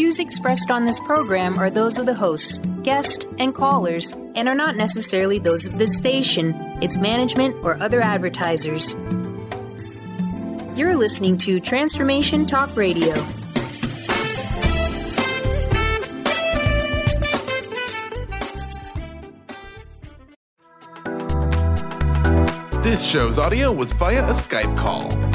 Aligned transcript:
views 0.00 0.18
expressed 0.18 0.70
on 0.70 0.86
this 0.86 0.98
program 1.00 1.58
are 1.58 1.68
those 1.68 1.98
of 1.98 2.06
the 2.06 2.14
hosts, 2.14 2.56
guests, 2.82 3.26
and 3.38 3.54
callers, 3.54 4.12
and 4.34 4.48
are 4.48 4.54
not 4.54 4.74
necessarily 4.74 5.38
those 5.38 5.66
of 5.66 5.76
this 5.76 5.94
station, 5.94 6.54
its 6.80 6.96
management, 6.96 7.54
or 7.62 7.76
other 7.82 8.00
advertisers. 8.00 8.96
You're 10.74 10.96
listening 10.96 11.36
to 11.44 11.60
Transformation 11.60 12.46
Talk 12.46 12.74
Radio. 12.76 13.12
This 22.82 23.06
show's 23.06 23.38
audio 23.38 23.70
was 23.70 23.92
via 23.92 24.24
a 24.24 24.30
Skype 24.30 24.78
call. 24.78 25.29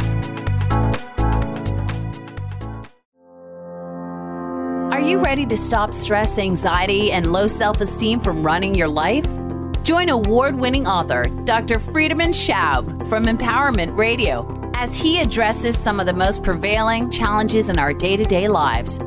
You 5.07 5.19
ready 5.19 5.45
to 5.45 5.55
stop 5.55 5.93
stress, 5.93 6.39
anxiety, 6.39 7.11
and 7.11 7.31
low 7.31 7.45
self 7.47 7.79
esteem 7.79 8.19
from 8.19 8.43
running 8.43 8.73
your 8.73 8.87
life? 8.87 9.25
Join 9.83 10.09
award 10.09 10.55
winning 10.55 10.87
author 10.87 11.25
Dr. 11.45 11.79
Friedemann 11.79 12.33
Schaub 12.33 13.07
from 13.07 13.25
Empowerment 13.25 13.95
Radio 13.95 14.47
as 14.73 14.97
he 14.97 15.19
addresses 15.19 15.77
some 15.77 15.99
of 15.99 16.07
the 16.07 16.13
most 16.13 16.43
prevailing 16.43 17.11
challenges 17.11 17.69
in 17.69 17.77
our 17.77 17.93
day 17.93 18.17
to 18.17 18.25
day 18.25 18.47
lives. 18.47 18.97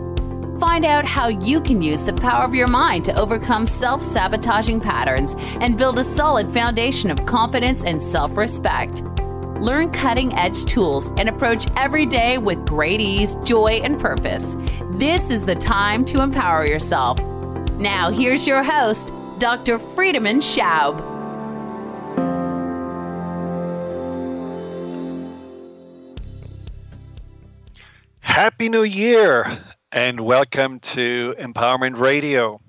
Find 0.61 0.85
out 0.85 1.05
how 1.05 1.29
you 1.29 1.61
can 1.61 1.83
use 1.83 2.03
the 2.03 2.13
power 2.13 2.45
of 2.45 2.55
your 2.55 2.69
mind 2.69 3.05
to 3.07 3.19
overcome 3.19 3.67
self 3.67 4.03
sabotaging 4.05 4.81
patterns 4.81 5.35
and 5.61 5.77
build 5.77 5.99
a 5.99 6.05
solid 6.05 6.47
foundation 6.49 7.11
of 7.11 7.27
confidence 7.27 7.83
and 7.83 8.01
self 8.01 8.37
respect. 8.37 9.03
Learn 9.61 9.91
cutting 9.91 10.33
edge 10.35 10.65
tools 10.67 11.09
and 11.19 11.29
approach 11.29 11.67
every 11.77 12.07
day 12.07 12.39
with 12.39 12.65
great 12.65 13.01
ease, 13.01 13.35
joy, 13.45 13.81
and 13.83 14.01
purpose. 14.01 14.55
This 14.99 15.31
is 15.31 15.47
the 15.47 15.55
time 15.55 16.05
to 16.07 16.23
empower 16.23 16.67
yourself. 16.67 17.21
Now, 17.75 18.11
here's 18.11 18.49
your 18.49 18.65
host, 18.65 19.13
Dr. 19.39 19.79
Friedemann 19.79 20.41
Schaub. 20.41 20.99
Happy 28.19 28.69
New 28.69 28.83
Year 28.83 29.65
and 29.93 30.19
welcome 30.19 30.81
to 30.81 31.37
Empowerment 31.39 31.97
Radio. 31.97 32.61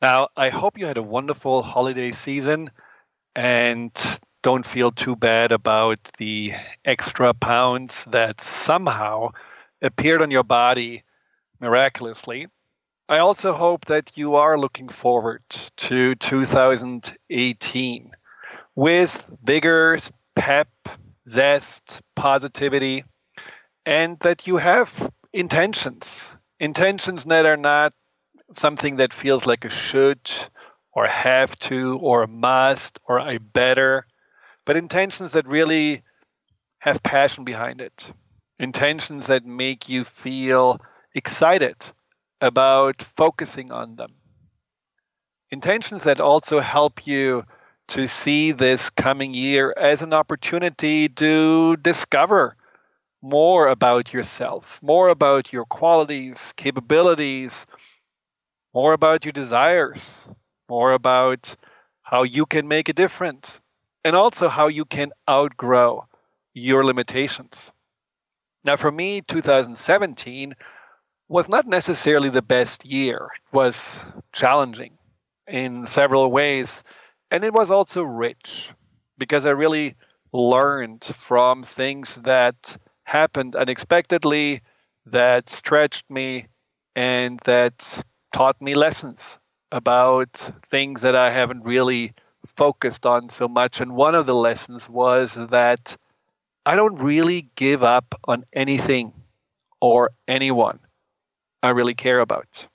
Now, 0.00 0.30
I 0.36 0.48
hope 0.48 0.78
you 0.78 0.86
had 0.86 0.96
a 0.96 1.02
wonderful 1.02 1.62
holiday 1.62 2.10
season 2.10 2.72
and 3.36 3.92
don't 4.42 4.66
feel 4.66 4.90
too 4.90 5.14
bad 5.14 5.52
about 5.52 6.00
the 6.18 6.54
extra 6.84 7.32
pounds 7.34 8.04
that 8.06 8.40
somehow 8.40 9.30
appeared 9.80 10.22
on 10.22 10.32
your 10.32 10.42
body 10.42 11.04
miraculously. 11.62 12.48
I 13.08 13.18
also 13.18 13.54
hope 13.54 13.86
that 13.86 14.12
you 14.16 14.34
are 14.34 14.58
looking 14.58 14.88
forward 14.88 15.42
to 15.76 16.14
2018 16.16 18.10
with 18.74 19.26
vigor, 19.42 19.98
pep, 20.34 20.68
zest, 21.28 22.02
positivity, 22.16 23.04
and 23.86 24.18
that 24.20 24.46
you 24.46 24.56
have 24.56 25.10
intentions. 25.32 26.36
Intentions 26.58 27.24
that 27.24 27.46
are 27.46 27.56
not 27.56 27.94
something 28.52 28.96
that 28.96 29.12
feels 29.12 29.46
like 29.46 29.64
a 29.64 29.70
should 29.70 30.30
or 30.92 31.06
have 31.06 31.56
to 31.60 31.96
or 31.98 32.24
a 32.24 32.28
must 32.28 32.98
or 33.06 33.20
I 33.20 33.38
better, 33.38 34.06
but 34.64 34.76
intentions 34.76 35.32
that 35.32 35.46
really 35.46 36.02
have 36.78 37.02
passion 37.02 37.44
behind 37.44 37.80
it. 37.80 38.12
Intentions 38.58 39.28
that 39.28 39.46
make 39.46 39.88
you 39.88 40.04
feel 40.04 40.80
excited 41.14 41.76
about 42.40 43.02
focusing 43.02 43.72
on 43.72 43.96
them. 43.96 44.14
Intentions 45.50 46.04
that 46.04 46.20
also 46.20 46.60
help 46.60 47.06
you 47.06 47.44
to 47.88 48.08
see 48.08 48.52
this 48.52 48.90
coming 48.90 49.34
year 49.34 49.74
as 49.76 50.02
an 50.02 50.12
opportunity 50.12 51.08
to 51.08 51.76
discover 51.76 52.56
more 53.20 53.68
about 53.68 54.12
yourself, 54.12 54.80
more 54.82 55.08
about 55.08 55.52
your 55.52 55.64
qualities, 55.64 56.52
capabilities, 56.56 57.66
more 58.74 58.92
about 58.92 59.24
your 59.24 59.32
desires, 59.32 60.26
more 60.68 60.92
about 60.92 61.54
how 62.02 62.22
you 62.22 62.46
can 62.46 62.66
make 62.66 62.88
a 62.88 62.92
difference, 62.94 63.60
and 64.04 64.16
also 64.16 64.48
how 64.48 64.68
you 64.68 64.84
can 64.84 65.12
outgrow 65.28 66.06
your 66.54 66.84
limitations. 66.84 67.70
Now, 68.64 68.76
for 68.76 68.90
me, 68.90 69.20
2017 69.20 70.54
was 71.28 71.48
not 71.48 71.66
necessarily 71.66 72.28
the 72.28 72.42
best 72.42 72.84
year. 72.84 73.30
It 73.34 73.54
was 73.54 74.04
challenging 74.32 74.98
in 75.46 75.86
several 75.86 76.30
ways, 76.30 76.82
and 77.30 77.44
it 77.44 77.52
was 77.52 77.70
also 77.70 78.02
rich 78.02 78.70
because 79.18 79.46
I 79.46 79.50
really 79.50 79.96
learned 80.32 81.04
from 81.04 81.62
things 81.62 82.16
that 82.16 82.76
happened 83.04 83.56
unexpectedly, 83.56 84.62
that 85.06 85.48
stretched 85.48 86.08
me, 86.10 86.46
and 86.94 87.40
that 87.44 88.04
taught 88.32 88.60
me 88.60 88.74
lessons 88.74 89.38
about 89.70 90.50
things 90.70 91.02
that 91.02 91.16
I 91.16 91.30
haven't 91.30 91.64
really 91.64 92.12
focused 92.46 93.06
on 93.06 93.28
so 93.28 93.48
much. 93.48 93.80
And 93.80 93.94
one 93.94 94.14
of 94.14 94.26
the 94.26 94.34
lessons 94.34 94.88
was 94.88 95.34
that 95.34 95.96
I 96.64 96.76
don't 96.76 96.96
really 96.96 97.50
give 97.56 97.82
up 97.82 98.14
on 98.24 98.44
anything 98.52 99.12
or 99.80 100.10
anyone 100.28 100.78
I 101.62 101.70
really 101.70 101.94
care 101.94 102.20
about. 102.20 102.66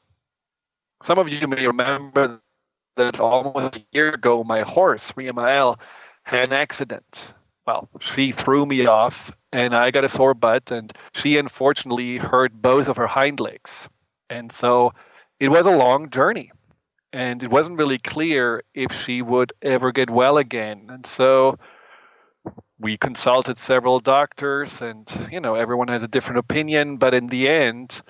Some 1.02 1.20
of 1.20 1.30
you 1.30 1.48
may 1.48 1.68
remember 1.68 2.42
that 2.96 3.20
almost 3.20 3.78
a 3.78 3.86
year 3.92 4.14
ago, 4.14 4.44
my 4.44 4.62
horse, 4.62 5.12
Riamael, 5.12 5.80
had 6.24 6.48
an 6.50 6.54
accident. 6.54 7.34
Well, 7.66 7.90
she 8.00 8.32
threw 8.32 8.66
me 8.66 8.86
off 8.86 9.32
and 9.52 9.76
I 9.76 9.92
got 9.92 10.04
a 10.04 10.10
sore 10.10 10.34
butt, 10.34 10.72
and 10.72 10.92
she 11.14 11.38
unfortunately 11.38 12.18
hurt 12.18 12.54
both 12.54 12.90
of 12.90 12.98
her 12.98 13.08
hind 13.08 13.40
legs. 13.40 13.90
And 14.30 14.52
so 14.52 14.94
it 15.40 15.50
was 15.50 15.66
a 15.66 15.76
long 15.76 16.10
journey, 16.10 16.52
and 17.14 17.42
it 17.42 17.50
wasn't 17.50 17.80
really 17.80 17.98
clear 17.98 18.64
if 18.74 18.92
she 18.92 19.22
would 19.22 19.54
ever 19.62 19.92
get 19.92 20.10
well 20.10 20.38
again. 20.38 20.88
And 20.90 21.06
so 21.06 21.60
we 22.80 22.98
consulted 22.98 23.58
several 23.58 24.00
doctors, 24.00 24.82
and 24.82 25.10
you 25.32 25.40
know, 25.40 25.56
everyone 25.56 25.88
has 25.88 26.04
a 26.04 26.08
different 26.08 26.40
opinion, 26.40 26.98
but 26.98 27.14
in 27.14 27.28
the 27.28 27.48
end, 27.48 28.02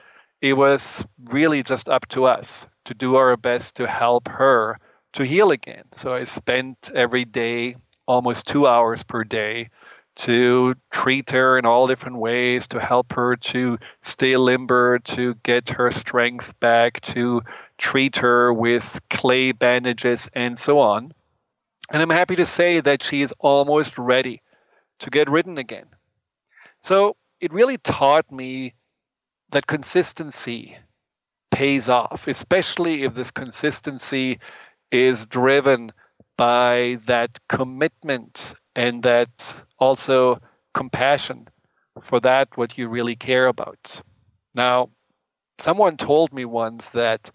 it 0.42 0.53
was 0.53 1.06
really 1.24 1.64
just 1.64 1.90
up 1.90 2.08
to 2.09 2.25
us 2.25 2.66
to 2.86 2.94
do 2.94 3.16
our 3.16 3.36
best 3.38 3.75
to 3.75 3.88
help 3.88 4.28
her 4.28 4.80
to 5.14 5.25
heal 5.25 5.52
again. 5.52 5.84
So 5.94 6.14
I 6.14 6.24
spent 6.24 6.92
every 6.94 7.25
day 7.25 7.75
almost 8.06 8.46
two 8.47 8.68
hours 8.68 9.03
per 9.03 9.24
day 9.24 9.70
to 10.18 10.76
treat 10.90 11.30
her 11.30 11.59
in 11.59 11.66
all 11.66 11.86
different 11.86 12.18
ways, 12.18 12.68
to 12.70 12.80
help 12.80 13.14
her 13.14 13.36
to 13.36 13.78
stay 14.02 14.36
limber, 14.36 15.00
to 15.00 15.36
get 15.44 15.70
her 15.70 15.92
strength 15.92 16.59
back, 16.59 17.02
to 17.02 17.44
treat 17.78 18.18
her 18.18 18.52
with 18.52 19.00
clay 19.09 19.52
bandages, 19.52 20.28
and 20.34 20.58
so 20.58 20.80
on. 20.80 21.12
And 21.92 22.02
I'm 22.02 22.09
happy 22.09 22.36
to 22.38 22.46
say 22.46 22.80
that 22.80 23.03
she 23.03 23.22
is 23.22 23.34
almost 23.40 23.97
ready 23.97 24.42
to 25.00 25.09
get 25.12 25.30
ridden 25.30 25.59
again. 25.59 25.86
So 26.81 27.16
it 27.40 27.53
really 27.53 27.78
taught 27.78 28.31
me 28.31 28.74
that 29.52 29.68
consistency 29.68 30.78
pays 31.52 31.90
off, 31.90 32.28
especially 32.28 33.03
if 33.03 33.13
this 33.13 33.31
consistency 33.31 34.40
is 34.91 35.25
driven 35.25 35.91
by 36.38 37.00
that 37.06 37.40
commitment 37.50 38.53
and 38.75 39.03
that 39.03 39.30
also 39.80 40.40
compassion 40.74 41.47
for 42.02 42.19
that 42.19 42.56
what 42.56 42.78
you 42.78 42.88
really 42.88 43.16
care 43.16 43.47
about. 43.47 44.02
Now, 44.53 44.90
someone 45.59 45.97
told 45.97 46.32
me 46.32 46.46
once 46.46 46.90
that 46.90 47.32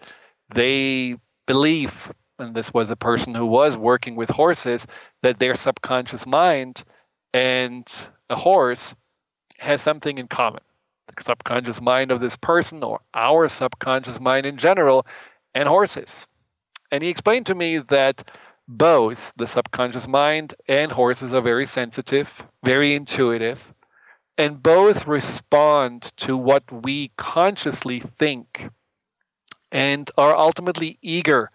they 0.55 1.17
believe, 1.47 2.13
and 2.39 2.55
this 2.55 2.73
was 2.73 2.91
a 2.91 2.97
person 2.97 3.35
who 3.35 3.47
was 3.47 3.77
working 3.77 4.15
with 4.15 4.31
horses, 4.31 4.87
that 5.23 5.39
their 5.39 5.55
subconscious 5.55 6.27
mind 6.27 6.85
and 7.35 7.85
a 8.29 8.37
horse 8.37 8.95
has 9.59 9.81
something 9.83 10.19
in 10.19 10.29
common 10.29 10.63
subconscious 11.21 11.81
mind 11.81 12.11
of 12.11 12.21
this 12.21 12.37
person 12.37 12.83
or 12.83 13.01
our 13.15 13.49
subconscious 13.49 14.21
mind 14.21 14.47
in 14.47 14.57
general 14.57 15.07
and 15.55 15.69
horses. 15.69 16.27
And 16.91 17.03
he 17.03 17.09
explained 17.09 17.47
to 17.47 17.55
me 17.55 17.79
that 17.79 18.29
both 18.69 19.33
the 19.37 19.47
subconscious 19.47 20.07
mind 20.07 20.55
and 20.69 20.93
horses 20.93 21.35
are 21.35 21.41
very 21.41 21.67
sensitive, 21.67 22.43
very 22.63 22.95
intuitive, 22.95 23.73
and 24.39 24.63
both 24.63 25.07
respond 25.07 26.13
to 26.19 26.37
what 26.37 26.65
we 26.71 27.11
consciously 27.17 28.01
think 28.01 28.69
and 29.71 30.11
are 30.17 30.37
ultimately 30.37 30.99
eager 31.03 31.51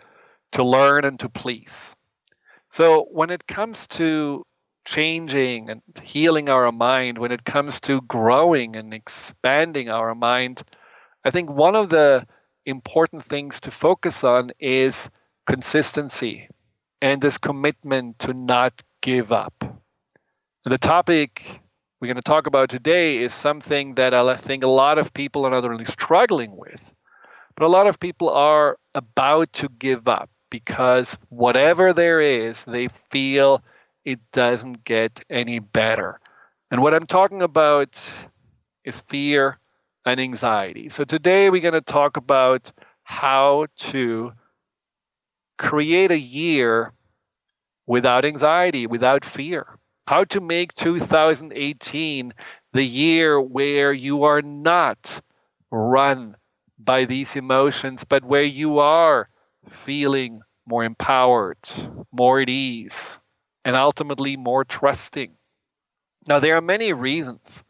to 0.53 0.63
learn 0.63 1.05
and 1.05 1.19
to 1.19 1.29
please. 1.29 1.95
So 2.69 3.07
when 3.11 3.29
it 3.29 3.47
comes 3.47 3.87
to 3.87 4.45
changing 4.87 5.69
and 5.69 5.81
healing 6.01 6.47
our 6.47 6.71
mind, 6.71 7.17
when 7.17 7.33
it 7.33 7.43
comes 7.43 7.81
to 7.81 7.99
growing 8.01 8.77
and 8.77 8.93
expanding 8.93 9.89
our 9.89 10.15
mind, 10.15 10.63
I 11.25 11.31
think 11.31 11.49
one 11.49 11.75
of 11.75 11.89
the 11.89 12.25
important 12.65 13.23
things 13.23 13.59
to 13.61 13.71
focus 13.71 14.23
on 14.23 14.51
is 14.59 15.09
consistency 15.45 16.47
and 17.01 17.21
this 17.21 17.37
commitment 17.37 18.19
to 18.19 18.33
not 18.33 18.81
give 19.01 19.33
up. 19.33 19.53
And 19.61 20.73
the 20.73 20.77
topic 20.77 21.61
we're 21.99 22.07
going 22.07 22.15
to 22.15 22.21
talk 22.21 22.47
about 22.47 22.69
today 22.69 23.17
is 23.17 23.33
something 23.33 23.95
that 23.95 24.13
I 24.13 24.37
think 24.37 24.63
a 24.63 24.69
lot 24.69 24.99
of 24.99 25.13
people 25.13 25.45
are 25.45 25.51
not 25.51 25.65
only 25.65 25.85
struggling 25.85 26.55
with, 26.55 26.81
but 27.55 27.65
a 27.65 27.67
lot 27.67 27.87
of 27.87 27.99
people 27.99 28.29
are 28.29 28.77
about 28.95 29.51
to 29.53 29.67
give 29.67 30.07
up 30.07 30.29
because 30.49 31.17
whatever 31.27 31.91
there 31.91 32.21
is, 32.21 32.63
they 32.63 32.87
feel 33.09 33.61
it 34.07 34.21
doesn't 34.31 34.85
get 34.85 35.21
any 35.29 35.59
better. 35.59 36.21
And 36.71 36.81
what 36.81 36.93
I'm 36.93 37.07
talking 37.07 37.41
about 37.41 38.09
is 38.85 39.01
fear 39.01 39.59
and 40.05 40.21
anxiety. 40.21 40.87
So 40.87 41.03
today 41.03 41.49
we're 41.49 41.61
going 41.61 41.73
to 41.73 41.81
talk 41.81 42.15
about 42.15 42.71
how 43.03 43.67
to 43.91 44.31
create 45.57 46.11
a 46.11 46.17
year 46.17 46.93
without 47.85 48.23
anxiety, 48.23 48.87
without 48.87 49.25
fear. 49.25 49.77
How 50.07 50.23
to 50.23 50.39
make 50.39 50.73
2018 50.75 52.33
the 52.71 52.85
year 52.85 53.41
where 53.41 53.91
you 53.91 54.23
are 54.23 54.41
not 54.41 55.19
run 55.69 56.37
by 56.79 57.03
these 57.03 57.35
emotions, 57.35 58.05
but 58.05 58.23
where 58.23 58.43
you 58.43 58.79
are 58.79 59.27
feeling 59.67 60.39
more 60.65 60.85
empowered, 60.85 61.57
more 62.13 62.39
at 62.39 62.47
ease, 62.47 63.19
and 63.67 63.75
ultimately 63.75 64.37
more 64.37 64.63
trusting. 64.63 65.33
Now, 66.25 66.39
there 66.39 66.55
are 66.55 66.61
many 66.61 66.93
reasons 66.93 67.65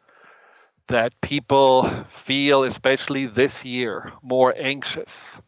that 0.86 1.20
people 1.20 1.90
feel, 2.06 2.62
especially 2.62 3.26
this 3.26 3.64
year, 3.64 4.12
more 4.22 4.54
anxious. 4.56 5.42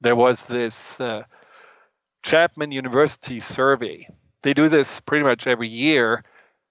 There 0.00 0.16
was 0.16 0.44
this 0.46 1.00
uh, 1.00 1.22
Chapman 2.24 2.72
University 2.72 3.38
survey. 3.38 4.08
They 4.42 4.54
do 4.54 4.68
this 4.68 4.98
pretty 4.98 5.22
much 5.22 5.46
every 5.46 5.68
year. 5.68 6.24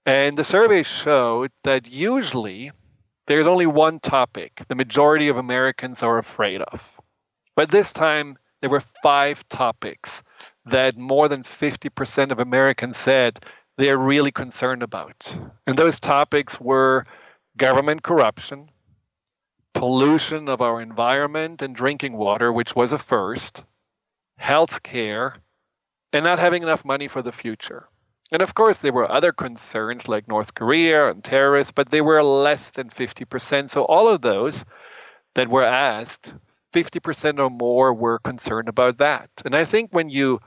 And 0.06 0.38
the 0.38 0.44
survey 0.44 0.84
showed 0.84 1.52
that 1.64 1.90
usually 1.90 2.74
there's 3.28 3.48
only 3.48 3.66
one 3.66 4.02
topic 4.02 4.62
the 4.68 4.76
majority 4.76 5.30
of 5.30 5.38
Americans 5.38 6.04
are 6.04 6.18
afraid 6.18 6.62
of. 6.62 7.00
But 7.56 7.72
this 7.72 7.94
time 7.94 8.38
there 8.60 8.70
were 8.70 8.84
five 9.02 9.48
topics 9.48 10.22
that 10.66 10.98
more 10.98 11.28
than 11.28 11.44
50% 11.44 12.32
of 12.32 12.40
Americans 12.40 12.98
said 12.98 13.40
they're 13.78 13.98
really 13.98 14.32
concerned 14.32 14.84
about. 14.84 15.38
And 15.68 15.78
those 15.78 16.00
topics 16.00 16.60
were 16.60 17.06
government 17.58 18.04
corruption, 18.04 18.70
pollution 19.74 20.50
of 20.50 20.62
our 20.62 20.82
environment 20.82 21.62
and 21.62 21.76
drinking 21.76 22.14
water, 22.18 22.52
which 22.52 22.76
was 22.76 22.94
a 22.94 22.98
first, 22.98 23.64
health 24.38 24.82
care, 24.82 25.36
and 26.14 26.24
not 26.24 26.40
having 26.40 26.64
enough 26.64 26.86
money 26.86 27.08
for 27.08 27.22
the 27.22 27.32
future. 27.32 27.88
And 28.32 28.42
of 28.42 28.56
course, 28.56 28.80
there 28.80 28.94
were 28.94 29.12
other 29.12 29.32
concerns 29.32 30.08
like 30.08 30.28
North 30.28 30.56
Korea 30.56 31.10
and 31.10 31.24
terrorists, 31.24 31.72
but 31.72 31.90
they 31.90 32.02
were 32.02 32.24
less 32.24 32.72
than 32.72 32.90
50%. 32.90 33.70
So 33.70 33.84
all 33.84 34.10
of 34.10 34.22
those 34.22 34.66
that 35.36 35.50
were 35.50 35.64
asked, 35.64 36.34
50% 36.74 37.40
or 37.40 37.50
more 37.50 37.94
were 37.94 38.20
concerned 38.20 38.68
about 38.68 38.98
that. 38.98 39.30
And 39.46 39.56
I 39.56 39.66
think 39.66 39.92
when 39.92 40.10
you 40.10 40.40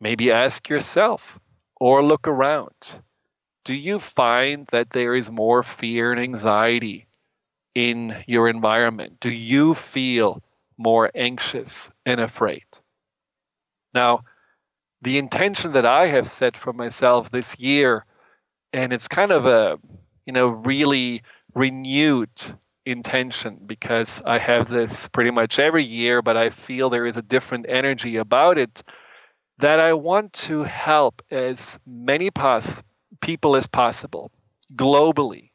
maybe 0.00 0.32
ask 0.32 0.68
yourself 0.68 1.38
or 1.80 2.02
look 2.02 2.28
around, 2.28 3.00
do 3.64 3.74
you 3.74 3.98
find 3.98 4.68
that 4.72 4.90
there 4.90 5.14
is 5.14 5.30
more 5.30 5.62
fear 5.62 6.12
and 6.12 6.20
anxiety 6.20 7.06
in 7.74 8.22
your 8.26 8.48
environment? 8.48 9.20
Do 9.20 9.30
you 9.30 9.74
feel 9.74 10.42
more 10.76 11.10
anxious 11.14 11.90
and 12.04 12.20
afraid? 12.20 12.64
Now, 13.94 14.24
the 15.02 15.18
intention 15.18 15.72
that 15.72 15.86
I 15.86 16.06
have 16.06 16.26
set 16.26 16.56
for 16.56 16.72
myself 16.72 17.30
this 17.30 17.58
year, 17.58 18.04
and 18.72 18.92
it's 18.92 19.08
kind 19.08 19.32
of 19.32 19.46
a, 19.46 19.78
you 20.26 20.32
know, 20.32 20.48
really 20.48 21.22
renewed 21.54 22.30
intention 22.84 23.60
because 23.66 24.22
I 24.24 24.38
have 24.38 24.68
this 24.68 25.08
pretty 25.08 25.30
much 25.30 25.58
every 25.58 25.84
year, 25.84 26.22
but 26.22 26.36
I 26.36 26.50
feel 26.50 26.90
there 26.90 27.06
is 27.06 27.16
a 27.16 27.22
different 27.22 27.66
energy 27.68 28.16
about 28.16 28.58
it 28.58 28.82
that 29.58 29.80
I 29.80 29.94
want 29.94 30.32
to 30.48 30.62
help 30.62 31.22
as 31.30 31.78
many 31.86 32.30
pos- 32.30 32.82
people 33.20 33.56
as 33.56 33.66
possible 33.66 34.30
globally 34.74 35.50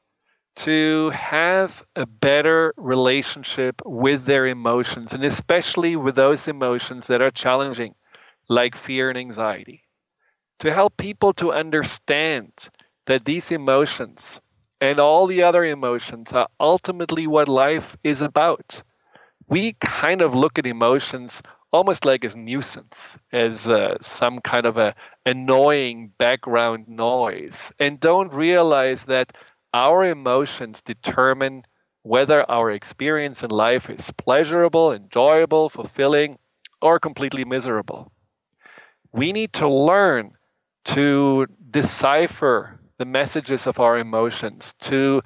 to 0.58 1.10
have 1.12 1.86
a 1.96 2.06
better 2.06 2.74
relationship 2.78 3.82
with 3.86 4.26
their 4.26 4.48
emotions 4.48 5.14
and 5.14 5.24
especially 5.24 5.96
with 5.96 6.16
those 6.16 6.48
emotions 6.48 7.08
that 7.08 7.22
are 7.22 7.32
challenging 7.32 7.96
like 8.50 8.76
fear 8.76 9.10
and 9.10 9.18
anxiety 9.18 9.84
to 10.60 10.74
help 10.74 10.98
people 10.98 11.34
to 11.34 11.52
understand 11.52 12.52
that 13.06 13.26
these 13.26 13.52
emotions 13.52 14.40
and 14.82 15.00
all 15.00 15.28
the 15.28 15.44
other 15.44 15.64
emotions 15.64 16.32
are 16.34 16.48
ultimately 16.60 17.26
what 17.28 17.48
life 17.48 17.98
is 18.04 18.22
about. 18.22 18.84
We 19.48 19.74
kind 19.74 20.22
of 20.22 20.36
look 20.36 20.60
at 20.60 20.68
emotions 20.68 21.42
almost 21.72 22.06
like 22.06 22.26
as 22.26 22.36
nuisance, 22.36 23.18
as 23.32 23.68
uh, 23.70 23.98
some 24.02 24.40
kind 24.40 24.66
of 24.66 24.78
a 24.78 24.96
annoying 25.26 26.12
background 26.18 26.88
noise, 26.88 27.74
and 27.80 28.00
don't 28.00 28.34
realize 28.34 29.06
that 29.06 29.34
our 29.74 30.06
emotions 30.06 30.82
determine 30.82 31.64
whether 32.04 32.50
our 32.50 32.72
experience 32.72 33.44
in 33.44 33.50
life 33.52 33.90
is 33.90 34.12
pleasurable, 34.12 34.94
enjoyable, 34.94 35.70
fulfilling, 35.70 36.38
or 36.82 37.00
completely 37.00 37.44
miserable. 37.46 38.12
We 39.12 39.34
need 39.34 39.54
to 39.54 39.68
learn 39.68 40.34
to 40.86 41.48
decipher 41.70 42.80
the 42.98 43.06
messages 43.06 43.68
of 43.68 43.80
our 43.80 43.98
emotions, 43.98 44.74
to 44.80 45.22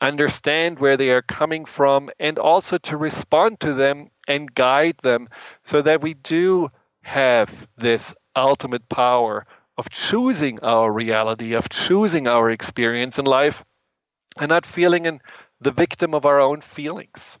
understand 0.00 0.78
where 0.78 0.96
they 0.96 1.10
are 1.10 1.22
coming 1.22 1.64
from, 1.64 2.10
and 2.18 2.38
also 2.38 2.78
to 2.78 2.96
respond 2.96 3.60
to 3.60 3.74
them 3.74 4.10
and 4.26 4.54
guide 4.54 4.96
them 5.02 5.28
so 5.62 5.82
that 5.82 6.00
we 6.00 6.14
do 6.14 6.70
have 7.02 7.68
this 7.76 8.14
ultimate 8.34 8.88
power 8.88 9.46
of 9.76 9.90
choosing 9.90 10.60
our 10.62 10.90
reality, 10.90 11.54
of 11.54 11.68
choosing 11.68 12.28
our 12.28 12.50
experience 12.50 13.18
in 13.18 13.24
life, 13.24 13.64
and 14.38 14.48
not 14.48 14.66
feeling 14.66 15.06
in 15.06 15.20
the 15.60 15.72
victim 15.72 16.14
of 16.14 16.24
our 16.24 16.40
own 16.40 16.60
feelings. 16.60 17.38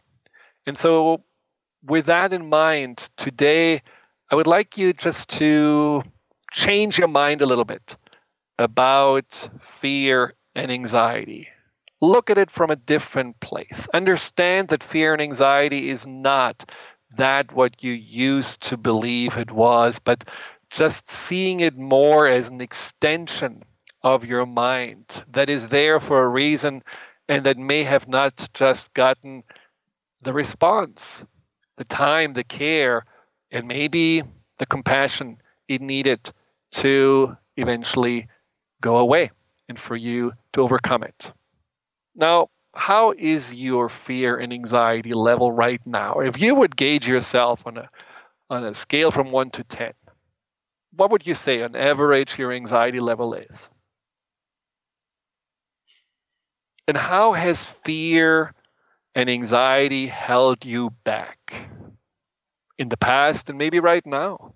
And 0.66 0.76
so, 0.76 1.24
with 1.82 2.06
that 2.06 2.32
in 2.32 2.48
mind, 2.48 3.08
today 3.16 3.82
I 4.30 4.34
would 4.34 4.46
like 4.46 4.76
you 4.76 4.92
just 4.92 5.30
to 5.38 6.02
change 6.52 6.98
your 6.98 7.08
mind 7.08 7.42
a 7.42 7.46
little 7.46 7.64
bit 7.64 7.96
about 8.58 9.48
fear 9.60 10.34
and 10.54 10.70
anxiety 10.70 11.48
look 12.00 12.30
at 12.30 12.38
it 12.38 12.50
from 12.50 12.70
a 12.70 12.76
different 12.76 13.40
place. 13.40 13.88
Understand 13.92 14.68
that 14.68 14.82
fear 14.82 15.12
and 15.12 15.22
anxiety 15.22 15.90
is 15.90 16.06
not 16.06 16.64
that 17.16 17.52
what 17.52 17.82
you 17.82 17.92
used 17.92 18.60
to 18.62 18.76
believe 18.76 19.36
it 19.36 19.50
was, 19.50 19.98
but 19.98 20.24
just 20.70 21.10
seeing 21.10 21.60
it 21.60 21.76
more 21.76 22.28
as 22.28 22.48
an 22.48 22.60
extension 22.60 23.64
of 24.02 24.24
your 24.24 24.46
mind 24.46 25.04
that 25.32 25.50
is 25.50 25.68
there 25.68 26.00
for 26.00 26.22
a 26.22 26.28
reason 26.28 26.82
and 27.28 27.44
that 27.46 27.58
may 27.58 27.82
have 27.82 28.08
not 28.08 28.48
just 28.54 28.94
gotten 28.94 29.42
the 30.22 30.32
response, 30.32 31.24
the 31.76 31.84
time, 31.84 32.32
the 32.32 32.44
care, 32.44 33.04
and 33.50 33.66
maybe 33.66 34.22
the 34.58 34.66
compassion 34.66 35.38
it 35.68 35.80
needed 35.80 36.30
to 36.70 37.36
eventually 37.56 38.28
go 38.80 38.98
away 38.98 39.30
and 39.68 39.78
for 39.78 39.96
you 39.96 40.32
to 40.52 40.62
overcome 40.62 41.02
it. 41.02 41.32
Now, 42.14 42.48
how 42.74 43.12
is 43.16 43.52
your 43.54 43.88
fear 43.88 44.38
and 44.38 44.52
anxiety 44.52 45.12
level 45.14 45.50
right 45.50 45.80
now? 45.84 46.20
If 46.20 46.40
you 46.40 46.54
would 46.54 46.76
gauge 46.76 47.08
yourself 47.08 47.66
on 47.66 47.78
a 47.78 47.90
on 48.50 48.64
a 48.64 48.74
scale 48.74 49.10
from 49.10 49.32
1 49.32 49.50
to 49.52 49.64
10, 49.64 49.92
what 50.94 51.10
would 51.12 51.26
you 51.26 51.34
say 51.34 51.62
on 51.62 51.76
average 51.76 52.38
your 52.38 52.52
anxiety 52.52 53.00
level 53.00 53.34
is? 53.34 53.70
And 56.88 56.96
how 56.96 57.32
has 57.32 57.64
fear 57.64 58.52
and 59.14 59.30
anxiety 59.30 60.06
held 60.08 60.64
you 60.64 60.90
back 61.04 61.68
in 62.78 62.88
the 62.88 62.96
past 62.96 63.48
and 63.48 63.58
maybe 63.58 63.78
right 63.78 64.04
now? 64.04 64.54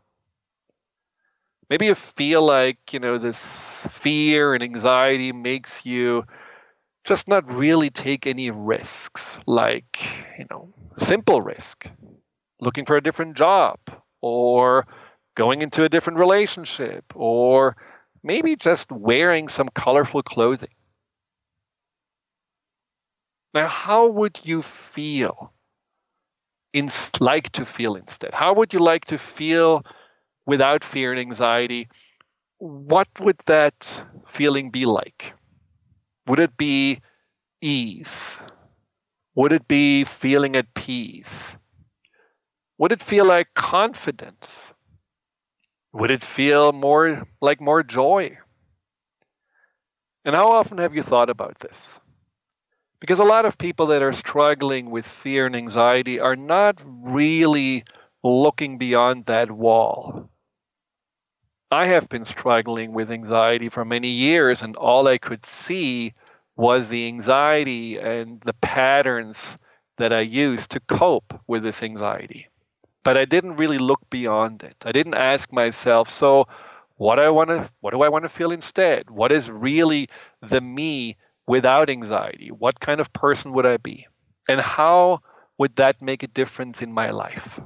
Maybe 1.70 1.86
you 1.86 1.94
feel 1.94 2.42
like, 2.42 2.78
you 2.92 3.00
know, 3.00 3.18
this 3.18 3.86
fear 3.90 4.54
and 4.54 4.62
anxiety 4.62 5.32
makes 5.32 5.86
you 5.86 6.24
just 7.04 7.28
not 7.28 7.48
really 7.52 7.90
take 7.90 8.26
any 8.26 8.50
risks, 8.50 9.38
like, 9.46 10.00
you 10.38 10.46
know, 10.50 10.72
simple 10.96 11.42
risk, 11.42 11.86
looking 12.60 12.86
for 12.86 12.96
a 12.96 13.02
different 13.02 13.36
job, 13.36 13.78
or 14.20 14.86
going 15.34 15.62
into 15.62 15.84
a 15.84 15.88
different 15.88 16.18
relationship, 16.18 17.04
or 17.14 17.76
maybe 18.22 18.56
just 18.56 18.90
wearing 18.90 19.48
some 19.48 19.68
colorful 19.68 20.22
clothing. 20.22 20.74
Now, 23.52 23.68
how 23.68 24.08
would 24.08 24.40
you 24.44 24.62
feel 24.62 25.52
in, 26.72 26.88
like 27.20 27.50
to 27.52 27.64
feel 27.64 27.94
instead? 27.96 28.34
How 28.34 28.54
would 28.54 28.72
you 28.72 28.80
like 28.80 29.04
to 29.06 29.18
feel 29.18 29.84
without 30.46 30.82
fear 30.82 31.12
and 31.12 31.20
anxiety? 31.20 31.88
What 32.58 33.08
would 33.20 33.38
that 33.46 34.04
feeling 34.26 34.70
be 34.70 34.86
like? 34.86 35.34
Would 36.26 36.38
it 36.38 36.56
be 36.56 37.00
ease? 37.60 38.38
Would 39.34 39.52
it 39.52 39.68
be 39.68 40.04
feeling 40.04 40.56
at 40.56 40.74
peace? 40.74 41.56
Would 42.78 42.92
it 42.92 43.02
feel 43.02 43.24
like 43.24 43.54
confidence? 43.54 44.72
Would 45.92 46.10
it 46.10 46.24
feel 46.24 46.72
more 46.72 47.26
like 47.40 47.60
more 47.60 47.82
joy? 47.82 48.38
And 50.24 50.34
how 50.34 50.52
often 50.52 50.78
have 50.78 50.94
you 50.94 51.02
thought 51.02 51.30
about 51.30 51.58
this? 51.60 52.00
Because 53.00 53.18
a 53.18 53.24
lot 53.24 53.44
of 53.44 53.58
people 53.58 53.86
that 53.88 54.02
are 54.02 54.12
struggling 54.12 54.90
with 54.90 55.06
fear 55.06 55.46
and 55.46 55.54
anxiety 55.54 56.20
are 56.20 56.36
not 56.36 56.80
really 56.84 57.84
looking 58.22 58.78
beyond 58.78 59.26
that 59.26 59.50
wall. 59.50 60.30
I 61.74 61.86
have 61.86 62.08
been 62.08 62.24
struggling 62.24 62.92
with 62.92 63.10
anxiety 63.10 63.68
for 63.68 63.84
many 63.84 64.08
years, 64.08 64.62
and 64.62 64.76
all 64.76 65.08
I 65.08 65.18
could 65.18 65.44
see 65.44 66.14
was 66.56 66.88
the 66.88 67.08
anxiety 67.08 67.98
and 67.98 68.40
the 68.40 68.54
patterns 68.54 69.58
that 69.98 70.12
I 70.12 70.20
used 70.20 70.70
to 70.70 70.80
cope 70.80 71.40
with 71.48 71.64
this 71.64 71.82
anxiety. 71.82 72.46
But 73.02 73.16
I 73.16 73.24
didn't 73.24 73.56
really 73.56 73.78
look 73.78 74.08
beyond 74.08 74.62
it. 74.62 74.76
I 74.84 74.92
didn't 74.92 75.16
ask 75.16 75.52
myself, 75.52 76.10
so 76.10 76.46
what 76.96 77.18
I 77.18 77.30
want 77.30 77.50
to 77.50 77.68
what 77.80 77.92
do 77.92 78.02
I 78.02 78.08
want 78.08 78.24
to 78.24 78.28
feel 78.28 78.52
instead? 78.52 79.10
What 79.10 79.32
is 79.32 79.50
really 79.50 80.08
the 80.40 80.60
me 80.60 81.16
without 81.46 81.90
anxiety? 81.90 82.50
What 82.52 82.78
kind 82.78 83.00
of 83.00 83.12
person 83.12 83.52
would 83.54 83.66
I 83.66 83.78
be? 83.78 84.06
And 84.48 84.60
how 84.60 85.20
would 85.58 85.74
that 85.76 86.00
make 86.00 86.22
a 86.22 86.28
difference 86.28 86.82
in 86.82 86.92
my 86.92 87.10
life? 87.10 87.60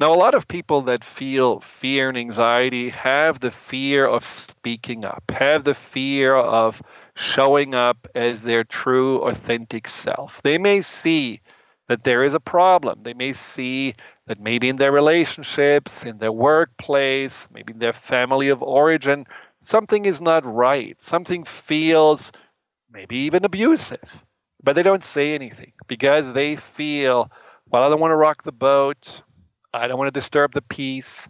Now, 0.00 0.14
a 0.14 0.16
lot 0.16 0.34
of 0.34 0.48
people 0.48 0.80
that 0.82 1.04
feel 1.04 1.60
fear 1.60 2.08
and 2.08 2.16
anxiety 2.16 2.88
have 2.88 3.38
the 3.38 3.50
fear 3.50 4.02
of 4.02 4.24
speaking 4.24 5.04
up, 5.04 5.30
have 5.30 5.62
the 5.62 5.74
fear 5.74 6.34
of 6.34 6.80
showing 7.14 7.74
up 7.74 8.08
as 8.14 8.42
their 8.42 8.64
true, 8.64 9.18
authentic 9.18 9.86
self. 9.88 10.40
They 10.42 10.56
may 10.56 10.80
see 10.80 11.42
that 11.88 12.02
there 12.02 12.22
is 12.22 12.32
a 12.32 12.40
problem. 12.40 13.02
They 13.02 13.12
may 13.12 13.34
see 13.34 13.94
that 14.26 14.40
maybe 14.40 14.70
in 14.70 14.76
their 14.76 14.90
relationships, 14.90 16.06
in 16.06 16.16
their 16.16 16.32
workplace, 16.32 17.48
maybe 17.52 17.74
in 17.74 17.78
their 17.78 17.92
family 17.92 18.48
of 18.48 18.62
origin, 18.62 19.26
something 19.60 20.06
is 20.06 20.22
not 20.22 20.46
right. 20.46 20.98
Something 21.02 21.44
feels 21.44 22.32
maybe 22.90 23.16
even 23.26 23.44
abusive. 23.44 24.24
But 24.62 24.76
they 24.76 24.82
don't 24.82 25.04
say 25.04 25.34
anything 25.34 25.74
because 25.88 26.32
they 26.32 26.56
feel, 26.56 27.30
well, 27.66 27.82
I 27.82 27.90
don't 27.90 28.00
want 28.00 28.12
to 28.12 28.16
rock 28.16 28.44
the 28.44 28.50
boat. 28.52 29.20
I 29.72 29.86
don't 29.86 29.98
want 29.98 30.08
to 30.08 30.18
disturb 30.18 30.52
the 30.52 30.62
peace. 30.62 31.28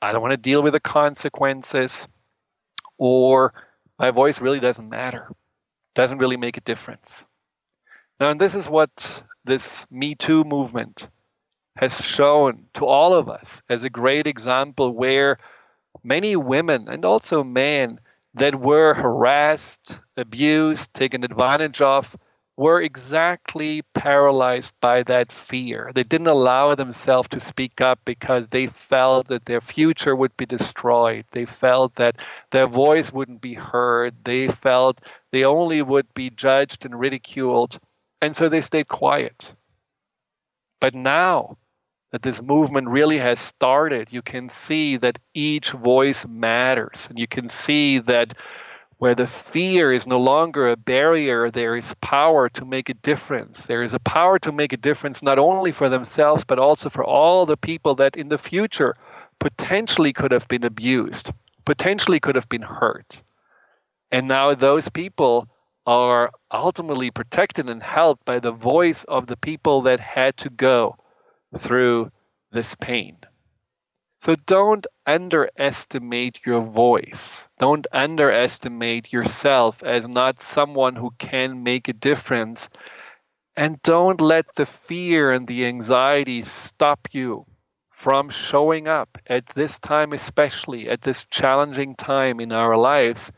I 0.00 0.12
don't 0.12 0.22
want 0.22 0.32
to 0.32 0.36
deal 0.36 0.62
with 0.62 0.72
the 0.72 0.80
consequences. 0.80 2.08
Or 2.98 3.52
my 3.98 4.10
voice 4.10 4.40
really 4.40 4.60
doesn't 4.60 4.88
matter, 4.88 5.28
doesn't 5.94 6.18
really 6.18 6.36
make 6.36 6.56
a 6.56 6.60
difference. 6.60 7.24
Now, 8.20 8.30
and 8.30 8.40
this 8.40 8.54
is 8.54 8.68
what 8.68 9.22
this 9.44 9.86
Me 9.90 10.14
Too 10.14 10.44
movement 10.44 11.08
has 11.76 12.00
shown 12.00 12.66
to 12.74 12.86
all 12.86 13.14
of 13.14 13.28
us 13.28 13.62
as 13.68 13.82
a 13.82 13.90
great 13.90 14.26
example 14.26 14.92
where 14.92 15.38
many 16.04 16.36
women 16.36 16.88
and 16.88 17.04
also 17.04 17.42
men 17.42 17.98
that 18.34 18.54
were 18.54 18.94
harassed, 18.94 19.98
abused, 20.16 20.92
taken 20.94 21.24
advantage 21.24 21.80
of 21.80 22.16
were 22.56 22.82
exactly 22.82 23.82
paralyzed 23.94 24.74
by 24.80 25.02
that 25.04 25.32
fear. 25.32 25.90
They 25.94 26.04
didn't 26.04 26.26
allow 26.26 26.74
themselves 26.74 27.28
to 27.30 27.40
speak 27.40 27.80
up 27.80 28.00
because 28.04 28.48
they 28.48 28.66
felt 28.66 29.28
that 29.28 29.46
their 29.46 29.60
future 29.60 30.14
would 30.14 30.36
be 30.36 30.46
destroyed. 30.46 31.24
They 31.32 31.46
felt 31.46 31.94
that 31.96 32.16
their 32.50 32.66
voice 32.66 33.12
wouldn't 33.12 33.40
be 33.40 33.54
heard. 33.54 34.14
They 34.24 34.48
felt 34.48 35.00
they 35.30 35.44
only 35.44 35.80
would 35.80 36.12
be 36.12 36.30
judged 36.30 36.84
and 36.84 36.98
ridiculed. 36.98 37.78
And 38.20 38.36
so 38.36 38.48
they 38.48 38.60
stayed 38.60 38.88
quiet. 38.88 39.54
But 40.80 40.94
now 40.94 41.56
that 42.10 42.22
this 42.22 42.42
movement 42.42 42.88
really 42.88 43.18
has 43.18 43.40
started, 43.40 44.12
you 44.12 44.20
can 44.20 44.50
see 44.50 44.98
that 44.98 45.18
each 45.32 45.70
voice 45.70 46.26
matters. 46.26 47.06
And 47.08 47.18
you 47.18 47.26
can 47.26 47.48
see 47.48 48.00
that 48.00 48.34
where 49.02 49.16
the 49.16 49.26
fear 49.26 49.92
is 49.92 50.06
no 50.06 50.20
longer 50.20 50.68
a 50.68 50.76
barrier, 50.76 51.50
there 51.50 51.74
is 51.74 51.92
power 52.00 52.48
to 52.48 52.64
make 52.64 52.88
a 52.88 52.94
difference. 52.94 53.66
There 53.66 53.82
is 53.82 53.94
a 53.94 53.98
power 53.98 54.38
to 54.38 54.52
make 54.52 54.72
a 54.72 54.76
difference 54.76 55.24
not 55.24 55.40
only 55.40 55.72
for 55.72 55.88
themselves, 55.88 56.44
but 56.44 56.60
also 56.60 56.88
for 56.88 57.04
all 57.04 57.44
the 57.44 57.56
people 57.56 57.96
that 57.96 58.14
in 58.14 58.28
the 58.28 58.38
future 58.38 58.94
potentially 59.40 60.12
could 60.12 60.30
have 60.30 60.46
been 60.46 60.62
abused, 60.62 61.32
potentially 61.64 62.20
could 62.20 62.36
have 62.36 62.48
been 62.48 62.62
hurt. 62.62 63.24
And 64.12 64.28
now 64.28 64.54
those 64.54 64.88
people 64.88 65.48
are 65.84 66.30
ultimately 66.52 67.10
protected 67.10 67.68
and 67.68 67.82
helped 67.82 68.24
by 68.24 68.38
the 68.38 68.52
voice 68.52 69.02
of 69.02 69.26
the 69.26 69.36
people 69.36 69.82
that 69.82 69.98
had 69.98 70.36
to 70.36 70.48
go 70.48 70.94
through 71.58 72.12
this 72.52 72.76
pain. 72.76 73.16
So 74.22 74.36
don't 74.36 74.86
underestimate 75.04 76.46
your 76.46 76.60
voice. 76.60 77.48
Don't 77.58 77.88
underestimate 77.90 79.12
yourself 79.12 79.82
as 79.82 80.06
not 80.06 80.40
someone 80.40 80.94
who 80.94 81.10
can 81.18 81.64
make 81.64 81.88
a 81.88 81.92
difference. 81.92 82.68
And 83.56 83.82
don't 83.82 84.20
let 84.20 84.54
the 84.54 84.64
fear 84.64 85.32
and 85.32 85.48
the 85.48 85.66
anxiety 85.66 86.42
stop 86.42 87.08
you 87.10 87.46
from 87.90 88.28
showing 88.28 88.86
up 88.86 89.18
at 89.26 89.44
this 89.56 89.80
time, 89.80 90.12
especially 90.12 90.88
at 90.88 91.02
this 91.02 91.24
challenging 91.28 91.96
time 91.96 92.38
in 92.38 92.52
our 92.52 92.76
lives, 92.76 93.32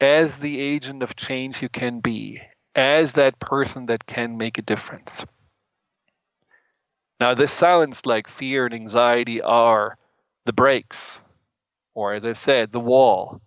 as 0.00 0.36
the 0.36 0.60
agent 0.60 1.02
of 1.02 1.14
change 1.14 1.60
you 1.60 1.68
can 1.68 2.00
be, 2.00 2.40
as 2.74 3.12
that 3.12 3.38
person 3.38 3.84
that 3.86 4.06
can 4.06 4.38
make 4.38 4.56
a 4.56 4.62
difference. 4.62 5.26
Now, 7.20 7.34
this 7.34 7.52
sounds 7.52 8.06
like 8.06 8.28
fear 8.28 8.64
and 8.64 8.74
anxiety 8.74 9.42
are 9.42 9.98
the 10.46 10.54
brakes, 10.54 11.20
or 11.94 12.14
as 12.14 12.24
I 12.24 12.32
said, 12.32 12.72
the 12.72 12.80
wall. 12.80 13.42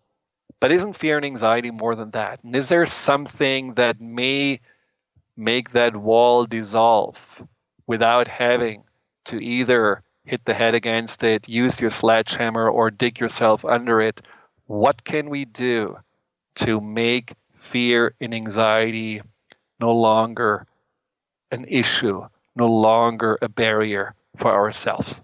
But 0.60 0.72
isn't 0.72 0.96
fear 0.96 1.18
and 1.18 1.26
anxiety 1.26 1.72
more 1.72 1.96
than 1.96 2.12
that? 2.12 2.44
And 2.44 2.56
is 2.56 2.70
there 2.70 2.86
something 2.86 3.74
that 3.74 4.00
may 4.00 4.62
make 5.36 5.72
that 5.72 5.96
wall 5.96 6.46
dissolve 6.46 7.18
without 7.88 8.28
having 8.28 8.84
to 9.26 9.44
either 9.44 10.04
hit 10.24 10.46
the 10.46 10.54
head 10.54 10.76
against 10.76 11.24
it, 11.24 11.50
use 11.50 11.80
your 11.80 11.90
sledgehammer, 11.90 12.70
or 12.70 12.92
dig 12.92 13.20
yourself 13.20 13.66
under 13.66 14.02
it? 14.02 14.22
What 14.68 15.04
can 15.04 15.30
we 15.30 15.46
do 15.46 15.98
to 16.58 16.80
make 16.80 17.34
fear 17.56 18.14
and 18.22 18.34
anxiety 18.34 19.22
no 19.80 19.96
longer 19.96 20.68
an 21.52 21.66
issue, 21.68 22.28
no 22.56 22.68
longer 22.68 23.38
a 23.42 23.50
barrier 23.50 24.16
for 24.38 24.52
ourselves. 24.52 25.22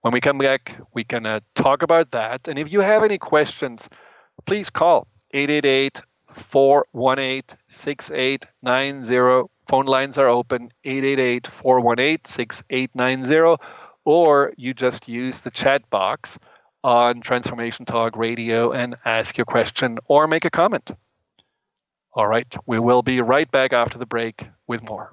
When 0.00 0.12
we 0.12 0.20
come 0.20 0.38
back, 0.38 0.80
we 0.94 1.04
can 1.04 1.26
uh, 1.26 1.40
talk 1.54 1.82
about 1.82 2.12
that. 2.12 2.48
And 2.48 2.58
if 2.58 2.72
you 2.72 2.80
have 2.80 3.04
any 3.04 3.18
questions, 3.18 3.88
please 4.46 4.70
call 4.70 5.06
888 5.32 6.00
418 6.30 7.58
6890. 7.68 9.50
Phone 9.68 9.86
lines 9.86 10.18
are 10.18 10.28
open 10.28 10.72
888 10.84 11.46
418 11.46 12.24
6890. 12.24 13.62
Or 14.04 14.52
you 14.56 14.72
just 14.72 15.08
use 15.08 15.40
the 15.40 15.50
chat 15.50 15.88
box 15.90 16.38
on 16.82 17.20
Transformation 17.20 17.84
Talk 17.84 18.16
Radio 18.16 18.72
and 18.72 18.96
ask 19.04 19.36
your 19.36 19.44
question 19.44 19.98
or 20.06 20.26
make 20.26 20.46
a 20.46 20.50
comment. 20.50 20.90
All 22.12 22.26
right, 22.26 22.52
we 22.66 22.78
will 22.78 23.02
be 23.02 23.20
right 23.20 23.48
back 23.50 23.72
after 23.72 23.98
the 23.98 24.06
break 24.06 24.48
with 24.66 24.82
more. 24.82 25.12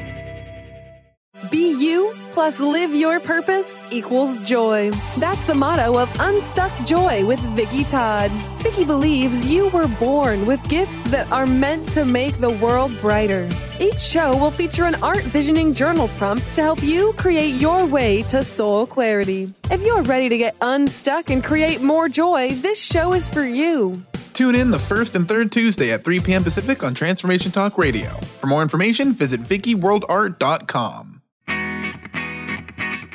Be 1.49 1.73
you 1.73 2.13
plus 2.33 2.59
live 2.59 2.93
your 2.93 3.19
purpose 3.19 3.75
equals 3.91 4.35
joy. 4.43 4.91
That's 5.17 5.43
the 5.47 5.55
motto 5.55 5.97
of 5.97 6.09
Unstuck 6.19 6.71
Joy 6.85 7.25
with 7.25 7.39
Vicki 7.55 7.83
Todd. 7.83 8.31
Vicki 8.61 8.85
believes 8.85 9.51
you 9.51 9.69
were 9.69 9.87
born 9.99 10.45
with 10.45 10.63
gifts 10.69 10.99
that 11.11 11.29
are 11.31 11.47
meant 11.47 11.91
to 11.93 12.05
make 12.05 12.35
the 12.37 12.51
world 12.51 12.91
brighter. 13.01 13.49
Each 13.79 13.99
show 13.99 14.37
will 14.37 14.51
feature 14.51 14.85
an 14.85 14.95
art 15.03 15.23
visioning 15.23 15.73
journal 15.73 16.07
prompt 16.09 16.47
to 16.55 16.61
help 16.61 16.83
you 16.83 17.13
create 17.17 17.55
your 17.55 17.85
way 17.85 18.21
to 18.23 18.43
soul 18.43 18.85
clarity. 18.85 19.51
If 19.69 19.83
you're 19.83 20.03
ready 20.03 20.29
to 20.29 20.37
get 20.37 20.55
unstuck 20.61 21.29
and 21.31 21.43
create 21.43 21.81
more 21.81 22.07
joy, 22.07 22.53
this 22.55 22.81
show 22.81 23.13
is 23.13 23.29
for 23.29 23.43
you. 23.43 24.01
Tune 24.33 24.55
in 24.55 24.71
the 24.71 24.79
first 24.79 25.15
and 25.15 25.27
third 25.27 25.51
Tuesday 25.51 25.91
at 25.91 26.03
3 26.05 26.21
p.m. 26.21 26.43
Pacific 26.43 26.83
on 26.83 26.93
Transformation 26.93 27.51
Talk 27.51 27.77
Radio. 27.77 28.09
For 28.39 28.47
more 28.47 28.61
information, 28.61 29.11
visit 29.13 29.41
VickiWorldArt.com. 29.41 31.10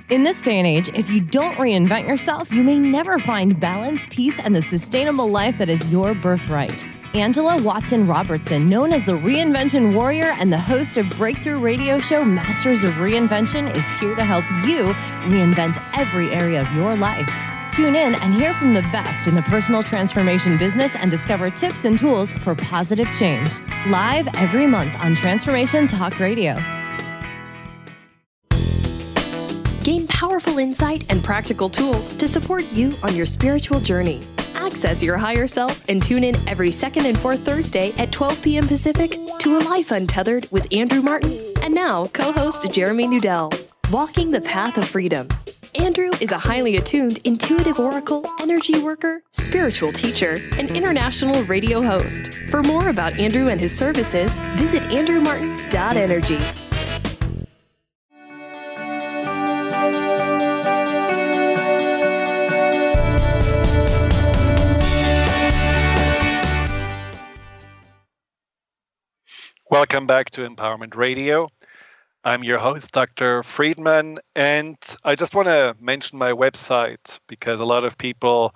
In 0.09 0.23
this 0.23 0.41
day 0.41 0.59
and 0.59 0.69
age, 0.69 0.89
if 0.95 1.11
you 1.11 1.21
don't 1.21 1.57
reinvent 1.57 2.07
yourself, 2.07 2.53
you 2.53 2.63
may 2.63 2.79
never 2.79 3.19
find 3.19 3.59
balance, 3.59 4.05
peace, 4.09 4.39
and 4.39 4.55
the 4.55 4.63
sustainable 4.63 5.29
life 5.29 5.59
that 5.59 5.69
is 5.69 5.83
your 5.91 6.15
birthright. 6.15 6.85
Angela 7.17 7.61
Watson 7.61 8.07
Robertson, 8.07 8.67
known 8.67 8.93
as 8.93 9.03
the 9.03 9.15
Reinvention 9.15 9.97
Warrior 9.97 10.31
and 10.39 10.53
the 10.53 10.61
host 10.61 10.97
of 10.97 11.11
breakthrough 11.11 11.59
radio 11.59 11.99
show 11.99 12.25
Masters 12.25 12.85
of 12.85 12.91
Reinvention, 12.91 13.75
is 13.77 13.91
here 13.99 14.15
to 14.15 14.25
help 14.25 14.45
you 14.65 14.95
reinvent 15.29 15.77
every 15.99 16.31
area 16.31 16.61
of 16.61 16.73
your 16.73 16.97
life. 16.97 17.29
Tune 17.73 17.97
in 17.97 18.15
and 18.15 18.33
hear 18.33 18.55
from 18.55 18.75
the 18.75 18.83
best 18.83 19.27
in 19.27 19.35
the 19.35 19.43
personal 19.43 19.83
transformation 19.83 20.57
business 20.57 20.95
and 20.95 21.11
discover 21.11 21.51
tips 21.51 21.85
and 21.85 21.99
tools 21.99 22.31
for 22.31 22.55
positive 22.55 23.11
change. 23.13 23.59
Live 23.89 24.29
every 24.35 24.69
month 24.69 24.95
on 25.01 25.17
Transformation 25.17 25.89
Talk 25.89 26.21
Radio. 26.21 26.76
Gain 29.87 30.09
powerful 30.09 30.59
insight 30.59 31.05
and 31.11 31.23
practical 31.23 31.69
tools 31.69 32.13
to 32.17 32.27
support 32.27 32.73
you 32.73 32.93
on 33.05 33.15
your 33.15 33.25
spiritual 33.25 33.79
journey. 33.79 34.21
Access 34.57 35.01
your 35.01 35.17
higher 35.17 35.47
self 35.47 35.81
and 35.89 36.03
tune 36.03 36.25
in 36.25 36.35
every 36.49 36.73
second 36.73 37.07
and 37.07 37.17
fourth 37.17 37.39
Thursday 37.45 37.93
at 37.93 38.11
12 38.11 38.43
p.m. 38.43 38.67
Pacific 38.67 39.17
to 39.39 39.57
A 39.57 39.61
Life 39.61 39.93
Untethered 39.93 40.51
with 40.51 40.67
Andrew 40.73 41.03
Martin 41.03 41.39
and 41.63 41.73
now 41.73 42.09
co 42.09 42.33
host 42.33 42.67
Jeremy 42.73 43.07
Nudell. 43.07 43.57
Walking 43.93 44.33
the 44.33 44.41
Path 44.41 44.77
of 44.77 44.89
Freedom. 44.89 45.29
Andrew 45.77 46.11
is 46.21 46.33
a 46.33 46.39
highly 46.39 46.79
attuned 46.79 47.19
intuitive 47.19 47.79
oracle, 47.79 48.29
energy 48.41 48.81
worker, 48.81 49.23
spiritual 49.31 49.93
teacher, 49.93 50.39
and 50.59 50.73
international 50.73 51.45
radio 51.45 51.81
host. 51.81 52.35
For 52.51 52.61
more 52.61 52.89
about 52.89 53.21
Andrew 53.21 53.51
and 53.51 53.61
his 53.61 53.77
services, 53.77 54.37
visit 54.57 54.83
andrewmartin.energy. 54.83 56.76
Welcome 69.77 70.07
back 70.07 70.31
to 70.31 70.49
Empowerment 70.49 70.97
Radio. 70.97 71.51
I'm 72.25 72.43
your 72.43 72.57
host, 72.57 72.93
Dr. 72.93 73.43
Friedemann, 73.43 74.17
and 74.35 74.79
I 75.05 75.17
just 75.17 75.35
want 75.35 75.49
to 75.49 75.77
mention 75.79 76.19
my 76.19 76.31
website 76.33 77.21
because 77.29 77.61
a 77.61 77.67
lot 77.67 77.85
of 77.85 77.99
people 77.99 78.55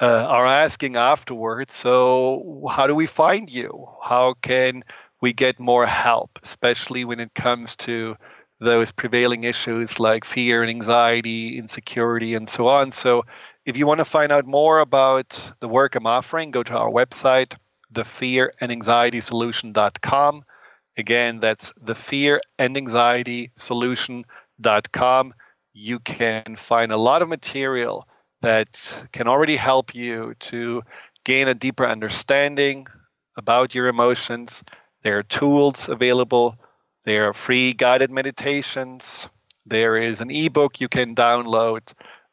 uh, 0.00 0.06
are 0.06 0.46
asking 0.46 0.94
afterwards. 0.94 1.74
So, 1.74 2.68
how 2.70 2.86
do 2.86 2.94
we 2.94 3.06
find 3.06 3.52
you? 3.52 3.88
How 4.04 4.34
can 4.40 4.84
we 5.20 5.32
get 5.32 5.58
more 5.58 5.84
help, 5.84 6.38
especially 6.44 7.04
when 7.04 7.18
it 7.18 7.34
comes 7.34 7.74
to 7.88 8.14
those 8.60 8.92
prevailing 8.92 9.42
issues 9.42 9.98
like 9.98 10.24
fear 10.24 10.62
and 10.62 10.70
anxiety, 10.70 11.58
insecurity, 11.58 12.36
and 12.36 12.48
so 12.48 12.68
on? 12.68 12.92
So, 12.92 13.24
if 13.66 13.76
you 13.76 13.88
want 13.88 13.98
to 13.98 14.04
find 14.04 14.30
out 14.30 14.46
more 14.46 14.78
about 14.78 15.54
the 15.58 15.68
work 15.68 15.96
I'm 15.96 16.06
offering, 16.06 16.52
go 16.52 16.62
to 16.62 16.78
our 16.78 16.88
website, 16.88 17.52
the 17.92 18.04
fear 18.04 18.52
and 18.60 18.72
anxiety 18.72 19.20
solution.com. 19.20 20.44
Again, 20.96 21.40
that's 21.40 21.72
the 21.80 21.94
fear 21.94 22.40
and 22.58 22.76
anxiety 22.76 23.50
solution.com. 23.56 25.34
You 25.72 25.98
can 26.00 26.56
find 26.56 26.92
a 26.92 26.96
lot 26.96 27.22
of 27.22 27.28
material 27.28 28.06
that 28.42 29.06
can 29.12 29.28
already 29.28 29.56
help 29.56 29.94
you 29.94 30.34
to 30.40 30.82
gain 31.24 31.48
a 31.48 31.54
deeper 31.54 31.86
understanding 31.86 32.86
about 33.36 33.74
your 33.74 33.88
emotions. 33.88 34.64
There 35.02 35.18
are 35.18 35.22
tools 35.22 35.88
available, 35.88 36.58
there 37.04 37.28
are 37.28 37.32
free 37.32 37.72
guided 37.72 38.10
meditations, 38.10 39.28
there 39.64 39.96
is 39.96 40.20
an 40.20 40.30
ebook 40.30 40.80
you 40.80 40.88
can 40.88 41.14
download. 41.14 41.82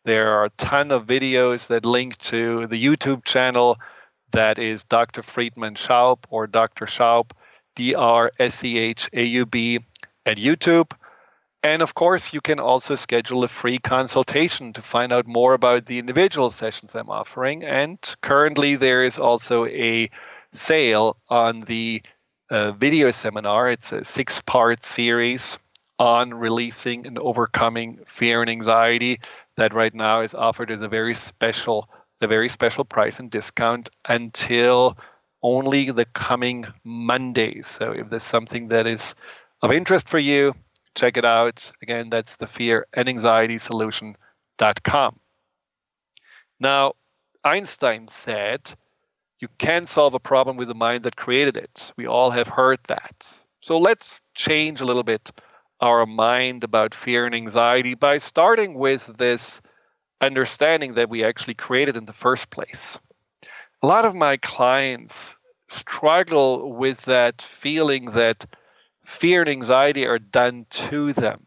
There 0.06 0.34
are 0.34 0.46
a 0.46 0.50
ton 0.52 0.92
of 0.92 1.06
videos 1.06 1.68
that 1.68 1.86
link 1.86 2.18
to 2.30 2.66
the 2.68 2.84
YouTube 2.84 3.24
channel 3.24 3.78
that 4.32 4.60
is 4.60 4.84
Dr. 4.84 5.22
Friedemann 5.22 5.76
Schaub 5.76 6.20
or 6.30 6.48
Dr. 6.48 6.86
Schaub, 6.86 7.32
D 7.76 7.96
R 7.96 8.32
S 8.40 8.64
E 8.64 8.78
H 8.78 9.10
A 9.14 9.24
U 9.24 9.46
B, 9.46 9.80
at 10.26 10.38
YouTube. 10.38 10.92
And 11.62 11.82
of 11.82 11.94
course, 11.94 12.34
you 12.34 12.40
can 12.40 12.60
also 12.60 12.96
schedule 12.96 13.44
a 13.44 13.50
free 13.50 13.80
consultation 13.80 14.74
to 14.74 14.82
find 14.82 15.12
out 15.12 15.28
more 15.28 15.54
about 15.54 15.86
the 15.86 16.00
individual 16.00 16.52
sessions 16.52 16.96
I'm 16.96 17.10
offering. 17.10 17.64
And 17.64 18.00
currently, 18.22 18.76
there 18.76 19.04
is 19.04 19.20
also 19.20 19.66
a 19.66 20.10
sale 20.54 21.18
on 21.30 21.62
the 21.62 22.02
uh, 22.50 22.72
video 22.72 23.12
seminar. 23.12 23.70
It's 23.70 23.92
a 23.92 24.04
six 24.04 24.42
part 24.42 24.84
series 24.84 25.60
on 25.98 26.34
releasing 26.34 27.06
and 27.06 27.20
overcoming 27.20 28.00
fear 28.06 28.42
and 28.42 28.50
anxiety 28.50 29.20
that 29.58 29.74
right 29.74 29.94
now 29.94 30.22
is 30.22 30.34
offered 30.34 30.72
as 30.72 30.82
a 30.82 30.88
very 30.88 31.14
special 31.14 31.90
a 32.22 32.28
very 32.28 32.50
special 32.50 32.86
price 32.86 33.20
and 33.20 33.32
discount 33.32 33.90
until 34.08 34.98
only 35.42 35.92
the 35.92 36.06
coming 36.06 36.66
Monday. 36.84 37.62
So 37.62 37.92
if 37.92 38.10
there's 38.10 38.24
something 38.24 38.70
that 38.70 38.88
is 38.88 39.16
of 39.62 39.72
interest 39.72 40.10
for 40.10 40.20
you, 40.20 40.54
check 40.96 41.18
it 41.18 41.26
out. 41.26 41.72
Again, 41.82 42.10
that's 42.10 42.36
the 42.36 42.48
fear 42.48 42.88
and 42.94 43.08
anxiety 43.08 43.58
solution.com. 43.58 45.20
Now, 46.60 46.94
Einstein 47.44 48.10
said, 48.10 48.70
you 49.40 49.48
can't 49.58 49.88
solve 49.88 50.14
a 50.14 50.20
problem 50.20 50.58
with 50.58 50.68
the 50.68 50.76
mind 50.76 51.04
that 51.04 51.16
created 51.16 51.56
it. 51.56 51.94
We 51.96 52.08
all 52.08 52.32
have 52.32 52.50
heard 52.50 52.80
that. 52.88 53.34
So 53.62 53.80
let's 53.80 54.20
change 54.36 54.82
a 54.82 54.86
little 54.86 55.04
bit 55.04 55.32
our 55.80 56.06
mind 56.06 56.66
about 56.66 56.94
fear 56.94 57.26
and 57.26 57.34
anxiety 57.34 57.94
by 57.94 58.18
starting 58.18 58.74
with 58.74 59.06
this 59.18 59.62
understanding 60.22 60.96
that 60.96 61.10
we 61.10 61.24
actually 61.24 61.54
created 61.54 61.96
in 61.96 62.06
the 62.06 62.14
first 62.14 62.50
place. 62.50 63.00
A 63.82 63.88
lot 63.88 64.06
of 64.06 64.16
my 64.16 64.38
clients 64.38 65.38
struggle 65.68 66.74
with 66.74 67.02
that 67.04 67.42
feeling 67.42 68.06
that 68.06 68.46
fear 69.04 69.42
and 69.42 69.50
anxiety 69.50 70.06
are 70.08 70.20
done 70.20 70.66
to 70.70 71.14
them. 71.14 71.46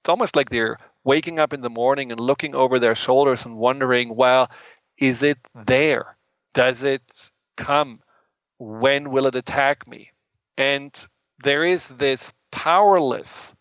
It's 0.00 0.08
almost 0.08 0.36
like 0.36 0.50
they're 0.50 0.78
waking 1.04 1.38
up 1.38 1.52
in 1.52 1.60
the 1.60 1.70
morning 1.70 2.10
and 2.10 2.20
looking 2.20 2.56
over 2.56 2.78
their 2.78 2.94
shoulders 2.94 3.44
and 3.44 3.56
wondering, 3.56 4.14
well, 4.14 4.50
is 4.98 5.22
it 5.22 5.38
there? 5.54 6.16
Does 6.54 6.82
it 6.82 7.02
come? 7.56 8.00
When 8.58 9.10
will 9.10 9.26
it 9.26 9.34
attack 9.34 9.86
me? 9.86 10.10
And 10.56 10.92
there 11.44 11.64
is 11.64 11.88
this 11.88 12.32
powerless 12.50 13.54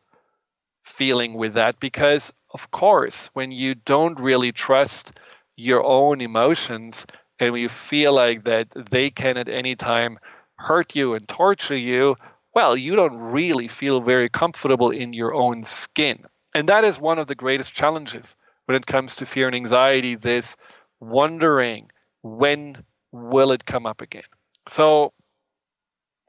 feeling 0.85 1.33
with 1.33 1.55
that 1.55 1.79
because, 1.79 2.31
of 2.53 2.69
course, 2.71 3.29
when 3.33 3.51
you 3.51 3.75
don't 3.75 4.19
really 4.19 4.51
trust 4.51 5.13
your 5.55 5.83
own 5.83 6.21
emotions 6.21 7.07
and 7.39 7.57
you 7.57 7.67
feel 7.67 8.13
like 8.13 8.43
that 8.43 8.67
they 8.91 9.09
can 9.09 9.37
at 9.37 9.49
any 9.49 9.75
time 9.75 10.19
hurt 10.57 10.95
you 10.95 11.15
and 11.15 11.27
torture 11.27 11.75
you, 11.75 12.15
well, 12.53 12.77
you 12.77 12.95
don't 12.95 13.17
really 13.17 13.67
feel 13.67 13.99
very 13.99 14.29
comfortable 14.29 14.91
in 14.91 15.11
your 15.11 15.33
own 15.33 15.63
skin. 15.63 16.23
And 16.53 16.69
that 16.69 16.85
is 16.85 16.99
one 16.99 17.19
of 17.19 17.27
the 17.27 17.35
greatest 17.35 17.73
challenges 17.73 18.35
when 18.65 18.77
it 18.77 18.85
comes 18.85 19.17
to 19.17 19.25
fear 19.25 19.47
and 19.47 19.55
anxiety 19.55 20.15
this 20.15 20.55
wondering 20.99 21.89
when 22.21 22.83
will 23.11 23.51
it 23.51 23.65
come 23.65 23.85
up 23.85 24.01
again. 24.01 24.23
So 24.67 25.13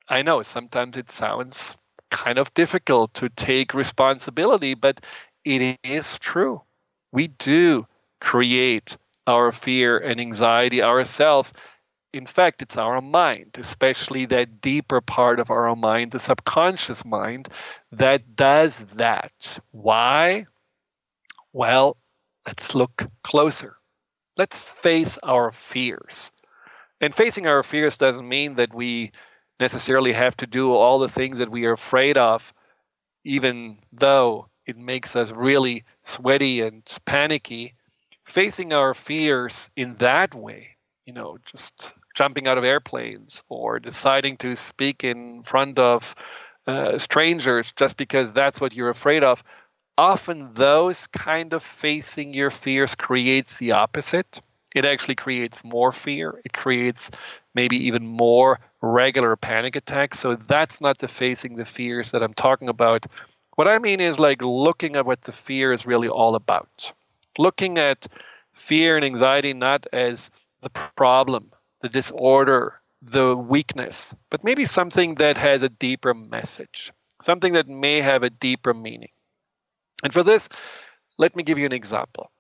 I 0.09 0.23
know 0.23 0.43
sometimes 0.43 0.97
it 0.97 1.11
sounds 1.11 1.77
kind 2.11 2.39
of 2.39 2.53
difficult 2.55 3.15
to 3.15 3.29
take 3.29 3.75
responsibility, 3.75 4.75
but 4.75 5.01
it 5.45 5.79
is 5.85 6.19
true. 6.19 6.63
We 7.13 7.29
do 7.29 7.87
create 8.21 8.97
our 9.27 9.53
fear 9.53 9.99
and 9.99 10.21
anxiety 10.21 10.83
ourselves. 10.83 11.53
In 12.13 12.27
fact, 12.27 12.63
it's 12.63 12.77
our 12.77 13.01
mind, 13.01 13.57
especially 13.59 14.27
that 14.27 14.61
deeper 14.61 15.01
part 15.01 15.41
of 15.41 15.51
our 15.51 15.75
mind, 15.77 16.13
the 16.13 16.19
subconscious 16.19 17.05
mind, 17.05 17.49
that 17.93 18.35
does 18.37 18.79
that. 18.95 19.59
Why? 19.71 20.47
Well, 21.53 21.97
let's 22.47 22.75
look 22.75 23.09
closer. 23.23 23.77
Let's 24.37 24.63
face 24.63 25.19
our 25.23 25.51
fears. 25.51 26.33
And 27.01 27.15
facing 27.15 27.47
our 27.47 27.63
fears 27.63 27.99
doesn't 27.99 28.29
mean 28.29 28.57
that 28.57 28.75
we 28.75 29.13
necessarily 29.59 30.13
have 30.13 30.37
to 30.39 30.47
do 30.47 30.75
all 30.75 30.99
the 30.99 31.09
things 31.09 31.39
that 31.39 31.51
we 31.51 31.67
are 31.67 31.73
afraid 31.73 32.19
of, 32.19 32.53
even 33.25 33.79
though 33.93 34.49
it 34.67 34.77
makes 34.77 35.17
us 35.17 35.31
really 35.31 35.85
sweaty 36.03 36.61
and 36.61 36.83
panicky. 37.05 37.75
Facing 38.25 38.73
our 38.73 38.93
fears 38.93 39.71
in 39.77 39.95
that 39.97 40.35
way, 40.35 40.77
you 41.05 41.13
know, 41.13 41.39
just 41.45 41.95
jumping 42.17 42.49
out 42.49 42.59
of 42.59 42.65
airplanes 42.65 43.45
or 43.49 43.79
deciding 43.79 44.37
to 44.39 44.57
speak 44.57 45.05
in 45.05 45.45
front 45.45 45.79
of 45.79 46.15
uh, 46.67 46.99
strangers 46.99 47.73
just 47.73 47.97
because 47.97 48.33
that's 48.33 48.61
what 48.61 48.75
you're 48.75 48.91
afraid 48.91 49.23
of. 49.23 49.45
Often, 49.97 50.55
those 50.55 51.07
kind 51.07 51.53
of 51.53 51.63
facing 51.63 52.35
your 52.35 52.51
fears 52.51 52.97
creates 52.97 53.59
the 53.59 53.73
opposite. 53.73 54.41
It 54.77 54.85
actually 54.85 55.15
creates 55.15 55.65
more 55.65 55.91
fear. 55.91 56.39
It 56.45 56.53
creates 56.53 57.11
maybe 57.55 57.87
even 57.87 58.07
more 58.07 58.61
regular 58.83 59.35
panic 59.35 59.75
attacks. 59.75 60.19
So 60.19 60.35
that's 60.35 60.83
not 60.83 60.99
the 60.99 61.09
facing 61.09 61.57
the 61.57 61.65
fears 61.65 62.11
that 62.11 62.23
I'm 62.23 62.35
talking 62.35 62.69
about. 62.69 63.07
What 63.55 63.69
I 63.69 63.79
mean 63.79 64.01
is 64.01 64.19
like 64.19 64.43
looking 64.43 64.97
at 64.97 65.07
what 65.07 65.23
the 65.23 65.33
fear 65.33 65.73
is 65.73 65.87
really 65.87 66.09
all 66.09 66.35
about. 66.35 66.93
Looking 67.39 67.79
at 67.79 68.07
fear 68.53 68.97
and 68.97 69.05
anxiety 69.05 69.55
not 69.55 69.87
as 69.95 70.31
the 70.61 70.69
problem, 70.69 71.53
the 71.81 71.89
disorder, 71.89 72.79
the 73.01 73.35
weakness, 73.35 74.15
but 74.29 74.45
maybe 74.45 74.67
something 74.67 75.15
that 75.17 75.39
has 75.39 75.63
a 75.63 75.71
deeper 75.71 76.13
message, 76.13 76.93
something 77.23 77.55
that 77.55 77.67
may 77.67 78.03
have 78.03 78.23
a 78.23 78.31
deeper 78.31 78.75
meaning. 78.75 79.13
And 80.05 80.13
for 80.13 80.23
this, 80.23 80.51
let 81.17 81.35
me 81.35 81.43
give 81.43 81.59
you 81.59 81.65
an 81.65 81.73
example. 81.73 82.31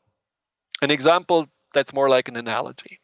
An 0.83 0.90
example 0.90 1.49
that's 1.76 1.92
more 1.92 2.08
like 2.08 2.28
an 2.28 2.36
analogy. 2.36 3.00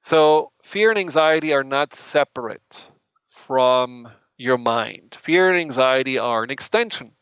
So, 0.00 0.52
fear 0.62 0.90
and 0.90 0.98
anxiety 0.98 1.52
are 1.52 1.62
not 1.62 1.94
separate 1.94 2.90
from 3.26 4.08
your 4.38 4.58
mind. 4.58 5.14
Fear 5.14 5.50
and 5.50 5.60
anxiety 5.60 6.18
are 6.18 6.42
an 6.42 6.50
extension 6.50 7.12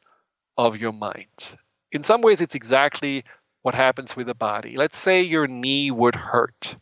of 0.56 0.76
your 0.76 0.92
mind. 0.92 1.56
In 1.90 2.04
some 2.04 2.22
ways, 2.22 2.40
it's 2.40 2.54
exactly 2.54 3.24
what 3.62 3.74
happens 3.74 4.16
with 4.16 4.28
the 4.28 4.34
body. 4.34 4.76
Let's 4.76 4.98
say 4.98 5.22
your 5.22 5.48
knee 5.48 5.90
would 5.90 6.14
hurt 6.14 6.76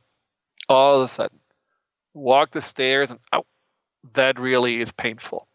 all 0.69 0.97
of 0.97 1.03
a 1.03 1.09
sudden. 1.09 1.41
Walk 2.13 2.51
the 2.51 2.61
stairs 2.61 3.11
and 3.11 3.21
out. 3.33 3.47
That 4.13 4.39
really 4.39 4.81
is 4.81 4.93
painful. 4.93 5.49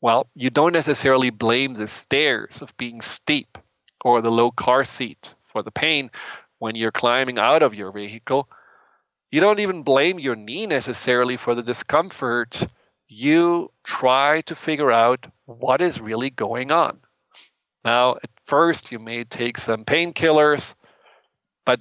Well, 0.00 0.28
you 0.34 0.50
don't 0.50 0.72
necessarily 0.72 1.30
blame 1.30 1.74
the 1.74 1.88
stairs 1.88 2.62
of 2.62 2.76
being 2.76 3.00
steep 3.00 3.58
or 4.04 4.22
the 4.22 4.30
low 4.30 4.52
car 4.52 4.84
seat 4.84 5.34
for 5.42 5.62
the 5.62 5.72
pain 5.72 6.10
when 6.58 6.74
you're 6.74 6.92
climbing 6.92 7.38
out 7.38 7.62
of 7.62 7.74
your 7.74 7.92
vehicle 7.92 8.48
you 9.30 9.40
don't 9.40 9.60
even 9.60 9.82
blame 9.82 10.18
your 10.18 10.36
knee 10.36 10.66
necessarily 10.66 11.36
for 11.36 11.54
the 11.54 11.62
discomfort. 11.62 12.66
You 13.08 13.72
try 13.84 14.42
to 14.42 14.54
figure 14.54 14.92
out 14.92 15.26
what 15.44 15.80
is 15.80 16.00
really 16.00 16.30
going 16.30 16.70
on. 16.70 16.98
Now, 17.84 18.16
at 18.16 18.30
first, 18.44 18.92
you 18.92 18.98
may 18.98 19.24
take 19.24 19.58
some 19.58 19.84
painkillers, 19.84 20.74
but 21.64 21.80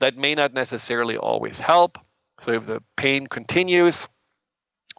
that 0.00 0.16
may 0.16 0.34
not 0.34 0.54
necessarily 0.54 1.16
always 1.16 1.58
help. 1.58 1.98
So, 2.38 2.52
if 2.52 2.66
the 2.66 2.82
pain 2.96 3.26
continues, 3.26 4.08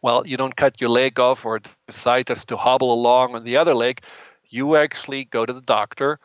well, 0.01 0.27
you 0.27 0.37
don't 0.37 0.55
cut 0.55 0.81
your 0.81 0.89
leg 0.89 1.19
off 1.19 1.45
or 1.45 1.61
decide 1.87 2.27
just 2.27 2.49
to 2.49 2.57
hobble 2.57 2.93
along 2.93 3.35
on 3.35 3.43
the 3.43 3.57
other 3.57 3.73
leg. 3.73 4.01
You 4.47 4.75
actually 4.75 5.25
go 5.25 5.45
to 5.45 5.53
the 5.53 5.61
doctor 5.61 6.19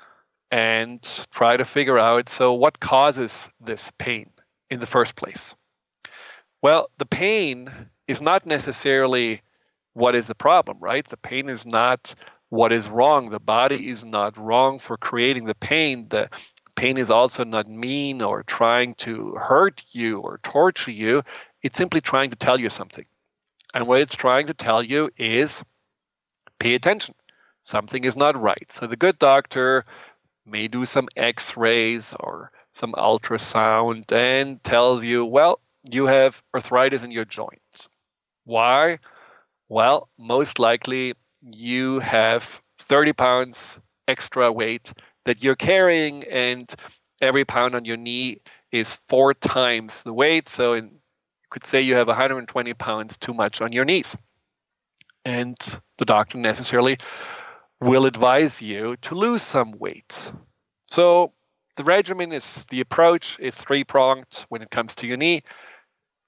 and 0.51 1.03
try 1.31 1.57
to 1.57 1.65
figure 1.65 1.99
out 1.99 2.29
so, 2.29 2.55
what 2.55 2.81
causes 2.81 3.51
this 3.61 3.93
pain 3.99 4.31
in 4.71 4.81
the 4.81 4.87
first 4.87 5.15
place? 5.15 5.55
Well, 6.63 6.91
the 6.99 7.07
pain 7.07 7.71
is 8.07 8.21
not 8.21 8.47
necessarily 8.47 9.43
what 9.93 10.15
is 10.15 10.27
the 10.27 10.35
problem, 10.35 10.79
right? 10.81 11.07
The 11.07 11.17
pain 11.17 11.49
is 11.49 11.67
not 11.67 12.15
what 12.49 12.73
is 12.73 12.89
wrong. 12.89 13.31
The 13.31 13.41
body 13.41 13.89
is 13.89 14.05
not 14.05 14.37
wrong 14.37 14.79
for 14.79 14.97
creating 14.97 15.45
the 15.45 15.55
pain. 15.55 16.09
The 16.09 16.31
pain 16.75 16.97
is 16.97 17.11
also 17.11 17.45
not 17.45 17.69
mean 17.69 18.23
or 18.23 18.43
trying 18.43 18.95
to 18.95 19.35
hurt 19.35 19.83
you 19.93 20.21
or 20.21 20.39
torture 20.43 20.93
you. 20.93 21.23
It's 21.63 21.77
simply 21.77 22.01
trying 22.01 22.31
to 22.31 22.37
tell 22.37 22.59
you 22.59 22.71
something. 22.71 23.05
And 23.75 23.87
what 23.87 24.01
it's 24.01 24.15
trying 24.15 24.47
to 24.47 24.55
tell 24.55 24.83
you 24.83 25.11
is 25.17 25.63
pay 26.59 26.75
attention. 26.75 27.15
Something 27.61 28.05
is 28.05 28.17
not 28.17 28.41
right. 28.41 28.71
So 28.71 28.87
the 28.87 28.97
good 28.97 29.19
doctor 29.19 29.85
may 30.49 30.69
do 30.69 30.85
some 30.85 31.09
x 31.17 31.57
rays 31.57 32.15
or 32.19 32.51
some 32.73 32.93
ultrasound 32.93 34.11
and 34.13 34.63
tells 34.63 35.05
you, 35.05 35.25
well, 35.25 35.61
you 35.91 36.07
have 36.07 36.43
arthritis 36.55 37.03
in 37.03 37.11
your 37.11 37.25
joints. 37.25 37.89
Why? 38.45 38.99
Well, 39.69 40.09
most 40.19 40.59
likely 40.59 41.15
you 41.43 41.99
have 42.01 42.63
30 42.81 43.13
pounds 43.13 43.79
extra 44.07 44.51
weight 44.51 44.93
that 45.27 45.45
you're 45.45 45.57
carrying, 45.57 46.25
and 46.25 46.73
every 47.21 47.45
pound 47.45 47.75
on 47.75 47.85
your 47.85 47.99
knee 47.99 48.41
is 48.73 48.93
four 49.09 49.35
times 49.35 50.03
the 50.03 50.13
weight. 50.13 50.49
So, 50.49 50.75
in, 50.75 50.85
you 50.87 51.49
could 51.51 51.65
say 51.65 51.83
you 51.83 51.97
have 51.97 52.09
120 52.09 52.75
pounds 52.75 53.19
too 53.19 53.35
much 53.35 53.61
on 53.61 53.73
your 53.73 53.85
knees. 53.85 54.17
And 55.25 55.57
the 55.99 56.07
doctor 56.07 56.39
necessarily 56.39 56.99
will 57.81 58.07
advise 58.07 58.61
you 58.61 58.97
to 59.03 59.15
lose 59.15 59.43
some 59.43 59.73
weight. 59.79 60.33
So, 60.87 61.33
the 61.77 61.85
regimen 61.85 62.33
is 62.33 62.65
the 62.67 62.81
approach 62.81 63.39
is 63.39 63.55
three 63.57 63.85
pronged 63.85 64.45
when 64.49 64.63
it 64.63 64.71
comes 64.71 64.97
to 64.97 65.07
your 65.07 65.17
knee. 65.17 65.43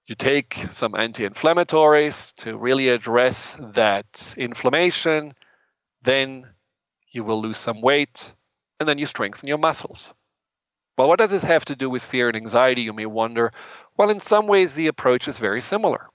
You 0.06 0.14
take 0.14 0.54
some 0.72 0.94
anti 0.94 1.28
inflammatories 1.28 2.34
to 2.42 2.56
really 2.56 2.88
address 2.88 3.56
that 3.72 4.34
inflammation, 4.36 5.34
then 6.02 6.46
you 7.10 7.24
will 7.24 7.40
lose 7.42 7.58
some 7.58 7.80
weight, 7.80 8.32
and 8.78 8.88
then 8.88 8.98
you 8.98 9.06
strengthen 9.06 9.48
your 9.48 9.58
muscles. 9.58 10.14
Well, 10.96 11.08
what 11.08 11.18
does 11.18 11.30
this 11.30 11.44
have 11.44 11.64
to 11.64 11.76
do 11.76 11.88
with 11.88 12.04
fear 12.04 12.28
and 12.28 12.36
anxiety, 12.36 12.82
you 12.82 12.92
may 12.92 13.06
wonder? 13.06 13.52
Well, 13.96 14.10
in 14.10 14.20
some 14.20 14.46
ways, 14.46 14.74
the 14.74 14.88
approach 14.88 15.28
is 15.28 15.38
very 15.38 15.62
similar. 15.62 16.09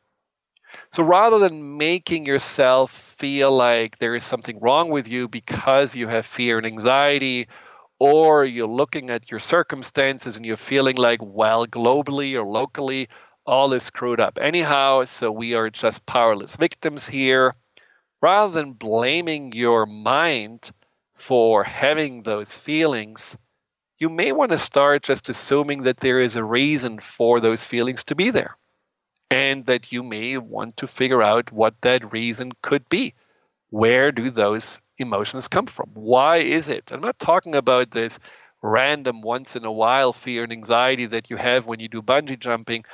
So 0.96 1.04
rather 1.04 1.40
than 1.40 1.78
making 1.78 2.26
yourself 2.26 2.90
feel 2.90 3.52
like 3.52 3.98
there 3.98 4.16
is 4.16 4.24
something 4.24 4.62
wrong 4.62 4.88
with 4.90 5.10
you 5.10 5.28
because 5.28 5.94
you 5.94 6.08
have 6.08 6.26
fear 6.26 6.58
and 6.58 6.66
anxiety, 6.66 7.50
or 8.00 8.46
you're 8.46 8.66
looking 8.66 9.10
at 9.10 9.30
your 9.30 9.42
circumstances 9.42 10.38
and 10.38 10.46
you're 10.46 10.56
feeling 10.56 10.96
like, 10.96 11.20
well, 11.22 11.68
globally 11.68 12.36
or 12.36 12.46
locally, 12.46 13.10
all 13.46 13.74
is 13.74 13.84
screwed 13.84 14.22
up 14.22 14.40
anyhow, 14.42 15.04
so 15.04 15.30
we 15.34 15.54
are 15.54 15.70
just 15.70 16.06
powerless 16.06 16.56
victims 16.56 17.06
here. 17.06 17.56
Rather 18.22 18.54
than 18.54 18.72
blaming 18.72 19.52
your 19.52 19.86
mind 19.86 20.72
for 21.14 21.66
having 21.66 22.24
those 22.24 22.58
feelings, 22.58 23.36
you 24.00 24.08
may 24.08 24.32
want 24.32 24.54
to 24.54 24.58
start 24.58 25.04
just 25.04 25.28
assuming 25.28 25.84
that 25.84 25.98
there 25.98 26.22
is 26.22 26.38
a 26.38 26.44
reason 26.46 27.02
for 27.02 27.42
those 27.42 27.66
feelings 27.66 28.06
to 28.06 28.16
be 28.16 28.30
there 28.30 28.56
and 29.36 29.66
that 29.66 29.92
you 29.92 30.02
may 30.02 30.38
want 30.38 30.78
to 30.78 30.88
figure 30.88 31.22
out 31.22 31.52
what 31.52 31.82
that 31.82 32.14
reason 32.14 32.54
could 32.62 32.88
be. 32.88 33.14
Where 33.70 34.14
do 34.14 34.30
those 34.30 34.80
emotions 34.98 35.50
come 35.50 35.66
from? 35.66 35.90
Why 35.94 36.38
is 36.38 36.70
it? 36.70 36.94
I'm 36.94 37.02
not 37.02 37.20
talking 37.20 37.54
about 37.54 37.92
this 37.92 38.18
random 38.62 39.22
once 39.22 39.58
in 39.58 39.66
a 39.66 39.72
while 39.72 40.14
fear 40.14 40.44
and 40.44 40.54
anxiety 40.54 41.08
that 41.08 41.30
you 41.30 41.36
have 41.36 41.68
when 41.68 41.82
you 41.82 41.90
do 41.90 42.02
bungee 42.02 42.40
jumping. 42.40 42.86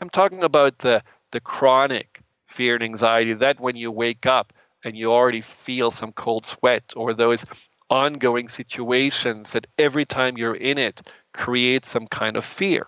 I'm 0.00 0.08
talking 0.08 0.42
about 0.42 0.78
the 0.78 1.02
the 1.32 1.40
chronic 1.40 2.20
fear 2.46 2.74
and 2.76 2.82
anxiety 2.82 3.34
that 3.34 3.60
when 3.60 3.76
you 3.76 3.92
wake 3.92 4.24
up 4.24 4.54
and 4.82 4.96
you 4.96 5.12
already 5.12 5.42
feel 5.42 5.90
some 5.90 6.12
cold 6.12 6.46
sweat 6.46 6.94
or 6.96 7.12
those 7.12 7.44
ongoing 7.90 8.48
situations 8.48 9.52
that 9.52 9.66
every 9.78 10.06
time 10.06 10.38
you're 10.38 10.62
in 10.70 10.78
it 10.78 11.02
creates 11.32 11.90
some 11.90 12.06
kind 12.06 12.36
of 12.38 12.44
fear. 12.44 12.86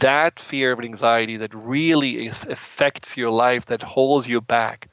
That 0.00 0.40
fear 0.40 0.72
of 0.72 0.80
anxiety 0.80 1.38
that 1.38 1.54
really 1.54 2.26
affects 2.26 3.16
your 3.16 3.30
life, 3.30 3.66
that 3.66 3.82
holds 3.82 4.28
you 4.28 4.40
back, 4.40 4.88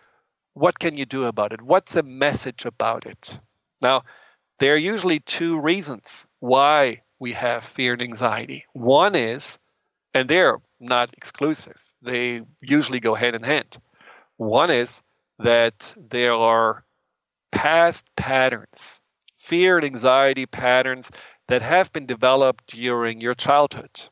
what 0.53 0.77
can 0.77 0.97
you 0.97 1.05
do 1.05 1.25
about 1.25 1.51
it? 1.51 1.61
What's 1.61 1.93
the 1.93 2.03
message 2.03 2.65
about 2.65 3.05
it? 3.05 3.37
Now, 3.81 4.03
there 4.59 4.75
are 4.75 4.77
usually 4.77 5.19
two 5.19 5.59
reasons 5.59 6.25
why 6.39 7.01
we 7.19 7.33
have 7.33 7.63
fear 7.63 7.93
and 7.93 8.01
anxiety. 8.01 8.65
One 8.73 9.15
is, 9.15 9.59
and 10.13 10.29
they're 10.29 10.59
not 10.79 11.13
exclusive, 11.17 11.81
they 12.01 12.43
usually 12.61 12.99
go 12.99 13.15
hand 13.15 13.35
in 13.35 13.43
hand. 13.43 13.77
One 14.37 14.69
is 14.69 15.01
that 15.39 15.93
there 15.97 16.33
are 16.33 16.85
past 17.51 18.05
patterns, 18.15 18.99
fear 19.35 19.77
and 19.77 19.85
anxiety 19.85 20.45
patterns 20.45 21.11
that 21.47 21.61
have 21.61 21.91
been 21.91 22.05
developed 22.05 22.67
during 22.67 23.21
your 23.21 23.35
childhood. 23.35 24.09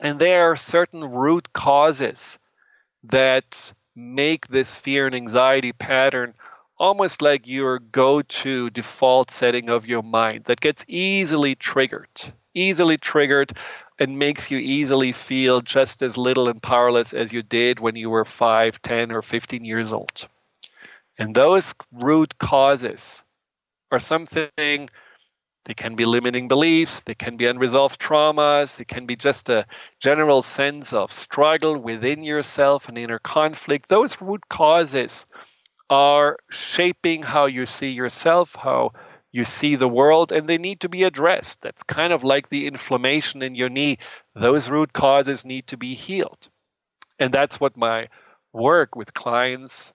And 0.00 0.18
there 0.18 0.50
are 0.50 0.56
certain 0.56 1.04
root 1.04 1.52
causes 1.52 2.38
that 3.04 3.72
make 3.96 4.46
this 4.46 4.74
fear 4.74 5.06
and 5.06 5.14
anxiety 5.14 5.72
pattern 5.72 6.34
almost 6.78 7.20
like 7.22 7.48
your 7.48 7.80
go 7.80 8.22
to 8.22 8.70
default 8.70 9.30
setting 9.30 9.68
of 9.68 9.86
your 9.86 10.02
mind 10.02 10.44
that 10.44 10.60
gets 10.60 10.84
easily 10.86 11.56
triggered, 11.56 12.08
easily 12.54 12.96
triggered, 12.96 13.52
and 13.98 14.18
makes 14.18 14.50
you 14.50 14.58
easily 14.58 15.10
feel 15.10 15.60
just 15.60 16.02
as 16.02 16.16
little 16.16 16.48
and 16.48 16.62
powerless 16.62 17.12
as 17.14 17.32
you 17.32 17.42
did 17.42 17.80
when 17.80 17.96
you 17.96 18.10
were 18.10 18.24
5, 18.24 18.80
10, 18.80 19.10
or 19.10 19.22
15 19.22 19.64
years 19.64 19.92
old. 19.92 20.28
And 21.18 21.34
those 21.34 21.74
root 21.92 22.38
causes 22.38 23.24
are 23.90 23.98
something 23.98 24.88
they 25.68 25.74
can 25.74 25.96
be 25.96 26.06
limiting 26.06 26.48
beliefs, 26.48 27.02
they 27.02 27.14
can 27.14 27.36
be 27.36 27.44
unresolved 27.44 28.00
traumas, 28.00 28.80
it 28.80 28.88
can 28.88 29.04
be 29.04 29.16
just 29.16 29.50
a 29.50 29.66
general 30.00 30.40
sense 30.40 30.94
of 30.94 31.12
struggle 31.12 31.76
within 31.76 32.22
yourself 32.22 32.88
and 32.88 32.96
inner 32.96 33.18
conflict. 33.18 33.86
Those 33.86 34.18
root 34.18 34.48
causes 34.48 35.26
are 35.90 36.38
shaping 36.50 37.22
how 37.22 37.46
you 37.46 37.66
see 37.66 37.90
yourself, 37.90 38.54
how 38.54 38.92
you 39.30 39.44
see 39.44 39.76
the 39.76 39.86
world, 39.86 40.32
and 40.32 40.48
they 40.48 40.56
need 40.56 40.80
to 40.80 40.88
be 40.88 41.04
addressed. 41.04 41.60
That's 41.60 41.82
kind 41.82 42.14
of 42.14 42.24
like 42.24 42.48
the 42.48 42.66
inflammation 42.66 43.42
in 43.42 43.54
your 43.54 43.68
knee. 43.68 43.98
Those 44.34 44.70
root 44.70 44.94
causes 44.94 45.44
need 45.44 45.66
to 45.66 45.76
be 45.76 45.92
healed. 45.92 46.48
And 47.18 47.30
that's 47.30 47.60
what 47.60 47.76
my 47.76 48.08
work 48.54 48.96
with 48.96 49.12
clients, 49.12 49.92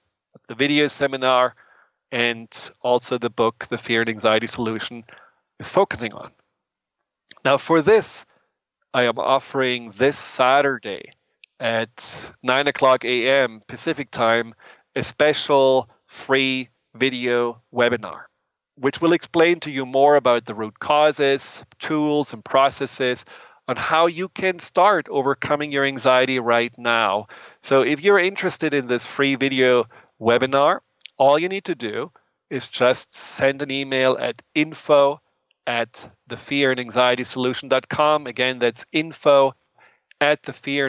the 0.47 0.53
video 0.53 0.85
seminar, 0.85 1.55
and 2.11 2.47
also 2.83 3.17
the 3.17 3.31
book, 3.31 3.65
The 3.69 3.79
Fear 3.79 4.01
and 4.01 4.09
Anxiety 4.11 4.45
Solution, 4.45 5.03
is 5.63 5.71
focusing 5.71 6.13
on. 6.13 6.31
Now, 7.45 7.57
for 7.57 7.81
this, 7.81 8.25
I 8.93 9.03
am 9.03 9.17
offering 9.17 9.91
this 9.91 10.17
Saturday 10.17 11.13
at 11.59 12.31
9 12.43 12.67
o'clock 12.67 13.05
a.m. 13.05 13.61
Pacific 13.67 14.11
time 14.11 14.53
a 14.95 15.03
special 15.03 15.89
free 16.05 16.69
video 16.93 17.61
webinar, 17.73 18.25
which 18.75 19.01
will 19.01 19.13
explain 19.13 19.59
to 19.61 19.71
you 19.71 19.85
more 19.85 20.15
about 20.15 20.45
the 20.45 20.53
root 20.53 20.77
causes, 20.77 21.65
tools, 21.79 22.33
and 22.33 22.45
processes 22.45 23.25
on 23.67 23.77
how 23.77 24.07
you 24.07 24.27
can 24.27 24.59
start 24.59 25.07
overcoming 25.09 25.71
your 25.71 25.85
anxiety 25.85 26.39
right 26.39 26.73
now. 26.77 27.27
So, 27.61 27.81
if 27.81 28.03
you're 28.03 28.19
interested 28.19 28.73
in 28.73 28.87
this 28.87 29.07
free 29.07 29.35
video 29.35 29.85
webinar, 30.19 30.81
all 31.17 31.39
you 31.39 31.47
need 31.47 31.65
to 31.65 31.75
do 31.75 32.11
is 32.49 32.67
just 32.67 33.15
send 33.15 33.61
an 33.61 33.71
email 33.71 34.17
at 34.19 34.41
info 34.53 35.22
at 35.65 36.09
the 36.27 36.37
fear 36.37 36.71
and 36.71 36.79
anxiety 36.79 37.23
solution.com. 37.23 38.27
Again, 38.27 38.59
that's 38.59 38.85
info 38.91 39.53
at 40.19 40.43
the 40.43 40.53
fear 40.53 40.85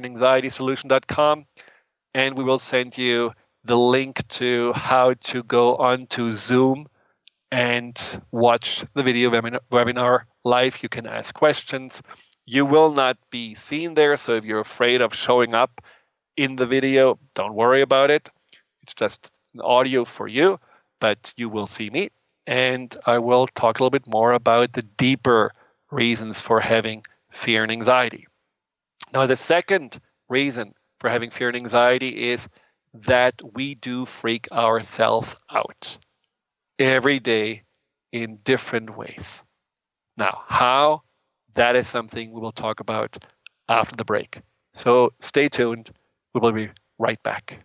and 2.15 2.39
we 2.39 2.45
will 2.45 2.59
send 2.59 2.97
you 2.97 3.33
the 3.65 3.77
link 3.77 4.27
to 4.29 4.73
how 4.73 5.15
to 5.15 5.43
go 5.43 5.77
on 5.77 6.07
to 6.07 6.33
Zoom 6.33 6.87
and 7.51 8.21
watch 8.31 8.85
the 8.95 9.03
video 9.03 9.31
webinar 9.31 10.25
live. 10.45 10.83
You 10.83 10.89
can 10.89 11.07
ask 11.07 11.35
questions. 11.35 12.03
You 12.47 12.67
will 12.67 12.93
not 12.93 13.17
be 13.31 13.55
seen 13.55 13.95
there. 13.95 14.17
So 14.17 14.35
if 14.35 14.45
you're 14.45 14.61
afraid 14.61 15.01
of 15.01 15.15
showing 15.15 15.55
up 15.55 15.81
in 16.37 16.57
the 16.57 16.67
video, 16.67 17.19
don't 17.35 17.55
worry 17.55 17.83
about 17.83 18.11
it. 18.11 18.29
It's 18.83 18.95
just 18.95 19.41
an 19.55 19.61
audio 19.63 20.05
for 20.05 20.29
you, 20.29 20.61
but 21.01 21.33
you 21.37 21.49
will 21.49 21.67
see 21.67 21.89
me 21.91 22.11
and 22.47 22.95
I 23.07 23.19
will 23.19 23.47
talk 23.47 23.79
a 23.79 23.83
little 23.83 23.91
bit 23.91 24.07
more 24.07 24.33
about 24.33 24.73
the 24.73 24.83
deeper 24.83 25.53
reasons 25.91 26.41
for 26.41 26.61
having 26.61 27.05
fear 27.31 27.63
and 27.63 27.73
anxiety. 27.73 28.27
Now, 29.13 29.27
the 29.27 29.37
second 29.37 29.99
reason 30.29 30.75
for 31.01 31.11
having 31.11 31.31
fear 31.31 31.49
and 31.49 31.57
anxiety 31.57 32.31
is 32.31 32.49
that 33.07 33.35
we 33.55 33.75
do 33.75 34.05
freak 34.07 34.51
ourselves 34.53 35.37
out 35.51 35.99
every 36.79 37.21
day 37.21 37.65
in 38.13 38.39
different 38.45 38.97
ways. 38.97 39.43
Now, 40.17 40.43
how? 40.47 41.03
That 41.55 41.77
is 41.77 41.89
something 41.89 42.33
we 42.33 42.41
will 42.41 42.53
talk 42.53 42.81
about 42.81 43.19
after 43.69 43.97
the 43.97 44.05
break. 44.05 44.41
So 44.75 45.13
stay 45.21 45.49
tuned. 45.49 45.91
We 46.35 46.41
will 46.41 46.53
be 46.53 46.71
right 46.99 47.23
back. 47.23 47.65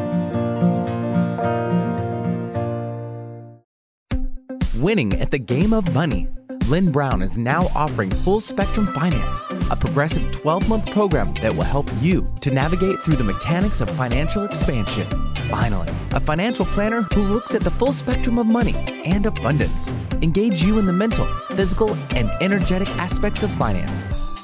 Winning 4.86 5.20
at 5.20 5.32
the 5.32 5.38
game 5.40 5.72
of 5.72 5.92
money. 5.92 6.28
Lynn 6.68 6.92
Brown 6.92 7.20
is 7.20 7.36
now 7.36 7.62
offering 7.74 8.08
Full 8.08 8.40
Spectrum 8.40 8.86
Finance, 8.94 9.42
a 9.68 9.74
progressive 9.74 10.30
12 10.30 10.68
month 10.68 10.88
program 10.92 11.34
that 11.42 11.52
will 11.52 11.64
help 11.64 11.90
you 11.98 12.24
to 12.42 12.52
navigate 12.52 13.00
through 13.00 13.16
the 13.16 13.24
mechanics 13.24 13.80
of 13.80 13.90
financial 13.90 14.44
expansion. 14.44 15.08
Finally, 15.48 15.88
a 16.12 16.20
financial 16.20 16.64
planner 16.66 17.02
who 17.02 17.22
looks 17.22 17.56
at 17.56 17.62
the 17.62 17.70
full 17.70 17.92
spectrum 17.92 18.38
of 18.38 18.46
money 18.46 18.76
and 19.04 19.26
abundance. 19.26 19.90
Engage 20.22 20.62
you 20.62 20.78
in 20.78 20.86
the 20.86 20.92
mental, 20.92 21.26
physical, 21.56 21.96
and 22.14 22.30
energetic 22.40 22.88
aspects 22.90 23.42
of 23.42 23.50
finance. 23.50 24.02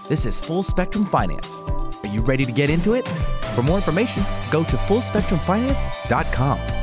This 0.09 0.27
is 0.27 0.41
Full 0.41 0.65
Spectrum 0.65 1.07
Finance. 1.07 1.57
Are 1.57 2.11
you 2.11 2.21
ready 2.23 2.45
to 2.45 2.51
get 2.51 2.69
into 2.69 2.95
it? 2.95 3.07
For 3.55 3.63
more 3.63 3.77
information, 3.77 4.25
go 4.51 4.65
to 4.65 4.77
fullspectrumfinance.com. 4.77 6.82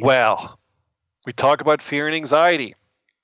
Well, 0.00 0.58
we 1.26 1.32
talk 1.32 1.60
about 1.62 1.82
fear 1.82 2.06
and 2.06 2.16
anxiety, 2.16 2.74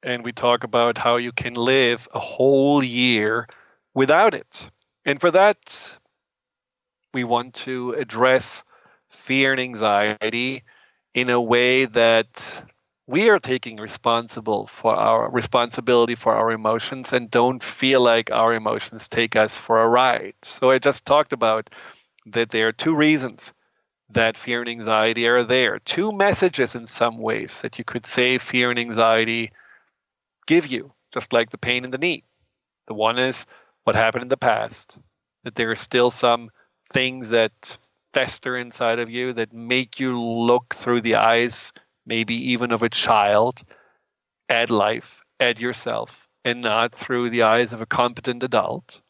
and 0.03 0.25
we 0.25 0.33
talk 0.33 0.65
about 0.65 0.99
how 0.99 1.17
you 1.17 1.33
can 1.33 1.55
live 1.55 2.09
a 2.15 2.21
whole 2.21 2.83
year 2.85 3.49
without 3.95 4.35
it. 4.35 4.71
And 5.05 5.21
for 5.21 5.31
that, 5.33 5.99
we 7.13 7.25
want 7.25 7.55
to 7.55 7.93
address 7.93 8.65
fear 9.09 9.53
and 9.53 9.61
anxiety 9.61 10.63
in 11.15 11.31
a 11.31 11.41
way 11.41 11.87
that 11.87 12.63
we 13.07 13.31
are 13.31 13.39
taking 13.39 13.77
responsible 13.77 14.67
for 14.67 14.95
our 14.95 15.31
responsibility 15.31 16.15
for 16.15 16.35
our 16.35 16.51
emotions 16.51 17.13
and 17.13 17.31
don't 17.31 17.63
feel 17.63 18.01
like 18.01 18.31
our 18.33 18.53
emotions 18.53 19.09
take 19.09 19.37
us 19.37 19.57
for 19.57 19.81
a 19.81 19.89
ride. 19.89 20.35
So 20.43 20.71
I 20.71 20.79
just 20.79 21.05
talked 21.07 21.33
about 21.33 21.71
that 22.27 22.51
there 22.51 22.69
are 22.69 22.73
two 22.73 22.97
reasons 22.97 23.53
that 24.11 24.37
fear 24.37 24.61
and 24.61 24.69
anxiety 24.69 25.27
are 25.27 25.45
there. 25.45 25.79
Two 25.81 26.13
messages 26.13 26.75
in 26.75 26.87
some 26.87 27.19
ways 27.19 27.63
that 27.63 27.79
you 27.79 27.85
could 27.85 28.07
say 28.07 28.39
fear 28.39 28.71
and 28.71 28.79
anxiety 28.79 29.53
give 30.47 30.67
you, 30.67 30.93
just 31.13 31.33
like 31.33 31.51
the 31.51 31.59
pain 31.59 31.85
in 31.85 31.91
the 31.91 31.99
knee. 31.99 32.25
The 32.87 32.95
one 32.95 33.19
is 33.19 33.47
what 33.85 33.97
happened 33.97 34.23
in 34.23 34.29
the 34.29 34.37
past, 34.37 34.99
that 35.45 35.55
there 35.55 35.71
are 35.71 35.77
still 35.77 36.11
some 36.11 36.51
things 36.91 37.31
that 37.31 37.79
fester 38.15 38.57
inside 38.57 38.99
of 38.99 39.11
you 39.11 39.33
that 39.35 39.53
make 39.53 40.01
you 40.01 40.21
look 40.21 40.75
through 40.75 41.01
the 41.01 41.17
eyes, 41.17 41.73
maybe 42.07 42.53
even 42.53 42.73
of 42.73 42.83
a 42.83 42.89
child, 42.89 43.61
at 44.49 44.71
life, 44.71 45.25
at 45.41 45.61
yourself, 45.61 46.29
and 46.45 46.63
not 46.63 46.95
through 46.95 47.31
the 47.31 47.43
eyes 47.43 47.73
of 47.73 47.81
a 47.81 47.87
competent 47.87 48.43
adult. 48.43 49.01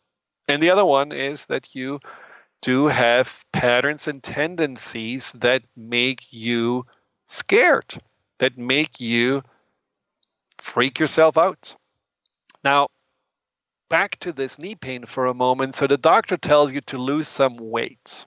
And 0.49 0.63
the 0.63 0.71
other 0.71 0.85
one 0.85 1.13
is 1.13 1.47
that 1.47 1.75
you 1.75 2.01
do 2.67 2.89
have 2.89 3.45
patterns 3.53 4.09
and 4.09 4.21
tendencies 4.21 5.31
that 5.35 5.63
make 5.77 6.33
you 6.33 6.85
scared, 7.29 7.95
that 8.41 8.59
make 8.59 9.01
you 9.01 9.45
freak 10.59 10.99
yourself 10.99 11.39
out. 11.39 11.77
Now, 12.65 12.89
back 13.89 14.19
to 14.21 14.33
this 14.33 14.59
knee 14.59 14.75
pain 14.75 15.07
for 15.07 15.27
a 15.27 15.33
moment. 15.33 15.77
So, 15.77 15.87
the 15.87 15.97
doctor 15.97 16.37
tells 16.37 16.73
you 16.73 16.81
to 16.87 16.99
lose 16.99 17.29
some 17.29 17.57
weight. 17.57 18.27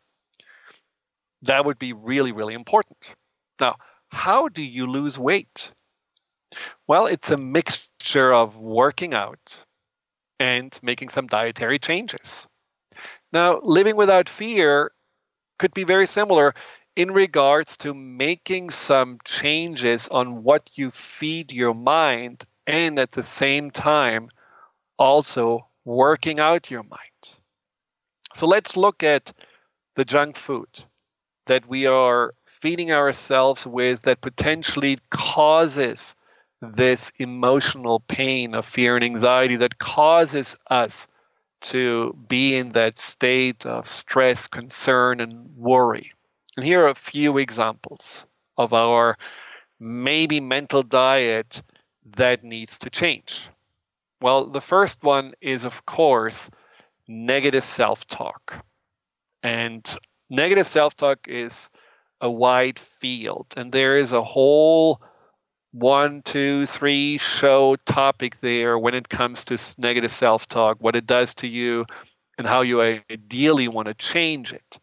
That 1.42 1.66
would 1.66 1.78
be 1.78 1.92
really, 1.92 2.32
really 2.32 2.54
important. 2.54 3.14
Now, 3.60 3.76
how 4.08 4.48
do 4.48 4.62
you 4.62 4.88
lose 4.88 5.20
weight? 5.20 5.70
Well, 6.88 7.08
it's 7.08 7.30
a 7.30 7.38
mixture 7.38 8.34
of 8.34 8.58
working 8.58 9.14
out 9.14 9.66
and 10.40 10.80
making 10.82 11.10
some 11.10 11.28
dietary 11.28 11.78
changes. 11.78 12.48
Now, 13.32 13.60
living 13.62 13.96
without 13.96 14.30
fear 14.30 14.92
could 15.58 15.74
be 15.74 15.84
very 15.84 16.08
similar 16.08 16.56
in 16.96 17.12
regards 17.12 17.78
to 17.78 17.94
making 17.94 18.72
some 18.72 19.20
changes 19.24 20.08
on 20.08 20.44
what 20.44 20.78
you 20.78 20.92
feed 20.92 21.52
your 21.52 21.74
mind 21.74 22.44
and 22.66 23.00
at 23.00 23.12
the 23.12 23.24
same 23.24 23.72
time 23.72 24.30
also 24.98 25.68
working 25.86 26.40
out 26.40 26.72
your 26.72 26.84
mind. 26.84 27.40
So 28.34 28.48
let's 28.48 28.78
look 28.78 29.04
at 29.04 29.32
the 29.96 30.06
junk 30.06 30.36
food 30.36 30.70
that 31.48 31.68
we 31.68 31.88
are 31.88 32.34
feeding 32.46 32.92
ourselves 32.92 33.66
with 33.66 34.04
that 34.04 34.22
potentially 34.22 35.00
causes 35.10 36.16
this 36.62 37.12
emotional 37.18 38.00
pain 38.02 38.54
of 38.54 38.66
fear 38.66 38.96
and 38.96 39.04
anxiety 39.06 39.58
that 39.58 39.78
causes 39.78 40.58
us 40.70 41.08
to 41.62 42.16
be 42.28 42.56
in 42.56 42.72
that 42.74 42.98
state 42.98 43.66
of 43.66 43.88
stress, 43.88 44.48
concern, 44.48 45.20
and 45.20 45.56
worry. 45.56 46.14
And 46.56 46.66
here 46.66 46.84
are 46.84 46.90
a 46.90 46.96
few 46.96 47.38
examples 47.38 48.26
of 48.58 48.74
our 48.74 49.18
maybe 49.80 50.40
mental 50.40 50.84
diet 50.84 51.62
that 52.18 52.44
needs 52.44 52.80
to 52.80 52.90
change. 52.90 53.48
Well, 54.22 54.46
the 54.48 54.62
first 54.62 55.04
one 55.04 55.34
is, 55.40 55.64
of 55.66 55.86
course, 55.86 56.50
negative 57.08 57.64
self 57.64 58.06
talk. 58.06 58.66
And 59.42 59.86
negative 60.30 60.68
self 60.68 60.96
talk 60.96 61.28
is 61.28 61.70
a 62.22 62.30
wide 62.30 62.80
field, 62.80 63.48
and 63.56 63.72
there 63.72 63.96
is 63.96 64.12
a 64.12 64.24
whole 64.24 65.02
one, 65.72 66.22
two, 66.24 66.66
three 66.66 67.18
show 67.18 67.76
topic 67.86 68.40
there 68.40 68.78
when 68.78 68.96
it 68.96 69.10
comes 69.10 69.46
to 69.46 69.58
negative 69.78 70.12
self 70.12 70.48
talk, 70.48 70.78
what 70.80 70.96
it 70.96 71.06
does 71.06 71.36
to 71.36 71.48
you, 71.48 71.86
and 72.38 72.48
how 72.48 72.62
you 72.62 72.82
ideally 72.82 73.68
want 73.68 73.88
to 73.88 73.94
change 73.94 74.54
it. 74.54 74.80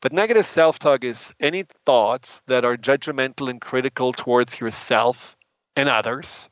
But 0.00 0.12
negative 0.12 0.46
self 0.46 0.78
talk 0.78 1.04
is 1.04 1.34
any 1.40 1.64
thoughts 1.86 2.42
that 2.46 2.64
are 2.64 2.76
judgmental 2.76 3.48
and 3.48 3.60
critical 3.60 4.12
towards 4.12 4.60
yourself 4.60 5.36
and 5.76 5.88
others, 5.88 6.48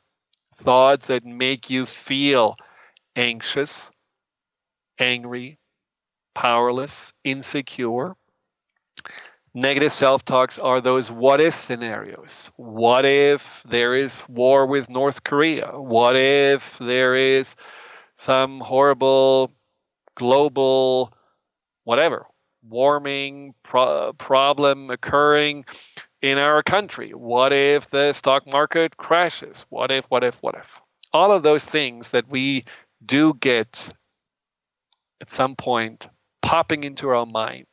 thoughts 0.56 1.08
that 1.08 1.24
make 1.24 1.68
you 1.68 1.84
feel 1.86 2.56
anxious, 3.16 3.90
angry, 4.98 5.58
powerless, 6.34 7.12
insecure 7.24 8.14
negative 9.54 9.92
self 9.92 10.24
talks 10.24 10.58
are 10.58 10.80
those 10.80 11.10
what 11.10 11.40
if 11.40 11.54
scenarios. 11.54 12.50
What 12.56 13.04
if 13.04 13.62
there 13.64 13.94
is 13.94 14.26
war 14.28 14.66
with 14.66 14.88
North 14.88 15.22
Korea? 15.24 15.72
What 15.78 16.16
if 16.16 16.78
there 16.78 17.14
is 17.14 17.56
some 18.14 18.60
horrible 18.60 19.52
global, 20.14 21.12
whatever, 21.84 22.26
warming 22.62 23.54
pro- 23.62 24.12
problem 24.14 24.90
occurring 24.90 25.64
in 26.20 26.38
our 26.38 26.62
country? 26.62 27.10
What 27.10 27.52
if 27.52 27.90
the 27.90 28.12
stock 28.12 28.46
market 28.46 28.96
crashes? 28.96 29.66
What 29.68 29.90
if, 29.90 30.06
what 30.06 30.24
if, 30.24 30.42
what 30.42 30.54
if? 30.54 30.80
All 31.12 31.32
of 31.32 31.42
those 31.42 31.64
things 31.64 32.10
that 32.10 32.28
we 32.28 32.64
do 33.04 33.34
get 33.34 33.90
at 35.20 35.30
some 35.30 35.56
point 35.56 36.08
popping 36.40 36.84
into 36.84 37.08
our 37.10 37.26
mind 37.26 37.66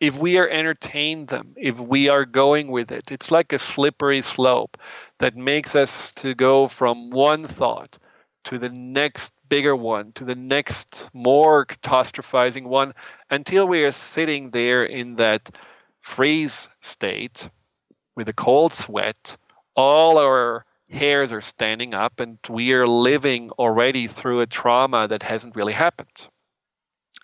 if 0.00 0.18
we 0.18 0.38
are 0.38 0.48
entertained 0.48 1.28
them, 1.28 1.54
if 1.56 1.80
we 1.80 2.08
are 2.08 2.24
going 2.24 2.70
with 2.70 2.92
it, 2.92 3.10
it's 3.10 3.30
like 3.30 3.52
a 3.52 3.58
slippery 3.58 4.20
slope 4.22 4.76
that 5.18 5.36
makes 5.36 5.74
us 5.74 6.12
to 6.12 6.34
go 6.34 6.68
from 6.68 7.10
one 7.10 7.44
thought 7.44 7.98
to 8.44 8.58
the 8.58 8.68
next 8.68 9.32
bigger 9.48 9.74
one, 9.74 10.12
to 10.12 10.24
the 10.24 10.34
next 10.34 11.08
more 11.12 11.66
catastrophizing 11.66 12.64
one, 12.64 12.94
until 13.30 13.66
we 13.66 13.84
are 13.84 13.92
sitting 13.92 14.50
there 14.50 14.84
in 14.84 15.16
that 15.16 15.50
freeze 15.98 16.68
state 16.80 17.48
with 18.14 18.28
a 18.28 18.32
cold 18.32 18.72
sweat, 18.72 19.36
all 19.74 20.18
our 20.18 20.64
hairs 20.88 21.32
are 21.32 21.40
standing 21.40 21.94
up 21.94 22.20
and 22.20 22.38
we 22.48 22.72
are 22.72 22.86
living 22.86 23.50
already 23.52 24.06
through 24.06 24.40
a 24.40 24.46
trauma 24.46 25.08
that 25.08 25.22
hasn't 25.22 25.56
really 25.56 25.72
happened. 25.72 26.28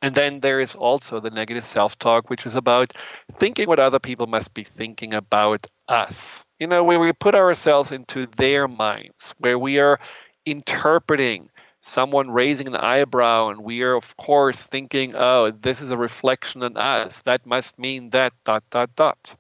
And 0.03 0.17
then 0.17 0.41
there 0.41 0.59
is 0.59 0.75
also 0.75 1.21
the 1.21 1.31
negative 1.31 1.63
self 1.63 1.97
talk, 1.97 2.29
which 2.29 2.45
is 2.45 2.57
about 2.57 2.93
thinking 3.39 3.69
what 3.69 3.79
other 3.79 4.01
people 4.01 4.27
must 4.27 4.53
be 4.53 4.65
thinking 4.65 5.15
about 5.15 5.69
us. 5.89 6.45
You 6.59 6.67
know, 6.67 6.83
where 6.83 6.99
we 6.99 7.13
put 7.13 7.37
ourselves 7.37 7.93
into 7.93 8.27
their 8.27 8.67
minds, 8.67 9.33
where 9.39 9.59
we 9.59 9.79
are 9.79 10.01
interpreting 10.45 11.51
someone 11.79 12.31
raising 12.31 12.67
an 12.67 12.77
eyebrow 12.77 13.49
and 13.49 13.63
we 13.63 13.83
are, 13.83 13.95
of 13.95 14.17
course, 14.17 14.65
thinking, 14.65 15.15
oh, 15.17 15.53
this 15.53 15.81
is 15.81 15.93
a 15.93 15.97
reflection 15.97 16.65
on 16.65 16.77
us. 16.77 17.21
That 17.21 17.47
must 17.47 17.79
mean 17.79 18.11
that, 18.11 18.33
dot, 18.45 18.65
dot, 18.71 18.95
dot. 18.97 19.37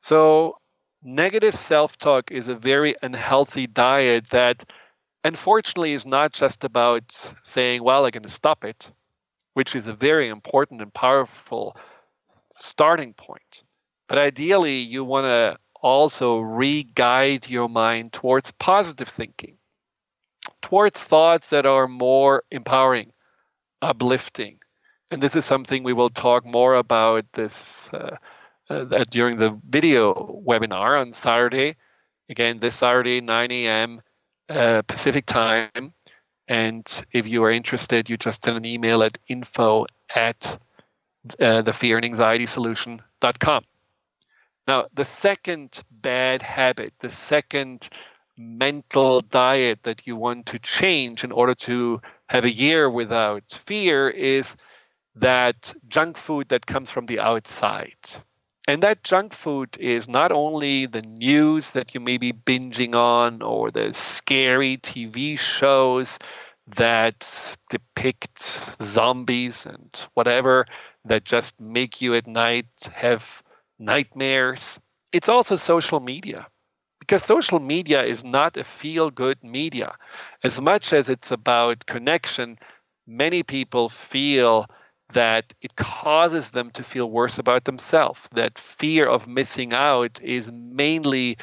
So, 0.00 0.58
negative 1.04 1.54
self 1.54 1.96
talk 1.96 2.32
is 2.32 2.48
a 2.48 2.54
very 2.56 2.96
unhealthy 3.00 3.68
diet 3.68 4.30
that 4.30 4.64
unfortunately 5.22 5.92
is 5.92 6.06
not 6.06 6.32
just 6.32 6.64
about 6.64 7.12
saying, 7.44 7.84
well, 7.84 8.04
I'm 8.04 8.10
going 8.10 8.22
to 8.24 8.28
stop 8.28 8.64
it 8.64 8.90
which 9.54 9.74
is 9.74 9.86
a 9.86 9.94
very 9.94 10.28
important 10.28 10.80
and 10.82 10.92
powerful 10.92 11.76
starting 12.50 13.14
point. 13.14 13.62
But 14.08 14.18
ideally, 14.18 14.78
you 14.78 15.04
want 15.04 15.24
to 15.26 15.58
also 15.80 16.38
re 16.38 16.82
guide 16.82 17.48
your 17.48 17.68
mind 17.68 18.12
towards 18.12 18.50
positive 18.52 19.08
thinking, 19.08 19.58
towards 20.62 21.02
thoughts 21.02 21.50
that 21.50 21.66
are 21.66 21.86
more 21.86 22.42
empowering, 22.50 23.12
uplifting. 23.82 24.58
And 25.10 25.22
this 25.22 25.36
is 25.36 25.44
something 25.44 25.82
we 25.82 25.92
will 25.92 26.10
talk 26.10 26.44
more 26.44 26.74
about 26.74 27.24
this 27.32 27.92
uh, 27.94 28.16
uh, 28.68 29.04
during 29.10 29.38
the 29.38 29.58
video 29.66 30.42
webinar 30.46 31.00
on 31.00 31.12
Saturday. 31.12 31.76
Again, 32.28 32.58
this 32.58 32.74
Saturday, 32.74 33.20
9 33.20 33.52
a.m. 33.52 34.02
Uh, 34.48 34.82
Pacific 34.82 35.24
time. 35.24 35.94
And 36.48 37.04
if 37.12 37.26
you 37.28 37.44
are 37.44 37.50
interested, 37.50 38.08
you 38.08 38.16
just 38.16 38.44
send 38.44 38.56
an 38.56 38.64
email 38.64 39.02
at 39.02 39.18
info 39.28 39.86
at 40.14 40.58
uh, 41.38 41.62
the 41.62 41.72
fear 41.72 41.96
and 41.96 42.04
anxiety 42.04 42.46
solution.com. 42.46 43.64
Now, 44.66 44.86
the 44.94 45.04
second 45.04 45.82
bad 45.90 46.42
habit, 46.42 46.94
the 46.98 47.10
second 47.10 47.88
mental 48.36 49.20
diet 49.20 49.82
that 49.82 50.06
you 50.06 50.16
want 50.16 50.46
to 50.46 50.58
change 50.58 51.24
in 51.24 51.32
order 51.32 51.54
to 51.54 52.00
have 52.28 52.44
a 52.44 52.50
year 52.50 52.88
without 52.88 53.44
fear 53.50 54.08
is 54.08 54.56
that 55.16 55.74
junk 55.88 56.16
food 56.16 56.48
that 56.48 56.66
comes 56.66 56.90
from 56.90 57.06
the 57.06 57.20
outside. 57.20 57.96
And 58.68 58.84
that 58.84 59.02
junk 59.02 59.32
food 59.32 59.76
is 59.80 60.08
not 60.08 60.30
only 60.30 60.86
the 60.86 61.02
news 61.02 61.72
that 61.72 61.94
you 61.94 62.00
may 62.00 62.18
be 62.18 62.32
binging 62.32 62.94
on 62.94 63.42
or 63.42 63.72
the 63.72 63.92
scary 63.92 64.76
TV 64.76 65.36
shows 65.36 66.18
that 66.76 67.56
depict 67.70 68.38
zombies 68.80 69.66
and 69.66 69.90
whatever 70.14 70.66
that 71.06 71.24
just 71.24 71.58
make 71.60 72.00
you 72.02 72.14
at 72.14 72.28
night 72.28 72.66
have 72.92 73.42
nightmares. 73.78 74.78
It's 75.12 75.30
also 75.30 75.56
social 75.56 75.98
media 75.98 76.46
because 77.00 77.24
social 77.24 77.60
media 77.60 78.04
is 78.04 78.22
not 78.22 78.58
a 78.58 78.64
feel 78.64 79.10
good 79.10 79.42
media. 79.42 79.96
As 80.44 80.60
much 80.60 80.92
as 80.92 81.08
it's 81.08 81.32
about 81.32 81.86
connection, 81.86 82.58
many 83.06 83.42
people 83.42 83.88
feel 83.88 84.66
that 85.14 85.52
it 85.60 85.74
causes 85.76 86.50
them 86.50 86.70
to 86.70 86.82
feel 86.82 87.10
worse 87.10 87.38
about 87.38 87.64
themselves. 87.64 88.28
That 88.32 88.58
fear 88.58 89.06
of 89.06 89.26
missing 89.26 89.72
out 89.72 90.20
is 90.22 90.50
mainly 90.50 91.38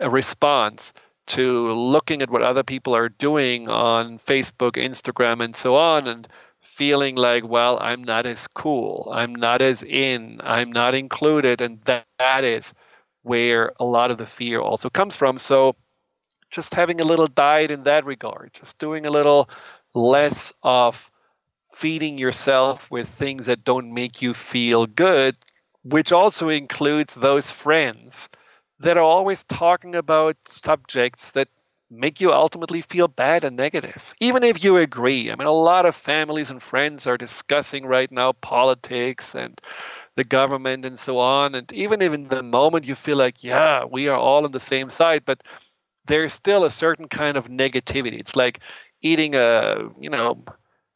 a 0.00 0.10
response 0.10 0.92
to 1.28 1.72
looking 1.72 2.22
at 2.22 2.30
what 2.30 2.42
other 2.42 2.62
people 2.62 2.94
are 2.94 3.08
doing 3.08 3.68
on 3.68 4.18
Facebook, 4.18 4.72
Instagram, 4.72 5.42
and 5.44 5.56
so 5.56 5.74
on, 5.76 6.06
and 6.06 6.28
feeling 6.60 7.16
like, 7.16 7.46
well, 7.46 7.78
I'm 7.80 8.04
not 8.04 8.26
as 8.26 8.48
cool, 8.48 9.10
I'm 9.12 9.34
not 9.34 9.62
as 9.62 9.82
in, 9.82 10.40
I'm 10.42 10.70
not 10.70 10.94
included. 10.94 11.60
And 11.60 11.80
that, 11.84 12.06
that 12.18 12.44
is 12.44 12.74
where 13.22 13.72
a 13.80 13.84
lot 13.84 14.10
of 14.10 14.18
the 14.18 14.26
fear 14.26 14.60
also 14.60 14.88
comes 14.88 15.16
from. 15.16 15.38
So 15.38 15.74
just 16.50 16.74
having 16.74 17.00
a 17.00 17.04
little 17.04 17.26
diet 17.26 17.70
in 17.70 17.84
that 17.84 18.04
regard, 18.04 18.50
just 18.52 18.78
doing 18.78 19.04
a 19.06 19.10
little 19.10 19.48
less 19.94 20.52
of 20.62 21.10
feeding 21.76 22.16
yourself 22.16 22.90
with 22.90 23.06
things 23.06 23.46
that 23.46 23.62
don't 23.62 23.92
make 23.92 24.22
you 24.22 24.32
feel 24.32 24.86
good, 24.86 25.36
which 25.84 26.10
also 26.10 26.48
includes 26.48 27.14
those 27.14 27.50
friends 27.50 28.30
that 28.80 28.96
are 28.96 29.02
always 29.02 29.44
talking 29.44 29.94
about 29.94 30.36
subjects 30.48 31.32
that 31.32 31.48
make 31.90 32.22
you 32.22 32.32
ultimately 32.32 32.80
feel 32.80 33.08
bad 33.08 33.44
and 33.44 33.56
negative, 33.56 34.14
even 34.20 34.42
if 34.42 34.64
you 34.64 34.78
agree. 34.78 35.30
I 35.30 35.36
mean, 35.36 35.46
a 35.46 35.52
lot 35.52 35.84
of 35.84 35.94
families 35.94 36.48
and 36.48 36.62
friends 36.62 37.06
are 37.06 37.18
discussing 37.18 37.84
right 37.84 38.10
now 38.10 38.32
politics 38.32 39.34
and 39.34 39.60
the 40.14 40.24
government 40.24 40.86
and 40.86 40.98
so 40.98 41.18
on. 41.18 41.54
And 41.54 41.70
even 41.74 42.00
if 42.00 42.14
in 42.14 42.24
the 42.24 42.42
moment 42.42 42.88
you 42.88 42.94
feel 42.94 43.18
like, 43.18 43.44
yeah, 43.44 43.84
we 43.84 44.08
are 44.08 44.18
all 44.18 44.46
on 44.46 44.50
the 44.50 44.60
same 44.60 44.88
side, 44.88 45.24
but 45.26 45.42
there's 46.06 46.32
still 46.32 46.64
a 46.64 46.70
certain 46.70 47.06
kind 47.06 47.36
of 47.36 47.48
negativity. 47.48 48.18
It's 48.18 48.34
like 48.34 48.60
eating 49.02 49.34
a, 49.34 49.90
you 50.00 50.08
know, 50.08 50.42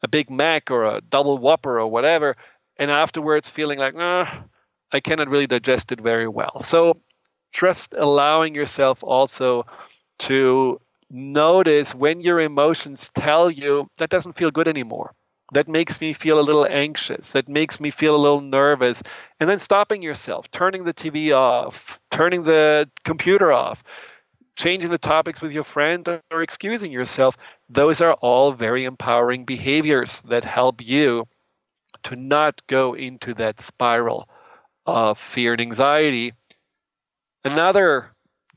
a 0.02 0.08
Big 0.08 0.30
Mac 0.30 0.70
or 0.70 0.84
a 0.84 1.00
double 1.00 1.38
Whopper 1.38 1.80
or 1.80 1.86
whatever, 1.86 2.36
and 2.76 2.90
afterwards 2.90 3.50
feeling 3.50 3.78
like, 3.78 3.94
nah, 3.94 4.26
I 4.92 5.00
cannot 5.00 5.28
really 5.28 5.46
digest 5.46 5.92
it 5.92 6.00
very 6.00 6.28
well. 6.28 6.60
So 6.60 7.00
just 7.52 7.94
allowing 7.96 8.54
yourself 8.54 9.02
also 9.04 9.66
to 10.20 10.80
notice 11.10 11.94
when 11.94 12.20
your 12.20 12.40
emotions 12.40 13.10
tell 13.14 13.50
you 13.50 13.88
that 13.98 14.10
doesn't 14.10 14.34
feel 14.36 14.50
good 14.50 14.68
anymore. 14.68 15.12
That 15.52 15.66
makes 15.66 16.00
me 16.00 16.12
feel 16.12 16.38
a 16.38 16.42
little 16.42 16.64
anxious. 16.64 17.32
That 17.32 17.48
makes 17.48 17.80
me 17.80 17.90
feel 17.90 18.14
a 18.14 18.18
little 18.18 18.40
nervous. 18.40 19.02
And 19.40 19.50
then 19.50 19.58
stopping 19.58 20.00
yourself, 20.00 20.48
turning 20.52 20.84
the 20.84 20.94
TV 20.94 21.32
off, 21.36 22.00
turning 22.10 22.44
the 22.44 22.88
computer 23.04 23.50
off, 23.50 23.82
changing 24.60 24.90
the 24.90 24.98
topics 24.98 25.40
with 25.40 25.52
your 25.52 25.64
friend 25.64 26.06
or 26.30 26.42
excusing 26.42 26.92
yourself, 26.92 27.36
those 27.70 28.02
are 28.02 28.12
all 28.12 28.52
very 28.52 28.84
empowering 28.84 29.46
behaviors 29.46 30.20
that 30.22 30.44
help 30.44 30.86
you 30.86 31.26
to 32.02 32.14
not 32.14 32.66
go 32.66 32.94
into 32.94 33.32
that 33.34 33.58
spiral 33.58 34.28
of 34.84 35.18
fear 35.18 35.52
and 35.52 35.62
anxiety. 35.62 36.34
Another 37.42 38.10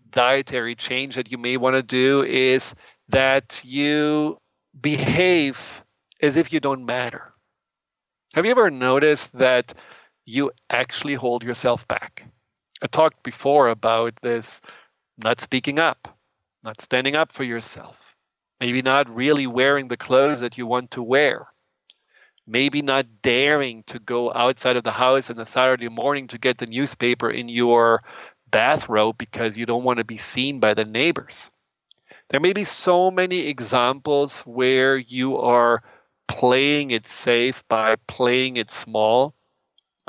dietary 0.10 0.76
change 0.76 1.16
that 1.16 1.32
you 1.32 1.38
may 1.38 1.56
want 1.56 1.78
to 1.78 1.84
do 1.84 2.22
is 2.24 2.76
that 3.10 3.62
you 3.64 4.38
behave 4.80 5.84
as 6.22 6.36
if 6.36 6.52
you 6.52 6.60
don't 6.60 6.86
matter. 6.86 7.32
Have 8.34 8.46
you 8.46 8.52
ever 8.52 8.70
noticed 8.70 9.38
that 9.38 9.74
you 10.26 10.52
actually 10.70 11.16
hold 11.16 11.44
yourself 11.44 11.88
back? 11.88 12.26
I 12.82 12.88
talked 12.88 13.24
before 13.24 13.70
about 13.70 14.16
this 14.22 14.60
not 15.18 15.42
speaking 15.42 15.80
up, 15.80 16.18
not 16.64 16.82
standing 16.82 17.16
up 17.16 17.32
for 17.32 17.44
yourself, 17.44 18.16
maybe 18.60 18.82
not 18.82 19.10
really 19.10 19.48
wearing 19.48 19.88
the 19.88 19.98
clothes 19.98 20.40
that 20.42 20.58
you 20.58 20.66
want 20.66 20.92
to 20.92 21.04
wear, 21.04 21.48
maybe 22.48 22.82
not 22.82 23.22
daring 23.22 23.84
to 23.84 24.00
go 24.00 24.34
outside 24.34 24.76
of 24.76 24.84
the 24.84 24.92
house 24.92 25.30
on 25.30 25.40
a 25.40 25.46
Saturday 25.46 25.90
morning 25.90 26.28
to 26.28 26.38
get 26.38 26.58
the 26.58 26.66
newspaper 26.66 27.30
in 27.30 27.50
your 27.50 28.04
bathrobe 28.50 29.18
because 29.18 29.58
you 29.58 29.66
don't 29.66 29.84
want 29.84 30.00
to 30.00 30.06
be 30.06 30.18
seen 30.18 30.60
by 30.60 30.74
the 30.74 30.86
neighbors. 30.86 31.50
There 32.30 32.40
may 32.40 32.54
be 32.54 32.64
so 32.64 33.12
many 33.12 33.48
examples 33.48 34.42
where 34.42 34.98
you 34.98 35.38
are 35.38 35.84
playing 36.28 36.92
it 36.92 37.06
safe 37.06 37.64
by 37.68 37.96
playing 38.08 38.58
it 38.58 38.70
small 38.70 39.36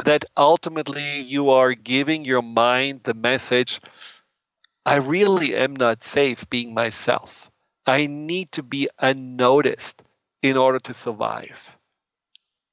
that 0.05 0.24
ultimately 0.36 1.20
you 1.20 1.50
are 1.50 1.74
giving 1.74 2.24
your 2.24 2.42
mind 2.42 3.00
the 3.05 3.14
message 3.14 3.80
I 4.87 4.97
really 4.97 5.57
am 5.57 5.74
not 5.76 6.03
safe 6.03 6.49
being 6.51 6.74
myself. 6.74 7.51
I 7.87 8.07
need 8.07 8.53
to 8.53 8.62
be 8.62 8.89
unnoticed 8.99 10.03
in 10.43 10.57
order 10.59 10.78
to 10.80 10.95
survive. 10.95 11.78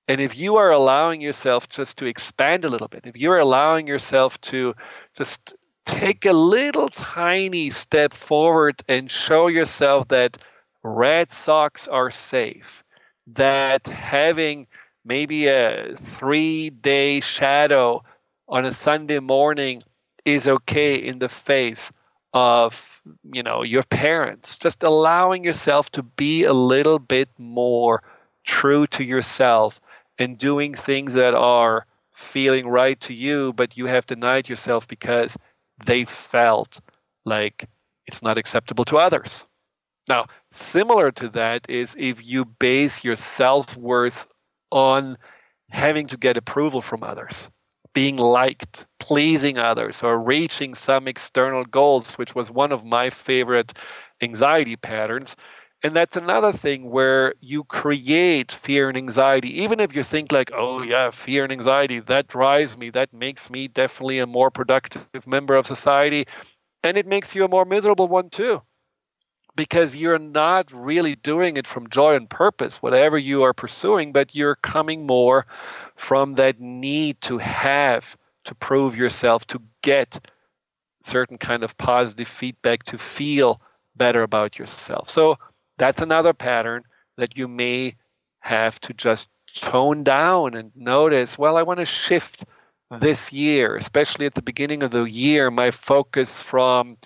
And 0.07 0.19
if 0.19 0.37
you 0.37 0.57
are 0.57 0.71
allowing 0.71 1.21
yourself 1.21 1.69
just 1.69 1.99
to 1.99 2.05
expand 2.05 2.65
a 2.65 2.69
little 2.69 2.89
bit, 2.89 3.07
if 3.07 3.15
you're 3.15 3.37
allowing 3.37 3.87
yourself 3.87 4.41
to 4.41 4.75
just 5.15 5.55
take 5.85 6.25
a 6.25 6.33
little 6.33 6.89
tiny 6.89 7.69
step 7.69 8.11
forward 8.11 8.81
and 8.89 9.09
show 9.09 9.47
yourself 9.47 10.09
that 10.09 10.37
red 10.83 11.31
socks 11.31 11.87
are 11.87 12.11
safe, 12.11 12.83
that 13.27 13.87
having 13.87 14.67
maybe 15.05 15.47
a 15.47 15.95
three 15.95 16.69
day 16.71 17.21
shadow 17.21 18.03
on 18.49 18.65
a 18.65 18.73
Sunday 18.73 19.19
morning 19.19 19.81
is 20.25 20.49
okay 20.49 20.95
in 20.95 21.19
the 21.19 21.29
face 21.29 21.89
of 22.33 23.01
you 23.33 23.43
know 23.43 23.63
your 23.63 23.83
parents 23.83 24.57
just 24.57 24.83
allowing 24.83 25.43
yourself 25.43 25.91
to 25.91 26.03
be 26.03 26.45
a 26.45 26.53
little 26.53 26.99
bit 26.99 27.29
more 27.37 28.01
true 28.45 28.87
to 28.87 29.03
yourself 29.03 29.81
and 30.17 30.37
doing 30.37 30.73
things 30.73 31.15
that 31.15 31.33
are 31.33 31.85
feeling 32.11 32.67
right 32.67 32.99
to 32.99 33.13
you 33.13 33.51
but 33.53 33.77
you 33.77 33.85
have 33.85 34.05
denied 34.05 34.47
yourself 34.47 34.87
because 34.87 35.37
they 35.85 36.05
felt 36.05 36.79
like 37.25 37.67
it's 38.07 38.21
not 38.21 38.37
acceptable 38.37 38.85
to 38.85 38.97
others. 38.97 39.45
Now, 40.09 40.27
similar 40.49 41.11
to 41.11 41.29
that 41.29 41.69
is 41.69 41.95
if 41.97 42.25
you 42.25 42.45
base 42.45 43.03
your 43.03 43.15
self 43.15 43.77
worth 43.77 44.29
on 44.71 45.17
having 45.69 46.07
to 46.07 46.17
get 46.17 46.37
approval 46.37 46.81
from 46.81 47.03
others, 47.03 47.49
being 47.93 48.17
liked, 48.17 48.85
pleasing 48.99 49.57
others, 49.57 50.03
or 50.03 50.17
reaching 50.17 50.75
some 50.75 51.07
external 51.07 51.65
goals, 51.65 52.11
which 52.11 52.33
was 52.35 52.51
one 52.51 52.71
of 52.71 52.85
my 52.85 53.09
favorite 53.09 53.73
anxiety 54.21 54.75
patterns. 54.75 55.35
And 55.83 55.95
that's 55.95 56.15
another 56.15 56.51
thing 56.51 56.89
where 56.89 57.33
you 57.39 57.63
create 57.63 58.51
fear 58.51 58.87
and 58.87 58.97
anxiety. 58.97 59.63
Even 59.63 59.79
if 59.79 59.95
you 59.95 60.03
think, 60.03 60.31
like, 60.31 60.51
oh, 60.53 60.83
yeah, 60.83 61.09
fear 61.09 61.43
and 61.43 61.51
anxiety, 61.51 61.99
that 62.01 62.27
drives 62.27 62.77
me, 62.77 62.91
that 62.91 63.13
makes 63.13 63.49
me 63.49 63.67
definitely 63.67 64.19
a 64.19 64.27
more 64.27 64.51
productive 64.51 65.25
member 65.25 65.55
of 65.55 65.65
society. 65.65 66.25
And 66.83 66.97
it 66.97 67.07
makes 67.07 67.35
you 67.35 67.45
a 67.45 67.49
more 67.49 67.65
miserable 67.65 68.07
one, 68.07 68.29
too 68.29 68.61
because 69.55 69.95
you're 69.95 70.19
not 70.19 70.71
really 70.71 71.15
doing 71.15 71.57
it 71.57 71.67
from 71.67 71.89
joy 71.89 72.15
and 72.15 72.29
purpose, 72.29 72.81
whatever 72.81 73.17
you 73.17 73.43
are 73.43 73.53
pursuing, 73.53 74.11
but 74.11 74.35
you're 74.35 74.55
coming 74.55 75.05
more 75.05 75.45
from 75.95 76.35
that 76.35 76.59
need 76.59 77.19
to 77.21 77.37
have, 77.37 78.17
to 78.45 78.55
prove 78.55 78.95
yourself, 78.95 79.45
to 79.47 79.61
get 79.81 80.25
certain 81.01 81.37
kind 81.37 81.63
of 81.63 81.77
positive 81.77 82.27
feedback, 82.27 82.83
to 82.83 82.97
feel 82.97 83.59
better 83.95 84.23
about 84.23 84.57
yourself. 84.57 85.09
So 85.09 85.37
that's 85.77 86.01
another 86.01 86.33
pattern 86.33 86.83
that 87.17 87.37
you 87.37 87.47
may 87.47 87.95
have 88.39 88.79
to 88.81 88.93
just 88.93 89.29
tone 89.53 90.03
down 90.03 90.55
and 90.55 90.71
notice 90.75 91.37
well, 91.37 91.57
I 91.57 91.63
want 91.63 91.79
to 91.79 91.85
shift 91.85 92.45
this 92.89 93.31
year, 93.31 93.75
especially 93.75 94.25
at 94.25 94.33
the 94.33 94.41
beginning 94.41 94.83
of 94.83 94.91
the 94.91 95.03
year, 95.03 95.49
my 95.49 95.71
focus 95.71 96.41
from 96.41 96.97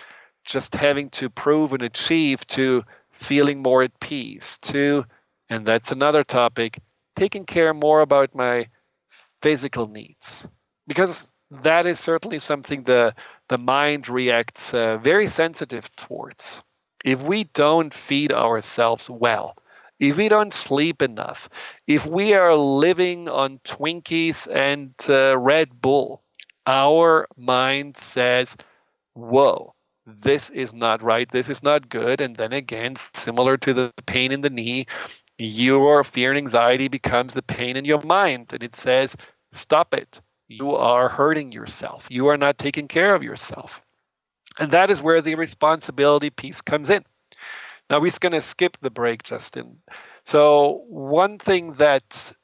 just 0.45 0.75
having 0.75 1.09
to 1.09 1.29
prove 1.29 1.73
and 1.73 1.83
achieve 1.83 2.45
to 2.47 2.83
feeling 3.11 3.61
more 3.61 3.83
at 3.83 3.99
peace 3.99 4.57
to 4.59 5.03
and 5.49 5.65
that's 5.65 5.91
another 5.91 6.23
topic 6.23 6.79
taking 7.15 7.45
care 7.45 7.73
more 7.73 8.01
about 8.01 8.35
my 8.35 8.67
physical 9.07 9.87
needs. 9.87 10.47
Because 10.87 11.31
that 11.61 11.85
is 11.85 11.99
certainly 11.99 12.39
something 12.39 12.83
the 12.83 13.13
the 13.47 13.57
mind 13.57 14.09
reacts 14.09 14.73
uh, 14.73 14.97
very 14.97 15.27
sensitive 15.27 15.95
towards. 15.95 16.63
If 17.03 17.21
we 17.23 17.43
don't 17.43 17.93
feed 17.93 18.31
ourselves 18.31 19.09
well 19.09 19.55
if 19.99 20.17
we 20.17 20.27
don't 20.27 20.53
sleep 20.53 21.01
enough 21.01 21.49
if 21.87 22.05
we 22.05 22.33
are 22.33 22.55
living 22.55 23.29
on 23.29 23.59
twinkies 23.59 24.47
and 24.51 24.93
uh, 25.07 25.37
red 25.37 25.69
bull 25.81 26.21
our 26.67 27.27
mind 27.37 27.95
says 27.95 28.57
whoa 29.13 29.73
this 30.05 30.49
is 30.49 30.73
not 30.73 31.01
right, 31.01 31.27
this 31.29 31.49
is 31.49 31.63
not 31.63 31.89
good. 31.89 32.21
And 32.21 32.35
then 32.35 32.53
again, 32.53 32.95
similar 32.95 33.57
to 33.57 33.73
the 33.73 33.93
pain 34.05 34.31
in 34.31 34.41
the 34.41 34.49
knee, 34.49 34.85
your 35.37 36.03
fear 36.03 36.31
and 36.31 36.37
anxiety 36.37 36.87
becomes 36.87 37.33
the 37.33 37.41
pain 37.41 37.77
in 37.77 37.85
your 37.85 38.01
mind. 38.01 38.53
And 38.53 38.63
it 38.63 38.75
says, 38.75 39.15
stop 39.51 39.93
it. 39.93 40.21
You 40.47 40.75
are 40.75 41.09
hurting 41.09 41.51
yourself. 41.51 42.07
You 42.11 42.27
are 42.27 42.37
not 42.37 42.57
taking 42.57 42.87
care 42.87 43.15
of 43.15 43.23
yourself. 43.23 43.81
And 44.59 44.71
that 44.71 44.89
is 44.89 45.01
where 45.01 45.21
the 45.21 45.35
responsibility 45.35 46.29
piece 46.29 46.61
comes 46.61 46.89
in. 46.89 47.03
Now, 47.89 47.99
we're 47.99 48.11
going 48.19 48.31
to 48.33 48.41
skip 48.41 48.77
the 48.77 48.89
break, 48.89 49.23
Justin. 49.23 49.77
So, 50.23 50.83
one 50.87 51.37
thing 51.37 51.73
that 51.73 52.35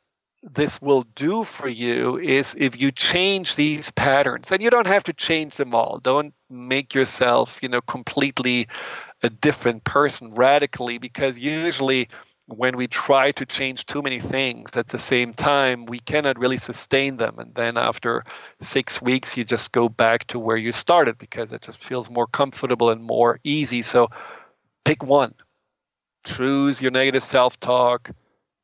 this 0.43 0.81
will 0.81 1.03
do 1.15 1.43
for 1.43 1.67
you 1.67 2.17
is 2.17 2.55
if 2.57 2.79
you 2.79 2.91
change 2.91 3.55
these 3.55 3.91
patterns 3.91 4.51
and 4.51 4.61
you 4.61 4.69
don't 4.69 4.87
have 4.87 5.03
to 5.03 5.13
change 5.13 5.55
them 5.55 5.75
all. 5.75 5.99
Don't 5.99 6.33
make 6.49 6.95
yourself 6.95 7.59
you 7.61 7.69
know 7.69 7.81
completely 7.81 8.67
a 9.21 9.29
different 9.29 9.83
person 9.83 10.31
radically 10.31 10.97
because 10.97 11.37
usually 11.37 12.09
when 12.47 12.75
we 12.75 12.87
try 12.87 13.31
to 13.31 13.45
change 13.45 13.85
too 13.85 14.01
many 14.01 14.19
things 14.19 14.75
at 14.75 14.87
the 14.87 14.97
same 14.97 15.33
time 15.33 15.85
we 15.85 15.99
cannot 15.99 16.39
really 16.39 16.57
sustain 16.57 17.17
them. 17.17 17.37
And 17.37 17.53
then 17.53 17.77
after 17.77 18.23
6 18.61 19.01
weeks 19.01 19.37
you 19.37 19.45
just 19.45 19.71
go 19.71 19.89
back 19.89 20.25
to 20.27 20.39
where 20.39 20.57
you 20.57 20.71
started 20.71 21.19
because 21.19 21.53
it 21.53 21.61
just 21.61 21.81
feels 21.83 22.09
more 22.09 22.27
comfortable 22.27 22.89
and 22.89 23.03
more 23.03 23.39
easy. 23.43 23.83
So 23.83 24.09
pick 24.83 25.03
one. 25.03 25.35
Choose 26.25 26.81
your 26.81 26.91
negative 26.91 27.23
self-talk 27.23 28.09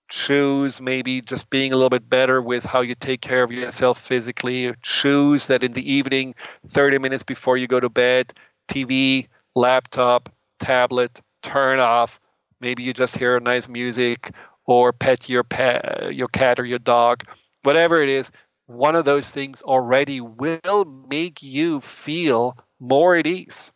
choose 0.09 0.81
maybe 0.81 1.21
just 1.21 1.49
being 1.49 1.73
a 1.73 1.75
little 1.75 1.89
bit 1.89 2.09
better 2.09 2.41
with 2.41 2.65
how 2.65 2.81
you 2.81 2.95
take 2.95 3.21
care 3.21 3.43
of 3.43 3.51
yourself 3.51 3.99
physically. 3.99 4.73
Choose 4.81 5.47
that 5.47 5.63
in 5.63 5.73
the 5.73 5.93
evening 5.93 6.35
30 6.69 6.99
minutes 6.99 7.23
before 7.23 7.57
you 7.57 7.67
go 7.67 7.79
to 7.79 7.89
bed 7.89 8.33
tv 8.69 9.27
laptop 9.55 10.29
tablet 10.59 11.21
turn 11.41 11.79
off. 11.79 12.19
Maybe 12.59 12.83
you 12.83 12.93
just 12.93 13.17
hear 13.17 13.39
nice 13.39 13.67
music 13.67 14.31
or 14.65 14.93
pet 14.93 15.29
your 15.29 15.43
pet 15.43 16.13
your 16.13 16.27
cat 16.27 16.59
or 16.59 16.65
your 16.65 16.79
dog. 16.79 17.23
Whatever 17.63 18.01
it 18.01 18.09
is 18.09 18.31
one 18.67 18.95
of 18.95 19.05
those 19.05 19.29
things 19.29 19.61
already 19.61 20.19
will 20.21 20.85
make 20.85 21.41
you 21.41 21.79
feel 21.79 22.57
more 22.79 23.15
at 23.15 23.25
ease 23.25 23.71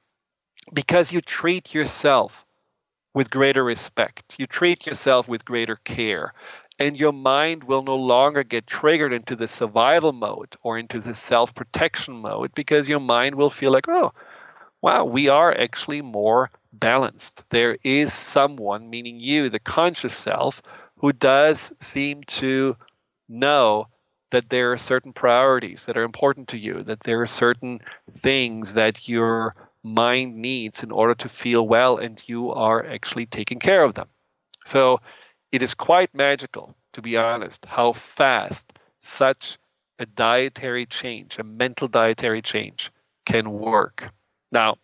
because 0.74 1.12
you 1.12 1.22
treat 1.22 1.74
yourself 1.74 2.46
with 3.14 3.32
greater 3.32 3.64
respect. 3.64 4.36
You 4.40 4.48
treat 4.48 4.88
yourself 4.88 5.28
with 5.28 5.46
greater 5.46 5.76
care. 5.76 6.34
And 6.80 7.00
your 7.00 7.14
mind 7.14 7.64
will 7.64 7.84
no 7.84 7.96
longer 7.96 8.44
get 8.44 8.66
triggered 8.66 9.14
into 9.14 9.36
the 9.36 9.48
survival 9.48 10.14
mode 10.14 10.56
or 10.64 10.80
into 10.80 11.00
the 11.00 11.14
self 11.14 11.54
protection 11.54 12.16
mode 12.16 12.56
because 12.56 12.90
your 12.90 13.00
mind 13.00 13.36
will 13.36 13.52
feel 13.52 13.72
like, 13.72 13.88
oh, 13.88 14.14
wow, 14.82 15.06
we 15.06 15.30
are 15.30 15.56
actually 15.56 16.02
more 16.02 16.50
balanced. 16.74 17.48
There 17.52 17.78
is 17.84 18.14
someone, 18.14 18.90
meaning 18.90 19.20
you, 19.20 19.50
the 19.50 19.60
conscious 19.60 20.14
self, 20.14 20.62
who 20.98 21.14
does 21.14 21.72
seem 21.80 22.24
to 22.24 22.76
know 23.30 23.88
that 24.32 24.50
there 24.50 24.72
are 24.72 24.78
certain 24.78 25.14
priorities 25.14 25.86
that 25.86 25.98
are 25.98 26.04
important 26.04 26.50
to 26.50 26.58
you, 26.58 26.84
that 26.84 27.02
there 27.02 27.22
are 27.22 27.28
certain 27.28 27.82
things 28.20 28.74
that 28.76 29.08
you're 29.08 29.54
mind 29.84 30.36
needs 30.36 30.84
in 30.84 30.92
order 30.92 31.16
to 31.16 31.30
feel 31.30 31.68
well, 31.68 31.98
and 31.98 32.22
you 32.28 32.52
are 32.52 32.86
actually 32.86 33.26
taking 33.26 33.60
care 33.60 33.84
of 33.84 33.94
them. 33.94 34.08
So 34.66 35.00
it 35.52 35.62
is 35.62 35.74
quite 35.74 36.14
magical, 36.14 36.76
to 36.94 37.02
be 37.02 37.18
honest, 37.18 37.66
how 37.66 37.94
fast 37.94 38.72
such 39.00 39.58
a 40.00 40.06
dietary 40.06 40.86
change, 40.86 41.40
a 41.40 41.44
mental 41.44 41.88
dietary 41.88 42.42
change, 42.42 42.92
can 43.26 43.52
work. 43.52 44.12
Now, 44.52 44.78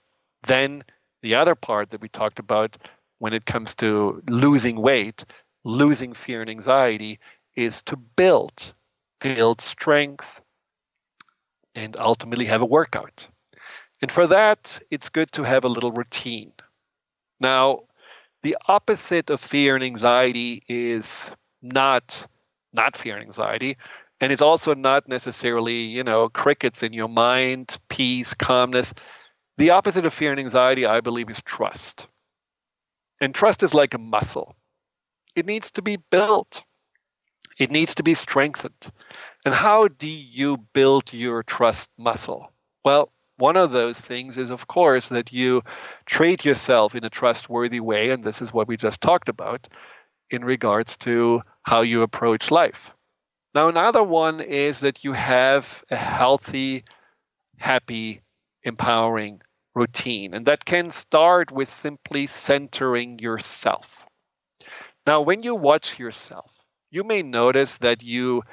then 0.45 0.83
the 1.21 1.35
other 1.35 1.55
part 1.55 1.89
that 1.91 2.01
we 2.01 2.09
talked 2.09 2.39
about 2.39 2.77
when 3.19 3.33
it 3.33 3.45
comes 3.45 3.75
to 3.75 4.21
losing 4.29 4.79
weight, 4.79 5.25
losing 5.63 6.13
fear 6.13 6.41
and 6.41 6.49
anxiety, 6.49 7.19
is 7.55 7.81
to 7.83 7.97
build, 7.97 8.73
build 9.19 9.59
strength, 9.61 10.41
and 11.73 11.95
ultimately 11.97 12.45
have 12.45 12.61
a 12.61 12.65
workout. 12.65 13.27
And 14.01 14.11
for 14.11 14.27
that, 14.27 14.79
it's 14.91 15.09
good 15.09 15.31
to 15.33 15.43
have 15.43 15.63
a 15.63 15.69
little 15.69 15.91
routine. 15.91 16.53
Now, 17.39 17.81
the 18.43 18.57
opposite 18.67 19.29
of 19.29 19.39
fear 19.39 19.75
and 19.75 19.83
anxiety 19.83 20.63
is 20.67 21.31
not 21.61 22.27
not 22.73 22.95
fear 22.95 23.15
and 23.15 23.23
anxiety, 23.23 23.77
and 24.19 24.31
it's 24.31 24.41
also 24.41 24.75
not 24.75 25.07
necessarily, 25.07 25.83
you 25.83 26.03
know, 26.03 26.29
crickets 26.29 26.83
in 26.83 26.93
your 26.93 27.07
mind, 27.07 27.77
peace, 27.89 28.33
calmness. 28.33 28.93
The 29.57 29.71
opposite 29.71 30.05
of 30.05 30.13
fear 30.13 30.31
and 30.31 30.39
anxiety, 30.39 30.85
I 30.85 31.01
believe, 31.01 31.29
is 31.29 31.41
trust. 31.41 32.07
And 33.19 33.33
trust 33.33 33.63
is 33.63 33.73
like 33.73 33.95
a 33.95 33.99
muscle. 33.99 34.55
It 35.35 35.45
needs 35.45 35.71
to 35.71 35.81
be 35.81 35.97
built. 36.11 36.63
It 37.59 37.71
needs 37.71 37.95
to 37.95 38.03
be 38.03 38.13
strengthened. 38.13 38.91
And 39.45 39.53
how 39.53 39.87
do 39.87 40.07
you 40.07 40.57
build 40.73 41.13
your 41.13 41.41
trust 41.41 41.89
muscle? 41.97 42.51
Well, 42.85 43.11
one 43.37 43.55
of 43.57 43.71
those 43.71 43.99
things 43.99 44.37
is, 44.37 44.49
of 44.49 44.67
course, 44.67 45.09
that 45.09 45.31
you 45.31 45.61
treat 46.05 46.43
yourself 46.43 46.95
in 46.95 47.03
a 47.03 47.09
trustworthy 47.09 47.79
way. 47.79 48.09
And 48.09 48.23
this 48.23 48.41
is 48.41 48.53
what 48.53 48.67
we 48.67 48.77
just 48.77 49.01
talked 49.01 49.29
about 49.29 49.67
in 50.29 50.43
regards 50.43 50.97
to 50.97 51.41
how 51.63 51.81
you 51.81 52.01
approach 52.01 52.51
life. 52.51 52.93
Now, 53.55 53.69
another 53.69 54.03
one 54.03 54.41
is 54.41 54.81
that 54.81 55.03
you 55.03 55.13
have 55.13 55.83
a 55.89 55.95
healthy, 55.95 56.83
happy, 57.57 58.21
empowering 58.63 59.41
routine. 59.73 60.33
And 60.33 60.47
that 60.47 60.65
can 60.65 60.89
start 60.89 61.51
with 61.51 61.69
simply 61.69 62.27
centering 62.27 63.19
yourself. 63.19 64.05
Now, 65.05 65.21
when 65.21 65.43
you 65.43 65.55
watch 65.55 65.99
yourself, 65.99 66.65
you 66.91 67.03
may 67.03 67.21
notice 67.21 67.77
that 67.77 68.03
you 68.03 68.43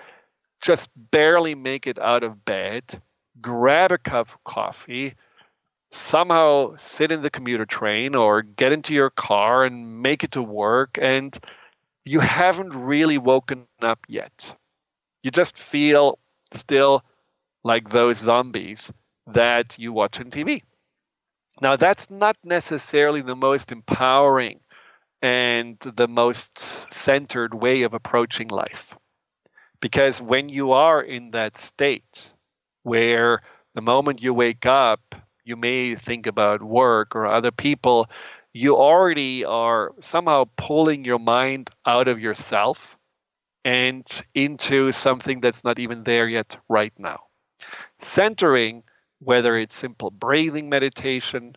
just 0.60 0.88
barely 0.94 1.54
make 1.54 1.86
it 1.86 1.98
out 1.98 2.22
of 2.22 2.44
bed 2.44 3.00
grab 3.40 3.92
a 3.92 3.98
cup 3.98 4.28
of 4.28 4.44
coffee, 4.44 5.14
somehow 5.90 6.74
sit 6.76 7.12
in 7.12 7.22
the 7.22 7.30
commuter 7.30 7.66
train 7.66 8.14
or 8.14 8.42
get 8.42 8.72
into 8.72 8.94
your 8.94 9.10
car 9.10 9.64
and 9.64 10.02
make 10.02 10.24
it 10.24 10.32
to 10.32 10.42
work, 10.42 10.98
and 11.00 11.38
you 12.04 12.20
haven't 12.20 12.74
really 12.74 13.18
woken 13.18 13.66
up 13.80 14.00
yet. 14.08 14.54
You 15.22 15.30
just 15.30 15.56
feel 15.56 16.18
still 16.52 17.02
like 17.62 17.88
those 17.88 18.18
zombies 18.18 18.92
that 19.28 19.78
you 19.78 19.92
watch 19.92 20.20
on 20.20 20.30
TV. 20.30 20.62
Now, 21.60 21.76
that's 21.76 22.10
not 22.10 22.36
necessarily 22.44 23.22
the 23.22 23.36
most 23.36 23.72
empowering 23.72 24.60
and 25.22 25.78
the 25.78 26.08
most 26.08 26.58
centered 26.58 27.54
way 27.54 27.82
of 27.82 27.94
approaching 27.94 28.48
life. 28.48 28.94
Because 29.80 30.20
when 30.20 30.48
you 30.48 30.72
are 30.72 31.00
in 31.00 31.30
that 31.30 31.56
state 31.56 32.34
where 32.84 33.42
the 33.74 33.82
moment 33.82 34.22
you 34.22 34.32
wake 34.32 34.66
up, 34.66 35.16
you 35.44 35.56
may 35.56 35.96
think 35.96 36.26
about 36.26 36.62
work 36.62 37.16
or 37.16 37.26
other 37.26 37.50
people, 37.50 38.08
you 38.52 38.76
already 38.76 39.44
are 39.44 39.92
somehow 39.98 40.44
pulling 40.56 41.04
your 41.04 41.18
mind 41.18 41.70
out 41.84 42.06
of 42.06 42.20
yourself 42.20 42.96
and 43.64 44.06
into 44.32 44.92
something 44.92 45.40
that's 45.40 45.64
not 45.64 45.80
even 45.80 46.04
there 46.04 46.28
yet 46.28 46.56
right 46.68 46.92
now. 46.98 47.24
Centering, 47.98 48.84
whether 49.18 49.56
it's 49.56 49.74
simple 49.74 50.10
breathing 50.10 50.68
meditation, 50.68 51.56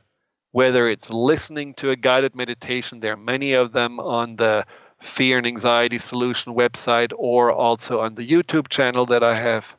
whether 0.51 0.89
it's 0.89 1.11
listening 1.11 1.75
to 1.75 1.91
a 1.91 1.95
guided 1.95 2.35
meditation, 2.35 2.99
there 2.99 3.13
are 3.13 3.17
many 3.17 3.53
of 3.53 3.73
them 3.73 3.99
on 3.99 4.37
the 4.37 4.65
Fear 4.99 5.37
and 5.37 5.45
Anxiety 5.45 5.99
Solution 5.99 6.55
website 6.55 7.11
or 7.15 7.51
also 7.51 7.99
on 7.99 8.15
the 8.15 8.27
YouTube 8.27 8.67
channel 8.67 9.05
that 9.07 9.23
I 9.23 9.35
have. 9.35 9.76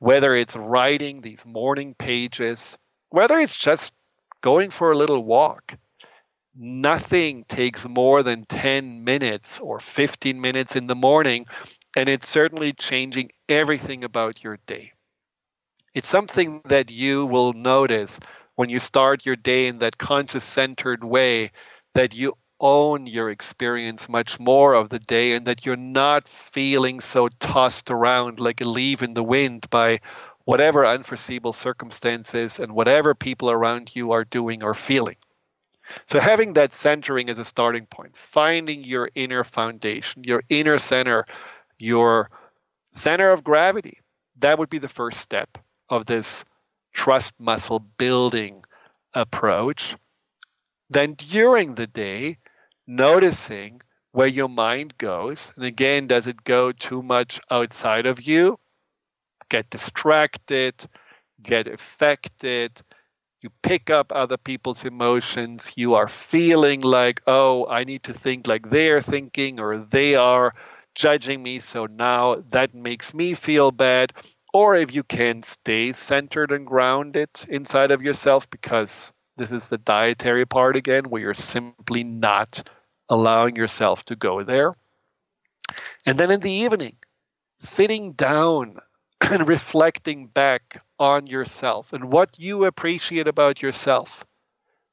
Whether 0.00 0.34
it's 0.34 0.56
writing 0.56 1.20
these 1.20 1.46
morning 1.46 1.94
pages, 1.94 2.76
whether 3.10 3.38
it's 3.38 3.56
just 3.56 3.92
going 4.40 4.70
for 4.70 4.90
a 4.90 4.96
little 4.96 5.22
walk, 5.22 5.76
nothing 6.56 7.44
takes 7.44 7.86
more 7.86 8.22
than 8.22 8.44
10 8.44 9.04
minutes 9.04 9.60
or 9.60 9.78
15 9.78 10.40
minutes 10.40 10.74
in 10.74 10.86
the 10.86 10.94
morning, 10.94 11.46
and 11.96 12.08
it's 12.08 12.28
certainly 12.28 12.72
changing 12.72 13.30
everything 13.48 14.02
about 14.02 14.42
your 14.42 14.58
day. 14.66 14.92
It's 15.94 16.08
something 16.08 16.62
that 16.64 16.90
you 16.90 17.26
will 17.26 17.52
notice 17.52 18.20
when 18.56 18.68
you 18.68 18.78
start 18.78 19.26
your 19.26 19.36
day 19.36 19.66
in 19.66 19.78
that 19.78 19.98
conscious 19.98 20.44
centered 20.44 21.04
way 21.04 21.52
that 21.94 22.14
you 22.14 22.34
own 22.60 23.06
your 23.06 23.30
experience 23.30 24.08
much 24.08 24.38
more 24.38 24.74
of 24.74 24.88
the 24.88 24.98
day 24.98 25.32
and 25.32 25.46
that 25.46 25.64
you're 25.64 25.76
not 25.76 26.28
feeling 26.28 27.00
so 27.00 27.28
tossed 27.28 27.90
around 27.90 28.38
like 28.38 28.60
a 28.60 28.64
leaf 28.64 29.02
in 29.02 29.14
the 29.14 29.22
wind 29.22 29.68
by 29.70 30.00
whatever 30.44 30.84
unforeseeable 30.84 31.52
circumstances 31.52 32.58
and 32.58 32.72
whatever 32.72 33.14
people 33.14 33.50
around 33.50 33.94
you 33.94 34.12
are 34.12 34.24
doing 34.24 34.62
or 34.62 34.74
feeling. 34.74 35.16
So, 36.06 36.20
having 36.20 36.52
that 36.52 36.72
centering 36.72 37.28
as 37.30 37.38
a 37.38 37.44
starting 37.44 37.86
point, 37.86 38.16
finding 38.16 38.84
your 38.84 39.10
inner 39.14 39.42
foundation, 39.42 40.22
your 40.24 40.42
inner 40.48 40.78
center, 40.78 41.24
your 41.78 42.30
center 42.92 43.30
of 43.30 43.42
gravity, 43.42 43.98
that 44.38 44.58
would 44.58 44.70
be 44.70 44.78
the 44.78 44.88
first 44.88 45.20
step 45.20 45.58
of 45.88 46.06
this 46.06 46.44
trust 46.92 47.38
muscle 47.40 47.80
building 47.80 48.64
approach. 49.14 49.96
Then 50.90 51.14
during 51.14 51.74
the 51.74 51.86
day, 51.86 52.38
noticing 52.90 53.80
where 54.12 54.26
your 54.26 54.48
mind 54.48 54.98
goes. 54.98 55.52
And 55.56 55.64
again, 55.64 56.08
does 56.08 56.26
it 56.26 56.42
go 56.42 56.72
too 56.72 57.02
much 57.02 57.40
outside 57.50 58.06
of 58.06 58.20
you? 58.20 58.58
Get 59.48 59.70
distracted, 59.70 60.74
get 61.40 61.68
affected. 61.68 62.80
You 63.42 63.50
pick 63.62 63.90
up 63.90 64.12
other 64.12 64.36
people's 64.36 64.84
emotions. 64.84 65.72
You 65.76 65.94
are 65.94 66.08
feeling 66.08 66.80
like, 66.80 67.22
oh, 67.26 67.66
I 67.66 67.84
need 67.84 68.02
to 68.04 68.12
think 68.12 68.46
like 68.46 68.68
they're 68.68 69.00
thinking 69.00 69.60
or 69.60 69.78
they 69.78 70.16
are 70.16 70.54
judging 70.94 71.42
me. 71.42 71.60
So 71.60 71.86
now 71.86 72.42
that 72.50 72.74
makes 72.74 73.14
me 73.14 73.34
feel 73.34 73.70
bad 73.70 74.12
or 74.52 74.74
if 74.74 74.92
you 74.92 75.04
can 75.04 75.42
stay 75.42 75.92
centered 75.92 76.50
and 76.50 76.66
grounded 76.66 77.30
inside 77.48 77.92
of 77.92 78.02
yourself 78.02 78.50
because 78.50 79.12
this 79.36 79.52
is 79.52 79.68
the 79.68 79.78
dietary 79.78 80.44
part 80.44 80.74
again 80.74 81.04
where 81.08 81.22
you're 81.22 81.34
simply 81.34 82.02
not 82.02 82.62
allowing 83.10 83.56
yourself 83.56 84.04
to 84.06 84.16
go 84.16 84.42
there. 84.42 84.74
And 86.06 86.18
then 86.18 86.30
in 86.30 86.40
the 86.40 86.50
evening 86.50 86.96
sitting 87.58 88.12
down 88.12 88.78
and 89.20 89.46
reflecting 89.46 90.26
back 90.26 90.82
on 90.98 91.26
yourself 91.26 91.92
and 91.92 92.10
what 92.10 92.38
you 92.38 92.64
appreciate 92.64 93.28
about 93.28 93.60
yourself. 93.60 94.24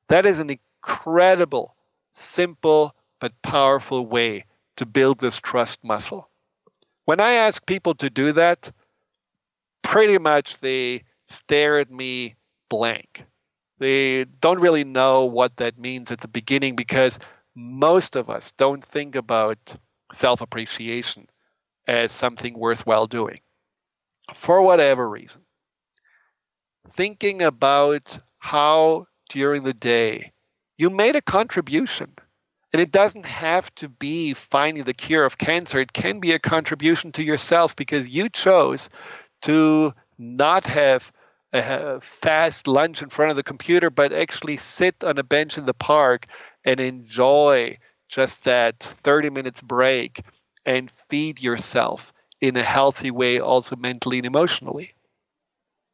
That 0.10 0.26
is 0.26 0.42
an 0.42 0.50
incredible 0.50 1.76
simple 2.12 2.94
but 3.20 3.42
powerful 3.42 4.06
way 4.06 4.46
to 4.78 4.86
build 4.86 5.20
this 5.20 5.38
trust 5.38 5.84
muscle. 5.84 6.30
When 7.06 7.20
i 7.20 7.34
ask 7.34 7.66
people 7.66 7.96
to 7.96 8.10
do 8.10 8.34
that 8.34 8.72
pretty 9.82 10.18
much 10.18 10.60
they 10.60 11.04
stare 11.28 11.80
at 11.80 11.90
me 11.90 12.36
blank. 12.70 13.24
They 13.80 14.26
don't 14.26 14.60
really 14.60 14.84
know 14.84 15.26
what 15.26 15.58
that 15.58 15.80
means 15.80 16.12
at 16.12 16.20
the 16.20 16.28
beginning 16.28 16.76
because 16.76 17.20
most 17.58 18.16
of 18.16 18.30
us 18.30 18.52
don't 18.52 18.84
think 18.84 19.16
about 19.16 19.58
self 20.14 20.42
appreciation 20.42 21.28
as 21.88 22.12
something 22.12 22.54
worthwhile 22.54 23.08
doing 23.08 23.40
for 24.36 24.62
whatever 24.62 25.10
reason. 25.10 25.42
Thinking 26.90 27.42
about 27.42 28.20
how 28.38 29.08
during 29.32 29.64
the 29.64 29.74
day 29.74 30.34
you 30.78 30.92
made 30.92 31.16
a 31.16 31.22
contribution. 31.22 32.14
And 32.74 32.82
it 32.82 32.92
doesn't 32.92 33.26
have 33.26 33.74
to 33.76 33.90
be 33.90 34.36
finding 34.36 34.84
the 34.84 34.94
cure 34.94 35.26
of 35.26 35.38
cancer. 35.38 35.80
It 35.80 35.92
can 35.92 36.20
be 36.20 36.34
a 36.34 36.40
contribution 36.40 37.12
to 37.14 37.24
yourself 37.24 37.76
because 37.76 38.08
you 38.08 38.30
chose 38.30 38.92
to 39.44 39.94
not 40.20 40.68
have 40.68 41.12
a 41.54 42.00
fast 42.02 42.68
lunch 42.68 43.02
in 43.02 43.10
front 43.10 43.32
of 43.32 43.38
the 43.38 43.44
computer, 43.44 43.90
but 43.90 44.14
actually 44.14 44.58
sit 44.58 45.04
on 45.04 45.18
a 45.18 45.24
bench 45.24 45.58
in 45.58 45.66
the 45.66 45.74
park 45.74 46.28
and 46.66 46.80
enjoy 46.80 47.78
just 48.10 48.46
that 48.46 48.80
30 48.80 49.30
minutes 49.30 49.62
break 49.62 50.24
and 50.66 50.90
feed 50.92 51.42
yourself 51.42 52.14
in 52.42 52.58
a 52.58 52.64
healthy 52.64 53.12
way, 53.12 53.40
also 53.40 53.76
mentally 53.76 54.18
and 54.18 54.26
emotionally. 54.26 54.94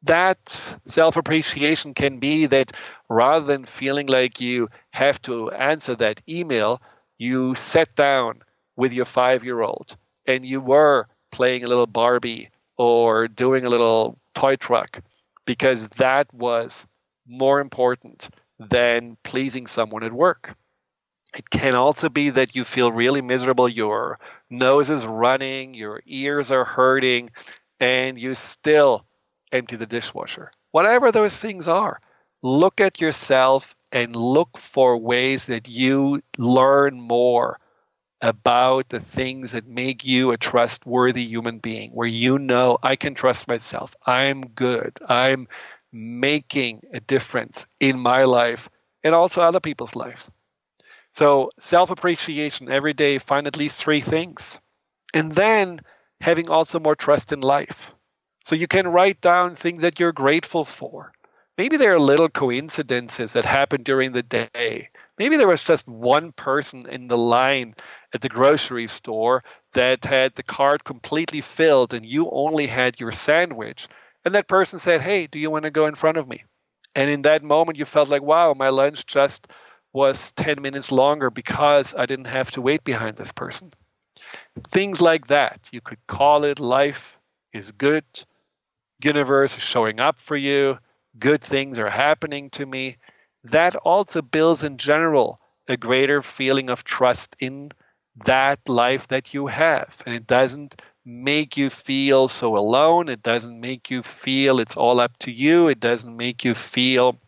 That 0.04 0.38
self 0.84 1.16
appreciation 1.16 1.94
can 1.94 2.18
be 2.18 2.46
that 2.46 2.72
rather 3.08 3.44
than 3.46 3.64
feeling 3.64 4.06
like 4.06 4.40
you 4.40 4.68
have 4.90 5.20
to 5.22 5.50
answer 5.50 5.94
that 5.96 6.20
email, 6.28 6.80
you 7.18 7.54
sat 7.54 7.94
down 7.96 8.42
with 8.76 8.92
your 8.92 9.06
five 9.06 9.44
year 9.44 9.60
old 9.62 9.96
and 10.26 10.44
you 10.44 10.60
were 10.60 11.08
playing 11.32 11.64
a 11.64 11.68
little 11.68 11.86
Barbie 11.86 12.50
or 12.76 13.26
doing 13.28 13.64
a 13.64 13.70
little 13.70 14.18
toy 14.34 14.56
truck 14.56 15.02
because 15.46 15.88
that 15.90 16.32
was 16.34 16.86
more 17.26 17.60
important 17.60 18.28
than 18.68 19.16
pleasing 19.22 19.66
someone 19.66 20.04
at 20.04 20.12
work. 20.12 20.56
It 21.36 21.50
can 21.50 21.74
also 21.74 22.08
be 22.08 22.30
that 22.30 22.54
you 22.54 22.64
feel 22.64 22.92
really 22.92 23.22
miserable, 23.22 23.68
your 23.68 24.18
nose 24.50 24.90
is 24.90 25.04
running, 25.04 25.74
your 25.74 26.00
ears 26.06 26.50
are 26.50 26.64
hurting, 26.64 27.30
and 27.80 28.18
you 28.18 28.34
still 28.34 29.04
empty 29.50 29.76
the 29.76 29.86
dishwasher. 29.86 30.50
Whatever 30.70 31.10
those 31.10 31.38
things 31.38 31.66
are, 31.66 32.00
look 32.42 32.80
at 32.80 33.00
yourself 33.00 33.74
and 33.90 34.14
look 34.14 34.58
for 34.58 34.96
ways 34.96 35.46
that 35.46 35.68
you 35.68 36.22
learn 36.38 37.00
more 37.00 37.58
about 38.20 38.88
the 38.88 39.00
things 39.00 39.52
that 39.52 39.66
make 39.66 40.04
you 40.04 40.30
a 40.30 40.38
trustworthy 40.38 41.24
human 41.24 41.58
being, 41.58 41.90
where 41.90 42.08
you 42.08 42.38
know 42.38 42.78
I 42.82 42.96
can 42.96 43.14
trust 43.14 43.48
myself, 43.48 43.94
I'm 44.06 44.46
good, 44.46 44.98
I'm 45.06 45.48
making 45.94 46.82
a 46.92 47.00
difference 47.00 47.66
in 47.80 47.98
my 47.98 48.24
life 48.24 48.68
and 49.04 49.14
also 49.14 49.40
other 49.40 49.60
people's 49.60 49.94
lives. 49.96 50.30
So, 51.12 51.50
self 51.58 51.90
appreciation 51.90 52.70
every 52.70 52.92
day, 52.92 53.18
find 53.18 53.46
at 53.46 53.56
least 53.56 53.82
three 53.82 54.00
things. 54.00 54.60
And 55.14 55.32
then 55.32 55.80
having 56.20 56.50
also 56.50 56.80
more 56.80 56.96
trust 56.96 57.32
in 57.32 57.40
life. 57.40 57.94
So, 58.44 58.56
you 58.56 58.66
can 58.66 58.88
write 58.88 59.20
down 59.20 59.54
things 59.54 59.82
that 59.82 60.00
you're 60.00 60.12
grateful 60.12 60.64
for. 60.64 61.12
Maybe 61.56 61.76
there 61.76 61.94
are 61.94 62.00
little 62.00 62.28
coincidences 62.28 63.34
that 63.34 63.44
happen 63.44 63.84
during 63.84 64.10
the 64.10 64.24
day. 64.24 64.88
Maybe 65.16 65.36
there 65.36 65.46
was 65.46 65.62
just 65.62 65.86
one 65.86 66.32
person 66.32 66.88
in 66.88 67.06
the 67.06 67.16
line 67.16 67.76
at 68.12 68.20
the 68.20 68.28
grocery 68.28 68.88
store 68.88 69.44
that 69.74 70.04
had 70.04 70.34
the 70.34 70.42
cart 70.42 70.82
completely 70.82 71.40
filled 71.40 71.94
and 71.94 72.04
you 72.04 72.28
only 72.30 72.66
had 72.66 72.98
your 72.98 73.12
sandwich. 73.12 73.86
And 74.24 74.34
that 74.34 74.48
person 74.48 74.78
said, 74.78 75.00
Hey, 75.00 75.26
do 75.26 75.38
you 75.38 75.50
want 75.50 75.64
to 75.64 75.70
go 75.70 75.86
in 75.86 75.94
front 75.94 76.16
of 76.16 76.28
me? 76.28 76.44
And 76.94 77.10
in 77.10 77.22
that 77.22 77.42
moment, 77.42 77.78
you 77.78 77.84
felt 77.84 78.08
like, 78.08 78.22
wow, 78.22 78.54
my 78.54 78.68
lunch 78.68 79.06
just 79.06 79.48
was 79.92 80.32
10 80.32 80.62
minutes 80.62 80.92
longer 80.92 81.30
because 81.30 81.94
I 81.94 82.06
didn't 82.06 82.26
have 82.26 82.50
to 82.52 82.62
wait 82.62 82.84
behind 82.84 83.16
this 83.16 83.32
person. 83.32 83.72
Things 84.70 85.00
like 85.00 85.28
that. 85.28 85.68
You 85.72 85.80
could 85.80 86.04
call 86.06 86.44
it 86.44 86.60
life 86.60 87.18
is 87.52 87.72
good, 87.72 88.04
universe 89.02 89.56
is 89.56 89.62
showing 89.62 90.00
up 90.00 90.18
for 90.18 90.36
you, 90.36 90.78
good 91.18 91.40
things 91.40 91.78
are 91.78 91.90
happening 91.90 92.50
to 92.50 92.66
me. 92.66 92.96
That 93.44 93.76
also 93.76 94.22
builds 94.22 94.64
in 94.64 94.78
general 94.78 95.40
a 95.68 95.76
greater 95.76 96.22
feeling 96.22 96.70
of 96.70 96.84
trust 96.84 97.36
in 97.38 97.70
that 98.24 98.68
life 98.68 99.08
that 99.08 99.34
you 99.34 99.46
have. 99.46 100.02
And 100.06 100.14
it 100.14 100.26
doesn't 100.26 100.80
make 101.04 101.56
you 101.56 101.70
feel 101.70 102.28
so 102.28 102.56
alone. 102.56 103.08
It 103.08 103.22
doesn't 103.22 103.60
make 103.60 103.90
you 103.90 104.02
feel 104.02 104.60
it's 104.60 104.76
all 104.76 105.00
up 105.00 105.16
to 105.18 105.30
you. 105.30 105.68
It 105.68 105.80
doesn't 105.80 106.16
make 106.16 106.44
you 106.44 106.54
feel 106.54 107.18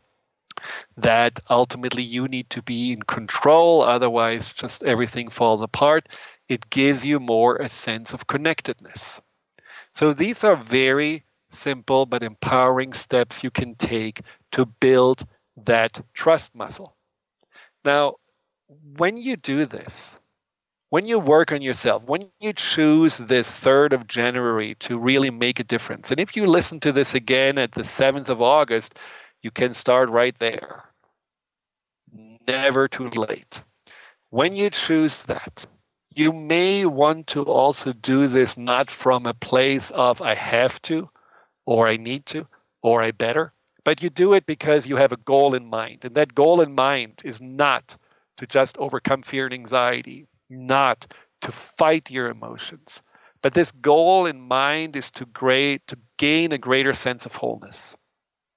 that 0.97 1.41
ultimately 1.51 2.03
you 2.03 2.29
need 2.29 2.49
to 2.51 2.63
be 2.63 2.93
in 2.93 3.03
control, 3.03 3.83
otherwise, 3.83 4.53
just 4.53 4.83
everything 4.83 5.29
falls 5.29 5.63
apart. 5.63 6.09
It 6.49 6.71
gives 6.71 7.05
you 7.05 7.21
more 7.21 7.57
a 7.57 7.69
sense 7.69 8.15
of 8.15 8.27
connectedness. 8.27 9.21
So, 9.93 10.13
these 10.13 10.45
are 10.45 10.57
very 10.57 11.25
simple 11.49 12.07
but 12.07 12.23
empowering 12.23 12.93
steps 12.93 13.45
you 13.45 13.51
can 13.51 13.75
take 13.75 14.23
to 14.53 14.67
build 14.67 15.25
that 15.65 16.01
trust 16.13 16.55
muscle. 16.55 16.97
Now, 17.85 18.17
when 18.97 19.17
you 19.17 19.37
do 19.37 19.65
this, 19.65 20.19
when 20.97 21.05
you 21.05 21.19
work 21.19 21.53
on 21.53 21.61
yourself, 21.61 22.09
when 22.09 22.27
you 22.41 22.55
choose 22.55 23.19
this 23.19 23.55
3rd 23.55 23.93
of 23.93 24.07
January 24.07 24.77
to 24.77 24.99
really 24.99 25.29
make 25.29 25.61
a 25.61 25.65
difference, 25.65 26.11
and 26.11 26.19
if 26.19 26.37
you 26.37 26.47
listen 26.47 26.81
to 26.81 26.91
this 26.91 27.15
again 27.15 27.59
at 27.59 27.71
the 27.73 27.83
7th 27.83 28.31
of 28.31 28.41
August, 28.41 28.99
you 29.43 29.51
can 29.51 29.75
start 29.75 30.09
right 30.09 30.35
there. 30.39 30.85
Never 32.49 32.89
too 32.89 33.11
late. 33.11 33.61
When 34.31 34.57
you 34.57 34.71
choose 34.71 35.25
that, 35.25 35.67
you 36.15 36.33
may 36.33 36.87
want 36.87 37.27
to 37.27 37.43
also 37.43 37.93
do 37.93 38.27
this 38.27 38.57
not 38.57 38.91
from 38.91 39.27
a 39.27 39.35
place 39.35 39.91
of 39.91 40.23
I 40.23 40.35
have 40.35 40.81
to, 40.89 41.11
or 41.67 41.87
I 41.87 41.99
need 41.99 42.25
to, 42.33 42.47
or 42.83 43.03
I 43.03 43.11
better, 43.11 43.53
but 43.85 44.03
you 44.03 44.09
do 44.09 44.33
it 44.33 44.47
because 44.47 44.87
you 44.87 44.97
have 44.97 45.13
a 45.13 45.19
goal 45.19 45.53
in 45.53 45.69
mind. 45.69 46.07
And 46.07 46.15
that 46.15 46.35
goal 46.35 46.63
in 46.63 46.75
mind 46.75 47.21
is 47.23 47.43
not 47.43 47.99
to 48.39 48.47
just 48.47 48.79
overcome 48.79 49.21
fear 49.21 49.45
and 49.45 49.53
anxiety, 49.53 50.27
not 50.49 51.07
to 51.43 51.53
fight 51.53 52.11
your 52.11 52.29
emotions. 52.29 53.03
But 53.43 53.55
this 53.55 53.73
goal 53.73 54.27
in 54.27 54.41
mind 54.41 54.97
is 54.97 55.11
to 55.13 55.27
great 55.27 55.87
to 55.89 55.99
gain 56.17 56.53
a 56.53 56.59
greater 56.59 56.93
sense 56.95 57.27
of 57.27 57.35
wholeness. 57.37 57.97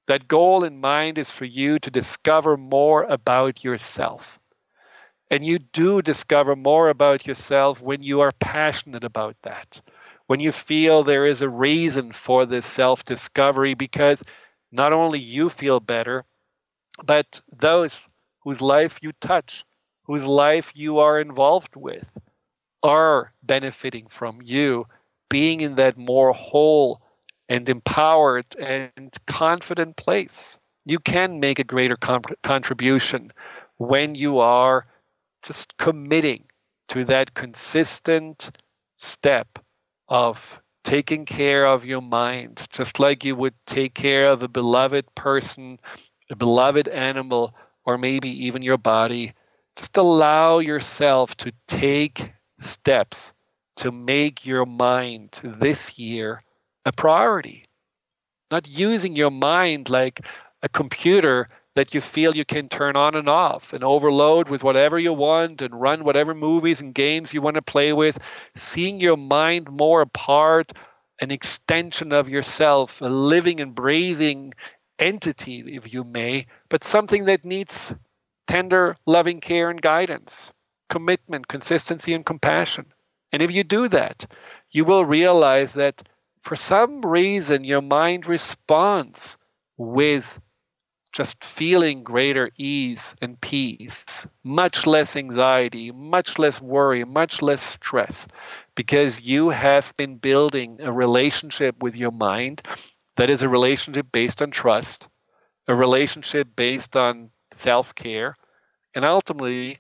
That 0.08 0.28
goal 0.28 0.64
in 0.64 0.80
mind 0.80 1.18
is 1.18 1.30
for 1.32 1.46
you 1.46 1.80
to 1.80 1.92
discover 1.92 2.58
more 2.58 3.04
about 3.04 3.64
yourself. 3.64 4.40
And 5.30 5.46
you 5.46 5.60
do 5.60 6.02
discover 6.02 6.56
more 6.56 6.90
about 6.90 7.28
yourself 7.28 7.82
when 7.82 8.02
you 8.02 8.22
are 8.22 8.32
passionate 8.32 9.04
about 9.04 9.36
that. 9.44 9.82
When 10.26 10.40
you 10.40 10.52
feel 10.52 11.04
there 11.04 11.26
is 11.26 11.42
a 11.42 11.50
reason 11.50 12.12
for 12.12 12.46
this 12.46 12.66
self 12.66 13.04
discovery, 13.04 13.76
because 13.76 14.24
not 14.72 14.94
only 14.94 15.20
you 15.20 15.50
feel 15.50 15.80
better, 15.80 16.26
but 17.04 17.42
those 17.56 18.08
whose 18.42 18.62
life 18.62 19.00
you 19.02 19.12
touch 19.22 19.66
whose 20.10 20.26
life 20.26 20.72
you 20.74 20.98
are 20.98 21.20
involved 21.20 21.76
with 21.76 22.18
are 22.82 23.32
benefiting 23.44 24.08
from 24.08 24.40
you 24.44 24.88
being 25.30 25.62
in 25.62 25.76
that 25.76 26.00
more 26.00 26.34
whole 26.34 27.00
and 27.48 27.70
empowered 27.70 28.48
and 28.58 29.14
confident 29.28 29.96
place. 29.96 30.58
You 30.84 30.98
can 30.98 31.40
make 31.40 31.60
a 31.60 31.64
greater 31.64 31.96
contribution 31.96 33.32
when 33.78 34.16
you 34.16 34.40
are 34.40 34.88
just 35.44 35.78
committing 35.78 36.46
to 36.88 37.06
that 37.06 37.36
consistent 37.36 38.50
step 38.98 39.60
of 40.08 40.60
taking 40.84 41.28
care 41.28 41.68
of 41.68 41.86
your 41.86 42.02
mind, 42.02 42.66
just 42.72 43.00
like 43.00 43.26
you 43.26 43.36
would 43.36 43.54
take 43.68 43.94
care 43.94 44.32
of 44.32 44.42
a 44.42 44.48
beloved 44.48 45.14
person, 45.14 45.80
a 46.32 46.36
beloved 46.36 46.88
animal, 46.88 47.54
or 47.86 48.00
maybe 48.00 48.48
even 48.48 48.64
your 48.64 48.80
body 48.80 49.34
just 49.80 49.96
allow 49.96 50.60
yourself 50.60 51.38
to 51.38 51.54
take 51.66 52.34
steps 52.60 53.34
to 53.78 53.94
make 53.94 54.46
your 54.46 54.66
mind 54.66 55.30
this 55.42 55.98
year 55.98 56.44
a 56.86 56.92
priority. 56.92 57.66
Not 58.52 58.68
using 58.68 59.16
your 59.16 59.32
mind 59.32 59.90
like 59.90 60.26
a 60.62 60.68
computer 60.68 61.48
that 61.76 61.94
you 61.94 62.02
feel 62.02 62.36
you 62.36 62.44
can 62.44 62.68
turn 62.68 62.98
on 62.98 63.16
and 63.16 63.30
off 63.30 63.72
and 63.72 63.86
overload 63.86 64.50
with 64.50 64.64
whatever 64.64 65.00
you 65.00 65.14
want 65.14 65.62
and 65.62 65.80
run 65.80 66.04
whatever 66.04 66.34
movies 66.36 66.82
and 66.82 66.94
games 66.94 67.34
you 67.34 67.42
want 67.42 67.56
to 67.56 67.62
play 67.62 67.94
with. 67.94 68.20
Seeing 68.56 69.00
your 69.00 69.16
mind 69.16 69.70
more 69.70 70.02
a 70.02 70.08
part, 70.08 70.74
an 71.22 71.32
extension 71.32 72.12
of 72.12 72.28
yourself, 72.28 73.02
a 73.02 73.06
living 73.06 73.62
and 73.62 73.74
breathing 73.74 74.54
entity, 74.98 75.60
if 75.74 75.94
you 75.94 76.04
may, 76.04 76.48
but 76.68 76.84
something 76.84 77.26
that 77.26 77.46
needs 77.46 77.96
tender, 78.50 78.96
loving 79.06 79.42
care 79.42 79.70
and 79.70 79.80
guidance, 79.80 80.52
commitment, 80.90 81.48
consistency, 81.48 82.16
and 82.16 82.26
compassion. 82.26 82.88
And 83.32 83.44
if 83.44 83.52
you 83.52 83.64
do 83.64 83.88
that, 83.90 84.26
you 84.72 84.86
will 84.86 85.06
realize 85.06 85.74
that 85.74 86.02
for 86.42 86.56
some 86.56 87.02
reason 87.02 87.64
your 87.64 87.84
mind 87.84 88.26
responds 88.26 89.38
with 89.78 90.44
just 91.14 91.44
feeling 91.44 92.04
greater 92.04 92.50
ease 92.58 93.16
and 93.22 93.40
peace, 93.40 94.26
much 94.44 94.88
less 94.88 95.16
anxiety, 95.16 95.92
much 95.92 96.40
less 96.40 96.60
worry, 96.60 97.04
much 97.04 97.44
less 97.44 97.62
stress, 97.62 98.28
because 98.74 99.22
you 99.22 99.50
have 99.50 99.94
been 99.96 100.18
building 100.18 100.78
a 100.82 100.92
relationship 100.92 101.84
with 101.84 101.96
your 101.96 102.12
mind 102.12 102.64
that 103.16 103.30
is 103.30 103.44
a 103.44 103.50
relationship 103.50 104.12
based 104.12 104.42
on 104.42 104.50
trust, 104.50 105.08
a 105.68 105.76
relationship 105.76 106.48
based 106.56 106.98
on 106.98 107.30
self 107.52 107.96
care, 107.96 108.36
and 108.94 109.06
ultimately 109.06 109.80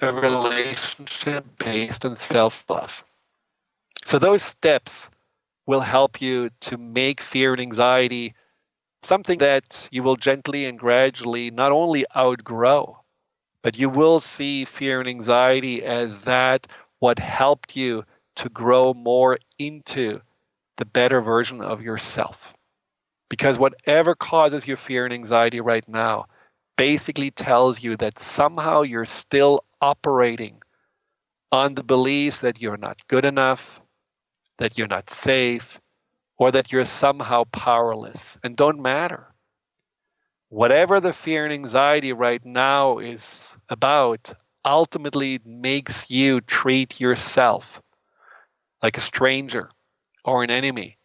a 0.00 0.12
relationship 0.12 1.44
based 1.58 2.04
on 2.04 2.16
self 2.16 2.64
love. 2.68 3.04
So, 4.04 4.18
those 4.18 4.42
steps 4.42 5.10
will 5.66 5.80
help 5.80 6.20
you 6.20 6.50
to 6.60 6.76
make 6.78 7.20
fear 7.20 7.52
and 7.52 7.60
anxiety 7.60 8.34
something 9.02 9.38
that 9.38 9.88
you 9.90 10.02
will 10.02 10.16
gently 10.16 10.66
and 10.66 10.78
gradually 10.78 11.50
not 11.50 11.72
only 11.72 12.04
outgrow, 12.16 13.00
but 13.62 13.78
you 13.78 13.88
will 13.88 14.20
see 14.20 14.64
fear 14.64 15.00
and 15.00 15.08
anxiety 15.08 15.84
as 15.84 16.24
that 16.24 16.66
what 16.98 17.18
helped 17.18 17.76
you 17.76 18.04
to 18.36 18.48
grow 18.48 18.94
more 18.94 19.38
into 19.58 20.20
the 20.76 20.84
better 20.84 21.20
version 21.20 21.62
of 21.62 21.82
yourself. 21.82 22.54
Because 23.28 23.58
whatever 23.58 24.14
causes 24.14 24.68
you 24.68 24.76
fear 24.76 25.04
and 25.04 25.14
anxiety 25.14 25.60
right 25.60 25.86
now 25.88 26.26
basically 26.76 27.30
tells 27.30 27.82
you 27.82 27.96
that 27.96 28.18
somehow 28.18 28.82
you're 28.82 29.04
still 29.04 29.64
operating 29.80 30.60
on 31.52 31.74
the 31.74 31.84
beliefs 31.84 32.40
that 32.40 32.60
you're 32.60 32.76
not 32.76 33.06
good 33.08 33.24
enough, 33.24 33.80
that 34.58 34.78
you're 34.78 34.86
not 34.88 35.10
safe, 35.10 35.80
or 36.38 36.52
that 36.52 36.72
you're 36.72 36.84
somehow 36.84 37.44
powerless 37.44 38.38
and 38.42 38.56
don't 38.56 38.80
matter. 38.80 39.32
Whatever 40.48 41.00
the 41.00 41.12
fear 41.12 41.44
and 41.44 41.52
anxiety 41.52 42.12
right 42.12 42.44
now 42.44 42.98
is 42.98 43.56
about, 43.68 44.32
ultimately 44.64 45.34
it 45.34 45.46
makes 45.46 46.10
you 46.10 46.40
treat 46.40 47.00
yourself 47.00 47.82
like 48.82 48.96
a 48.96 49.00
stranger 49.00 49.70
or 50.24 50.44
an 50.44 50.50
enemy 50.50 50.98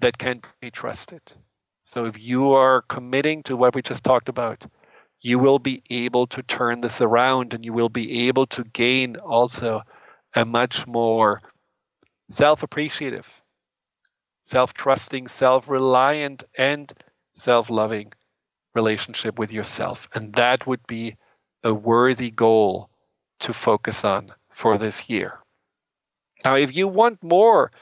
that 0.00 0.18
can't 0.18 0.44
be 0.60 0.70
trusted. 0.70 1.22
So 1.82 2.06
if 2.06 2.20
you 2.22 2.52
are 2.54 2.82
committing 2.82 3.42
to 3.44 3.56
what 3.56 3.74
we 3.74 3.82
just 3.82 4.04
talked 4.04 4.28
about, 4.28 4.66
you 5.24 5.38
will 5.38 5.58
be 5.58 5.82
able 5.88 6.26
to 6.28 6.42
turn 6.42 6.82
this 6.82 7.00
around 7.00 7.54
and 7.54 7.64
you 7.64 7.72
will 7.72 7.88
be 7.88 8.28
able 8.28 8.46
to 8.46 8.62
gain 8.62 9.16
also 9.16 9.82
a 10.34 10.44
much 10.44 10.86
more 10.86 11.40
self 12.28 12.62
appreciative, 12.62 13.42
self 14.42 14.74
trusting, 14.74 15.28
self 15.28 15.68
reliant, 15.70 16.44
and 16.58 16.92
self 17.32 17.70
loving 17.70 18.12
relationship 18.74 19.38
with 19.38 19.50
yourself. 19.50 20.08
And 20.14 20.34
that 20.34 20.66
would 20.66 20.86
be 20.86 21.16
a 21.62 21.72
worthy 21.72 22.30
goal 22.30 22.90
to 23.40 23.54
focus 23.54 24.04
on 24.04 24.30
for 24.50 24.76
this 24.76 25.08
year. 25.08 25.38
Now, 26.44 26.56
if 26.56 26.76
you 26.76 26.86
want 26.86 27.22
more 27.22 27.72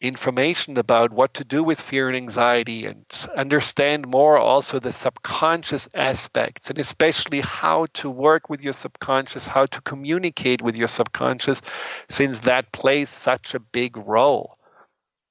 information 0.00 0.76
about 0.76 1.10
what 1.10 1.34
to 1.34 1.44
do 1.44 1.64
with 1.64 1.80
fear 1.80 2.08
and 2.08 2.16
anxiety 2.16 2.84
and 2.84 3.04
understand 3.34 4.06
more 4.06 4.36
also 4.36 4.78
the 4.78 4.92
subconscious 4.92 5.88
aspects 5.94 6.68
and 6.68 6.78
especially 6.78 7.40
how 7.40 7.86
to 7.94 8.10
work 8.10 8.50
with 8.50 8.62
your 8.62 8.74
subconscious, 8.74 9.46
how 9.46 9.64
to 9.64 9.80
communicate 9.80 10.60
with 10.60 10.76
your 10.76 10.88
subconscious, 10.88 11.62
since 12.08 12.40
that 12.40 12.72
plays 12.72 13.08
such 13.08 13.54
a 13.54 13.60
big 13.60 13.96
role 13.96 14.58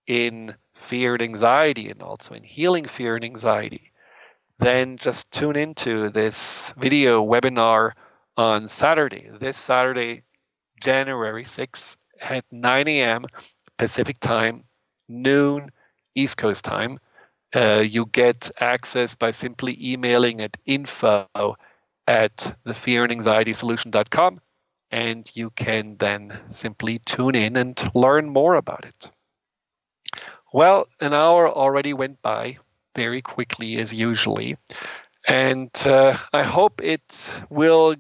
in 0.07 0.55
fear 0.74 1.13
and 1.13 1.22
anxiety 1.22 1.89
and 1.89 2.01
also 2.01 2.34
in 2.34 2.43
healing 2.43 2.86
fear 2.86 3.16
and 3.16 3.26
anxiety, 3.26 3.91
then 4.57 4.97
just 4.97 5.32
tune 5.32 5.55
into 5.55 6.09
this 6.09 6.74
video 6.78 7.24
webinar 7.24 7.91
on 8.36 8.68
Saturday, 8.68 9.30
this 9.39 9.57
Saturday, 9.57 10.24
January 10.82 11.43
6th 11.43 11.97
at 12.20 12.45
9 12.51 12.88
a.m. 12.88 13.26
Pacific 13.78 14.19
time, 14.19 14.63
noon 15.07 15.71
East 16.15 16.38
Coast 16.38 16.65
time. 16.65 16.99
Uh, 17.53 17.84
you 17.88 18.05
get 18.05 18.51
access 18.59 19.15
by 19.15 19.32
simply 19.32 19.78
emailing 19.93 20.41
at 20.41 20.57
info 20.65 21.28
at 22.07 22.55
the 22.63 22.73
fear 22.73 23.03
and 23.03 23.11
anxiety 23.11 23.53
solution.com 23.53 24.41
and 24.91 25.30
you 25.34 25.49
can 25.49 25.97
then 25.97 26.39
simply 26.47 26.99
tune 26.99 27.36
in 27.36 27.57
and 27.57 27.91
learn 27.93 28.30
more 28.30 28.55
about 28.55 28.86
it. 28.86 29.11
Well, 30.53 30.88
an 31.01 31.13
hour 31.13 31.49
already 31.49 31.93
went 31.93 32.21
by 32.21 32.57
very 32.95 33.21
quickly 33.21 33.78
as 33.78 33.93
usually, 33.93 34.55
and 35.28 35.69
uh, 35.86 36.17
I 36.32 36.43
hope 36.43 36.82
it 36.82 37.41
will. 37.49 37.95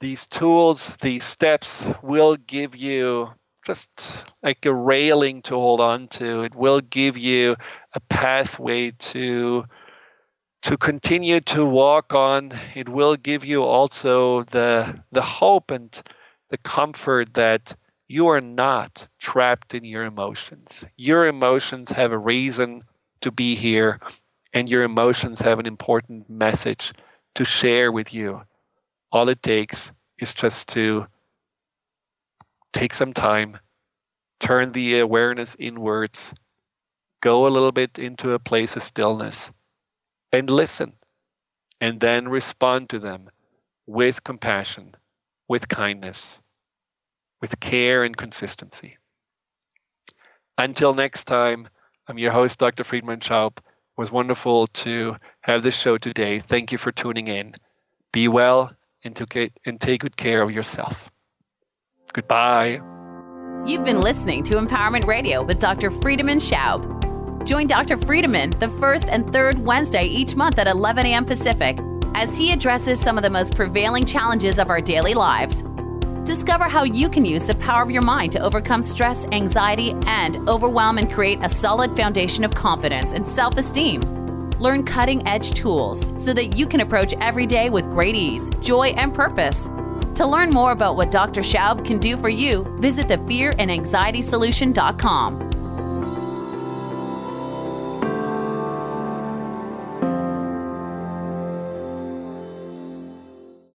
These 0.00 0.28
tools, 0.28 0.96
these 0.98 1.24
steps 1.24 1.84
will 2.02 2.36
give 2.36 2.76
you 2.76 3.34
just 3.68 4.24
like 4.42 4.64
a 4.64 4.72
railing 4.72 5.42
to 5.42 5.54
hold 5.54 5.78
on 5.78 6.08
to. 6.08 6.42
It 6.42 6.54
will 6.54 6.80
give 6.80 7.18
you 7.18 7.54
a 7.92 8.00
pathway 8.00 8.92
to 9.12 9.64
to 10.62 10.76
continue 10.78 11.40
to 11.40 11.66
walk 11.66 12.14
on. 12.14 12.52
It 12.74 12.88
will 12.88 13.16
give 13.16 13.44
you 13.44 13.62
also 13.64 14.44
the 14.44 15.04
the 15.12 15.20
hope 15.20 15.70
and 15.70 15.92
the 16.48 16.56
comfort 16.56 17.34
that 17.34 17.74
you 18.08 18.28
are 18.28 18.40
not 18.40 19.06
trapped 19.18 19.74
in 19.74 19.84
your 19.84 20.04
emotions. 20.04 20.86
Your 20.96 21.26
emotions 21.26 21.90
have 21.90 22.12
a 22.12 22.18
reason 22.18 22.80
to 23.20 23.30
be 23.30 23.54
here, 23.54 24.00
and 24.54 24.70
your 24.70 24.82
emotions 24.82 25.42
have 25.42 25.58
an 25.58 25.66
important 25.66 26.30
message 26.30 26.94
to 27.34 27.44
share 27.44 27.92
with 27.92 28.14
you. 28.14 28.40
All 29.12 29.28
it 29.28 29.42
takes 29.42 29.92
is 30.18 30.32
just 30.32 30.68
to 30.70 31.06
take 32.78 32.94
some 32.94 33.12
time, 33.12 33.58
turn 34.38 34.70
the 34.70 35.00
awareness 35.00 35.56
inwards, 35.58 36.32
go 37.20 37.48
a 37.48 37.50
little 37.50 37.72
bit 37.72 37.98
into 37.98 38.34
a 38.34 38.38
place 38.38 38.76
of 38.76 38.84
stillness, 38.84 39.50
and 40.30 40.48
listen, 40.48 40.92
and 41.80 41.98
then 41.98 42.28
respond 42.28 42.88
to 42.88 43.00
them 43.00 43.30
with 43.84 44.22
compassion, 44.22 44.94
with 45.48 45.66
kindness, 45.66 46.40
with 47.40 47.58
care 47.58 48.04
and 48.04 48.16
consistency. 48.16 48.96
Until 50.56 50.94
next 50.94 51.24
time, 51.24 51.68
I'm 52.06 52.18
your 52.18 52.30
host, 52.30 52.60
Dr. 52.60 52.84
Friedemann 52.84 53.18
Schaub. 53.18 53.56
It 53.56 53.64
was 53.96 54.12
wonderful 54.12 54.68
to 54.84 55.16
have 55.40 55.64
this 55.64 55.76
show 55.76 55.98
today. 55.98 56.38
Thank 56.38 56.70
you 56.70 56.78
for 56.78 56.92
tuning 56.92 57.26
in. 57.26 57.56
Be 58.12 58.28
well 58.28 58.70
and, 59.02 59.20
and 59.66 59.80
take 59.80 60.02
good 60.02 60.16
care 60.16 60.42
of 60.42 60.52
yourself. 60.52 61.10
Goodbye. 62.12 62.80
You've 63.66 63.84
been 63.84 64.00
listening 64.00 64.44
to 64.44 64.54
Empowerment 64.54 65.06
Radio 65.06 65.44
with 65.44 65.58
Dr. 65.60 65.90
Friedemann 65.90 66.40
Schaub. 66.40 67.44
Join 67.46 67.66
Dr. 67.66 67.96
Friedemann 67.96 68.58
the 68.60 68.68
first 68.78 69.08
and 69.08 69.30
third 69.30 69.58
Wednesday 69.58 70.04
each 70.04 70.34
month 70.34 70.58
at 70.58 70.66
11 70.66 71.06
a.m. 71.06 71.24
Pacific 71.24 71.78
as 72.14 72.36
he 72.36 72.52
addresses 72.52 72.98
some 73.00 73.16
of 73.16 73.22
the 73.22 73.30
most 73.30 73.54
prevailing 73.54 74.06
challenges 74.06 74.58
of 74.58 74.70
our 74.70 74.80
daily 74.80 75.14
lives. 75.14 75.62
Discover 76.24 76.64
how 76.64 76.82
you 76.82 77.08
can 77.08 77.24
use 77.24 77.44
the 77.44 77.54
power 77.56 77.82
of 77.82 77.90
your 77.90 78.02
mind 78.02 78.32
to 78.32 78.40
overcome 78.40 78.82
stress, 78.82 79.24
anxiety, 79.26 79.92
and 80.06 80.36
overwhelm 80.48 80.98
and 80.98 81.10
create 81.10 81.38
a 81.42 81.48
solid 81.48 81.94
foundation 81.96 82.44
of 82.44 82.54
confidence 82.54 83.12
and 83.12 83.26
self 83.26 83.56
esteem. 83.56 84.00
Learn 84.58 84.84
cutting 84.84 85.26
edge 85.26 85.52
tools 85.52 86.12
so 86.22 86.34
that 86.34 86.56
you 86.56 86.66
can 86.66 86.80
approach 86.80 87.14
every 87.20 87.46
day 87.46 87.70
with 87.70 87.84
great 87.90 88.14
ease, 88.14 88.48
joy, 88.60 88.88
and 88.88 89.14
purpose. 89.14 89.68
To 90.18 90.26
learn 90.26 90.50
more 90.50 90.72
about 90.72 90.96
what 90.96 91.12
Dr. 91.12 91.42
Schaub 91.42 91.86
can 91.86 91.98
do 91.98 92.16
for 92.16 92.28
you, 92.28 92.64
visit 92.80 93.06
the 93.06 93.18
fearandanxietysolution.com. 93.18 95.57